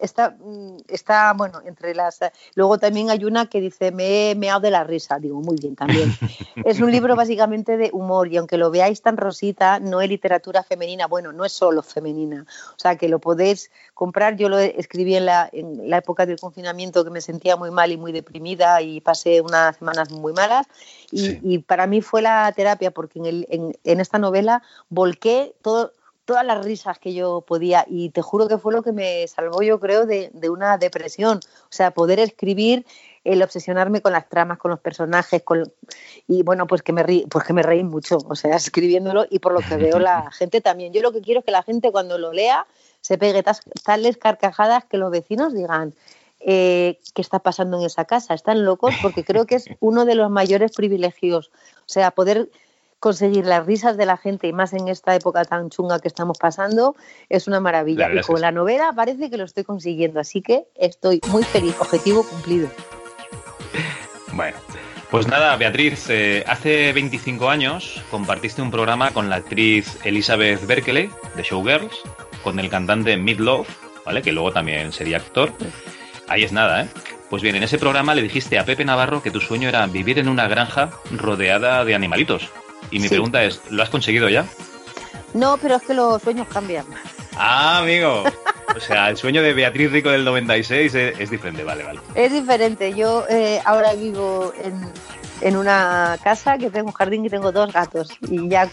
está, 0.00 0.36
mm, 0.38 0.76
está, 0.88 1.32
bueno, 1.32 1.60
entre 1.64 1.94
las. 1.94 2.20
Luego 2.54 2.78
también 2.78 3.10
hay 3.10 3.24
una 3.24 3.46
que 3.46 3.60
dice, 3.60 3.90
me 3.90 4.30
he 4.30 4.34
meado 4.34 4.60
de 4.60 4.70
la 4.70 4.84
risa. 4.84 5.18
Digo, 5.18 5.40
muy 5.40 5.56
bien 5.56 5.74
también. 5.74 6.12
es 6.64 6.80
un 6.80 6.90
libro 6.90 7.16
básicamente 7.16 7.76
de 7.76 7.90
humor 7.92 8.28
y 8.28 8.36
aunque 8.36 8.58
lo 8.58 8.70
veáis 8.70 9.00
tan 9.02 9.16
rosita, 9.16 9.80
no 9.80 10.00
es 10.00 10.08
literatura 10.08 10.62
femenina. 10.62 11.06
Bueno, 11.06 11.32
no 11.32 11.44
es 11.44 11.52
solo 11.52 11.82
femenina. 11.82 12.46
O 12.76 12.78
sea, 12.78 12.96
que 12.96 13.08
lo 13.08 13.18
podéis 13.18 13.70
comprar. 13.94 14.36
Yo 14.36 14.48
lo 14.48 14.58
escribí 14.58 15.16
en 15.16 15.26
la, 15.26 15.48
en 15.52 15.88
la 15.88 15.98
época 15.98 16.26
del 16.26 16.38
confinamiento 16.38 17.04
que 17.04 17.10
me 17.10 17.20
sentía 17.20 17.56
muy 17.56 17.70
mal 17.70 17.90
y 17.90 17.96
muy 17.96 18.12
deprimida 18.12 18.80
y 18.82 19.00
pasé 19.00 19.40
unas 19.40 19.76
semanas 19.76 20.10
muy 20.10 20.32
malas. 20.32 20.66
Y, 21.10 21.58
para 21.60 21.86
mí 21.86 22.02
fue 22.02 22.22
la 22.22 22.52
terapia 22.52 22.90
porque 22.90 23.18
en, 23.18 23.46
en, 23.48 23.78
en 23.82 24.00
esta 24.00 24.18
novela 24.18 24.62
volqué 24.90 25.54
todo 25.62 25.92
todas 26.28 26.44
las 26.44 26.62
risas 26.62 26.98
que 26.98 27.14
yo 27.14 27.40
podía 27.40 27.86
y 27.88 28.10
te 28.10 28.20
juro 28.20 28.48
que 28.48 28.58
fue 28.58 28.74
lo 28.74 28.82
que 28.82 28.92
me 28.92 29.26
salvó 29.28 29.62
yo 29.62 29.80
creo 29.80 30.04
de, 30.04 30.30
una 30.50 30.76
depresión, 30.76 31.38
o 31.38 31.70
sea, 31.70 31.92
poder 31.92 32.20
escribir, 32.20 32.84
el 33.24 33.42
obsesionarme 33.42 34.02
con 34.02 34.12
las 34.12 34.28
tramas, 34.28 34.58
con 34.58 34.70
los 34.70 34.78
personajes, 34.78 35.42
con, 35.42 35.72
y 36.26 36.42
bueno, 36.42 36.66
pues 36.66 36.82
que 36.82 36.92
me 36.92 37.02
reí, 37.02 37.24
pues 37.30 37.46
que 37.46 37.54
me 37.54 37.62
reí 37.62 37.82
mucho, 37.82 38.18
o 38.28 38.36
sea, 38.36 38.56
escribiéndolo 38.56 39.24
y 39.30 39.38
por 39.38 39.54
lo 39.54 39.60
que 39.60 39.76
veo 39.78 39.98
la 39.98 40.30
gente 40.38 40.60
también. 40.60 40.92
Yo 40.92 41.00
lo 41.00 41.12
que 41.12 41.22
quiero 41.22 41.40
es 41.40 41.46
que 41.46 41.50
la 41.50 41.62
gente 41.62 41.90
cuando 41.90 42.18
lo 42.18 42.30
lea 42.34 42.66
se 43.00 43.16
pegue 43.16 43.42
tales 43.82 44.18
carcajadas 44.18 44.84
que 44.84 44.98
los 44.98 45.10
vecinos 45.10 45.54
digan, 45.54 45.94
eh, 46.40 46.98
qué 47.14 47.22
está 47.22 47.38
pasando 47.38 47.78
en 47.78 47.86
esa 47.86 48.04
casa. 48.04 48.34
Están 48.34 48.66
locos 48.66 48.94
porque 49.00 49.24
creo 49.24 49.46
que 49.46 49.54
es 49.54 49.64
uno 49.80 50.04
de 50.04 50.14
los 50.14 50.30
mayores 50.30 50.72
privilegios. 50.72 51.50
O 51.78 51.88
sea, 51.88 52.10
poder 52.10 52.50
conseguir 53.00 53.44
las 53.46 53.64
risas 53.66 53.96
de 53.96 54.06
la 54.06 54.16
gente 54.16 54.48
y 54.48 54.52
más 54.52 54.72
en 54.72 54.88
esta 54.88 55.14
época 55.14 55.44
tan 55.44 55.70
chunga 55.70 56.00
que 56.00 56.08
estamos 56.08 56.38
pasando 56.38 56.96
es 57.28 57.46
una 57.46 57.60
maravilla. 57.60 58.08
y 58.12 58.20
con 58.20 58.40
la 58.40 58.52
novela 58.52 58.92
parece 58.94 59.30
que 59.30 59.36
lo 59.36 59.44
estoy 59.44 59.64
consiguiendo, 59.64 60.20
así 60.20 60.42
que 60.42 60.64
estoy 60.74 61.20
muy 61.28 61.44
feliz, 61.44 61.76
objetivo 61.80 62.24
cumplido. 62.24 62.68
Bueno, 64.32 64.56
pues 65.10 65.26
nada, 65.26 65.56
Beatriz, 65.56 66.10
eh, 66.10 66.44
hace 66.46 66.92
25 66.92 67.48
años 67.48 68.02
compartiste 68.10 68.62
un 68.62 68.70
programa 68.70 69.10
con 69.12 69.30
la 69.30 69.36
actriz 69.36 69.98
Elizabeth 70.04 70.66
Berkeley 70.66 71.10
de 71.34 71.42
Showgirls, 71.42 72.02
con 72.42 72.58
el 72.58 72.68
cantante 72.68 73.16
Midlove, 73.16 73.66
¿vale? 74.04 74.22
Que 74.22 74.32
luego 74.32 74.52
también 74.52 74.92
sería 74.92 75.16
actor. 75.16 75.52
Ahí 76.28 76.44
es 76.44 76.52
nada, 76.52 76.82
¿eh? 76.82 76.88
Pues 77.30 77.42
bien, 77.42 77.56
en 77.56 77.62
ese 77.62 77.78
programa 77.78 78.14
le 78.14 78.22
dijiste 78.22 78.58
a 78.58 78.64
Pepe 78.64 78.84
Navarro 78.84 79.22
que 79.22 79.30
tu 79.30 79.40
sueño 79.40 79.68
era 79.68 79.86
vivir 79.86 80.18
en 80.18 80.28
una 80.28 80.48
granja 80.48 80.90
rodeada 81.10 81.84
de 81.84 81.94
animalitos. 81.94 82.50
Y 82.90 82.98
mi 83.00 83.08
pregunta 83.08 83.44
es, 83.44 83.60
¿lo 83.70 83.82
has 83.82 83.90
conseguido 83.90 84.28
ya? 84.28 84.46
No, 85.34 85.58
pero 85.58 85.76
es 85.76 85.82
que 85.82 85.94
los 85.94 86.22
sueños 86.22 86.46
cambian. 86.48 86.86
Ah, 87.36 87.78
amigo. 87.78 88.24
O 88.76 88.80
sea, 88.80 89.08
el 89.08 89.16
sueño 89.16 89.42
de 89.42 89.52
Beatriz 89.54 89.90
Rico 89.90 90.10
del 90.10 90.24
96 90.24 90.94
es, 90.94 91.30
diferente, 91.30 91.64
vale, 91.64 91.84
vale. 91.84 92.00
Es 92.14 92.32
diferente. 92.32 92.94
Yo 92.94 93.24
eh, 93.28 93.60
ahora 93.64 93.94
vivo 93.94 94.52
en, 94.62 94.80
una 95.56 96.18
casa 96.22 96.58
que 96.58 96.70
tengo 96.70 96.88
un 96.88 96.92
jardín 96.92 97.24
y 97.24 97.30
tengo 97.30 97.52
dos 97.52 97.72
gatos. 97.72 98.10
Y 98.28 98.48
ya 98.48 98.68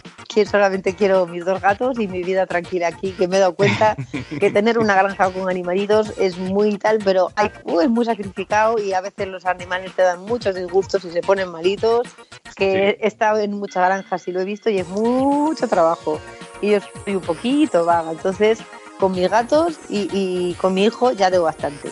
solamente 0.50 0.96
quiero 0.96 1.26
mis 1.28 1.46
dos 1.46 1.62
gatos 1.62 2.00
y 2.00 2.08
mi 2.08 2.24
vida 2.24 2.46
tranquila 2.46 2.88
aquí, 2.88 3.12
que 3.12 3.28
me 3.28 3.38
he 3.38 3.40
dado 3.40 3.56
cuenta 3.56 3.96
que 4.40 4.52
tener 4.52 4.80
una 4.80 4.96
granja 4.96 5.32
con 5.32 5.50
animalitos 5.50 6.18
es 6.18 6.38
muy 6.38 6.78
tal, 6.78 7.00
pero 7.04 7.32
hay, 7.36 7.52
uh, 7.64 7.82
es 7.82 7.90
muy 7.90 8.06
sacrificado 8.06 8.80
y 8.80 8.94
a 8.94 9.02
veces 9.02 9.28
los 9.28 9.46
animales 9.46 9.94
te 9.94 10.02
dan 10.02 10.22
muchos 10.22 10.56
disgustos 10.56 11.06
y 11.06 11.12
se 11.12 11.22
ponen 11.22 11.52
malitos. 11.52 12.08
Que 12.56 12.98
he 13.02 13.08
estado 13.08 13.40
en 13.40 13.52
muchas 13.52 13.86
granjas 13.86 14.28
y 14.28 14.32
lo 14.32 14.40
he 14.40 14.46
visto 14.46 14.70
y 14.70 14.80
es 14.80 14.88
mucho 14.88 15.68
trabajo. 15.68 16.22
Y 16.62 16.72
yo 16.72 16.80
soy 17.04 17.16
un 17.16 17.22
poquito 17.22 17.86
vaga, 17.86 18.12
entonces 18.12 18.60
con 19.00 19.12
mis 19.12 19.30
gatos 19.30 19.78
y, 19.90 20.54
con 20.56 20.74
mi 20.74 20.86
hijo 20.86 21.12
ya 21.12 21.30
tengo 21.30 21.44
bastante. 21.44 21.92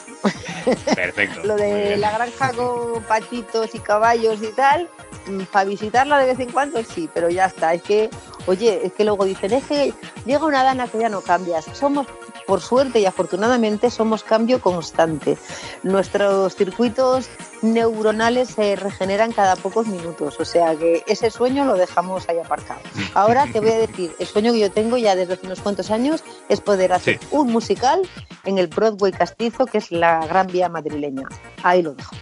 Perfecto. 0.96 1.44
Lo 1.44 1.56
de 1.56 1.98
la 1.98 2.12
granja 2.12 2.54
con 2.54 3.04
patitos 3.04 3.76
y 3.76 3.80
caballos 3.80 4.42
y 4.42 4.52
tal, 4.54 4.90
mm, 5.28 5.44
para 5.52 5.66
visitarla 5.66 6.20
de 6.20 6.28
vez 6.28 6.40
en 6.40 6.52
cuando 6.52 6.84
sí, 6.84 7.10
pero 7.14 7.30
ya 7.30 7.46
está. 7.46 7.74
Es 7.74 7.84
que, 7.84 8.10
oye, 8.46 8.82
es 8.86 8.94
que 8.94 9.04
luego 9.04 9.26
dicen, 9.26 9.54
es 9.54 9.64
que 9.66 9.94
llega 10.26 10.46
una 10.46 10.64
dana 10.64 10.88
que 10.88 11.00
ya 11.00 11.10
no 11.10 11.22
cambias. 11.22 11.66
Somos 11.74 12.08
por 12.46 12.62
suerte 12.62 13.00
y 13.00 13.06
afortunadamente 13.06 13.90
somos 13.90 14.24
cambio 14.24 14.62
constante. 14.62 15.38
Nuestros 15.84 16.56
circuitos 16.56 17.30
neuronales 17.62 18.50
se 18.50 18.76
regeneran 18.76 19.32
cada 19.32 19.56
pocos 19.56 19.88
minutos, 19.88 20.40
o 20.40 20.46
sea 20.46 20.76
que 20.76 21.04
ese 21.08 21.30
sueño 21.30 21.66
lo 21.66 21.76
dejamos 21.76 22.28
ahí 22.30 22.40
aparcado. 22.40 22.82
Ahora 23.14 23.48
te 23.52 23.60
voy 23.60 23.72
a 23.72 23.78
decir, 23.78 24.16
el 24.20 24.28
sueño 24.28 24.54
que 24.54 24.60
yo 24.60 24.72
tengo 24.72 24.98
ya 24.98 25.16
desde 25.16 25.34
hace 25.34 25.46
unos 25.46 25.62
cuantos 25.62 25.92
años 25.92 26.24
es 26.50 26.62
poder 26.62 26.94
hacer 26.94 27.20
un 27.32 27.52
musical 27.52 28.02
en 28.46 28.58
el 28.58 28.68
Broadway 28.68 29.12
Castizo, 29.12 29.66
que 29.66 29.78
es 29.78 29.92
la 29.92 30.26
Gran 30.26 30.48
Vía 30.48 30.70
madrileña. 30.70 31.28
Ahí 31.64 31.82
lo 31.82 31.94
dejo. 31.94 32.16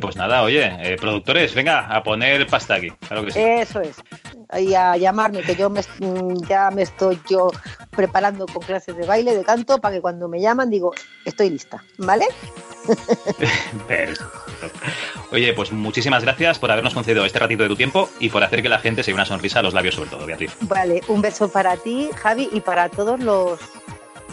Pues 0.00 0.16
nada, 0.16 0.42
oye, 0.42 0.64
eh, 0.80 0.96
productores, 0.98 1.54
venga, 1.54 1.86
a 1.94 2.02
poner 2.02 2.46
pasta 2.46 2.74
aquí, 2.74 2.90
claro 2.90 3.24
que 3.24 3.32
sí. 3.32 3.38
Eso 3.40 3.80
es. 3.80 3.96
Y 4.58 4.74
a 4.74 4.96
llamarme, 4.96 5.42
que 5.42 5.56
yo 5.56 5.68
me, 5.68 5.80
mm, 5.80 6.46
ya 6.48 6.70
me 6.70 6.82
estoy 6.82 7.20
yo 7.28 7.50
preparando 7.90 8.46
con 8.46 8.62
clases 8.62 8.96
de 8.96 9.06
baile, 9.06 9.36
de 9.36 9.44
canto, 9.44 9.78
para 9.78 9.96
que 9.96 10.00
cuando 10.00 10.28
me 10.28 10.40
llaman 10.40 10.70
digo, 10.70 10.92
estoy 11.24 11.50
lista, 11.50 11.84
¿vale? 11.98 12.26
Oye, 15.30 15.52
pues 15.52 15.72
muchísimas 15.72 16.22
gracias 16.22 16.58
por 16.58 16.70
habernos 16.70 16.94
concedido 16.94 17.24
este 17.24 17.38
ratito 17.38 17.64
de 17.64 17.68
tu 17.68 17.76
tiempo 17.76 18.08
y 18.20 18.28
por 18.28 18.42
hacer 18.44 18.62
que 18.62 18.68
la 18.68 18.78
gente 18.78 19.02
se 19.02 19.10
dé 19.10 19.14
una 19.14 19.24
sonrisa 19.24 19.58
a 19.58 19.62
los 19.62 19.74
labios 19.74 19.96
sobre 19.96 20.10
todo, 20.10 20.26
Beatriz. 20.26 20.56
Vale, 20.60 21.02
un 21.08 21.20
beso 21.20 21.50
para 21.50 21.76
ti, 21.76 22.08
Javi, 22.16 22.48
y 22.52 22.60
para 22.60 22.88
todos 22.88 23.20
los 23.20 23.58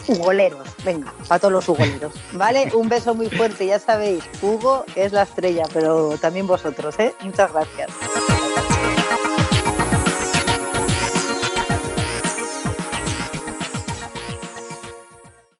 Hugoleros, 0.08 0.68
venga, 0.84 1.12
para 1.28 1.38
todos 1.38 1.52
los 1.52 1.68
hugoleros, 1.68 2.12
¿vale? 2.32 2.70
Un 2.74 2.88
beso 2.88 3.14
muy 3.14 3.28
fuerte, 3.28 3.66
ya 3.66 3.78
sabéis, 3.78 4.24
Hugo 4.40 4.84
es 4.94 5.12
la 5.12 5.22
estrella, 5.22 5.64
pero 5.72 6.16
también 6.18 6.46
vosotros, 6.46 6.98
¿eh? 6.98 7.14
Muchas 7.22 7.52
gracias. 7.52 7.90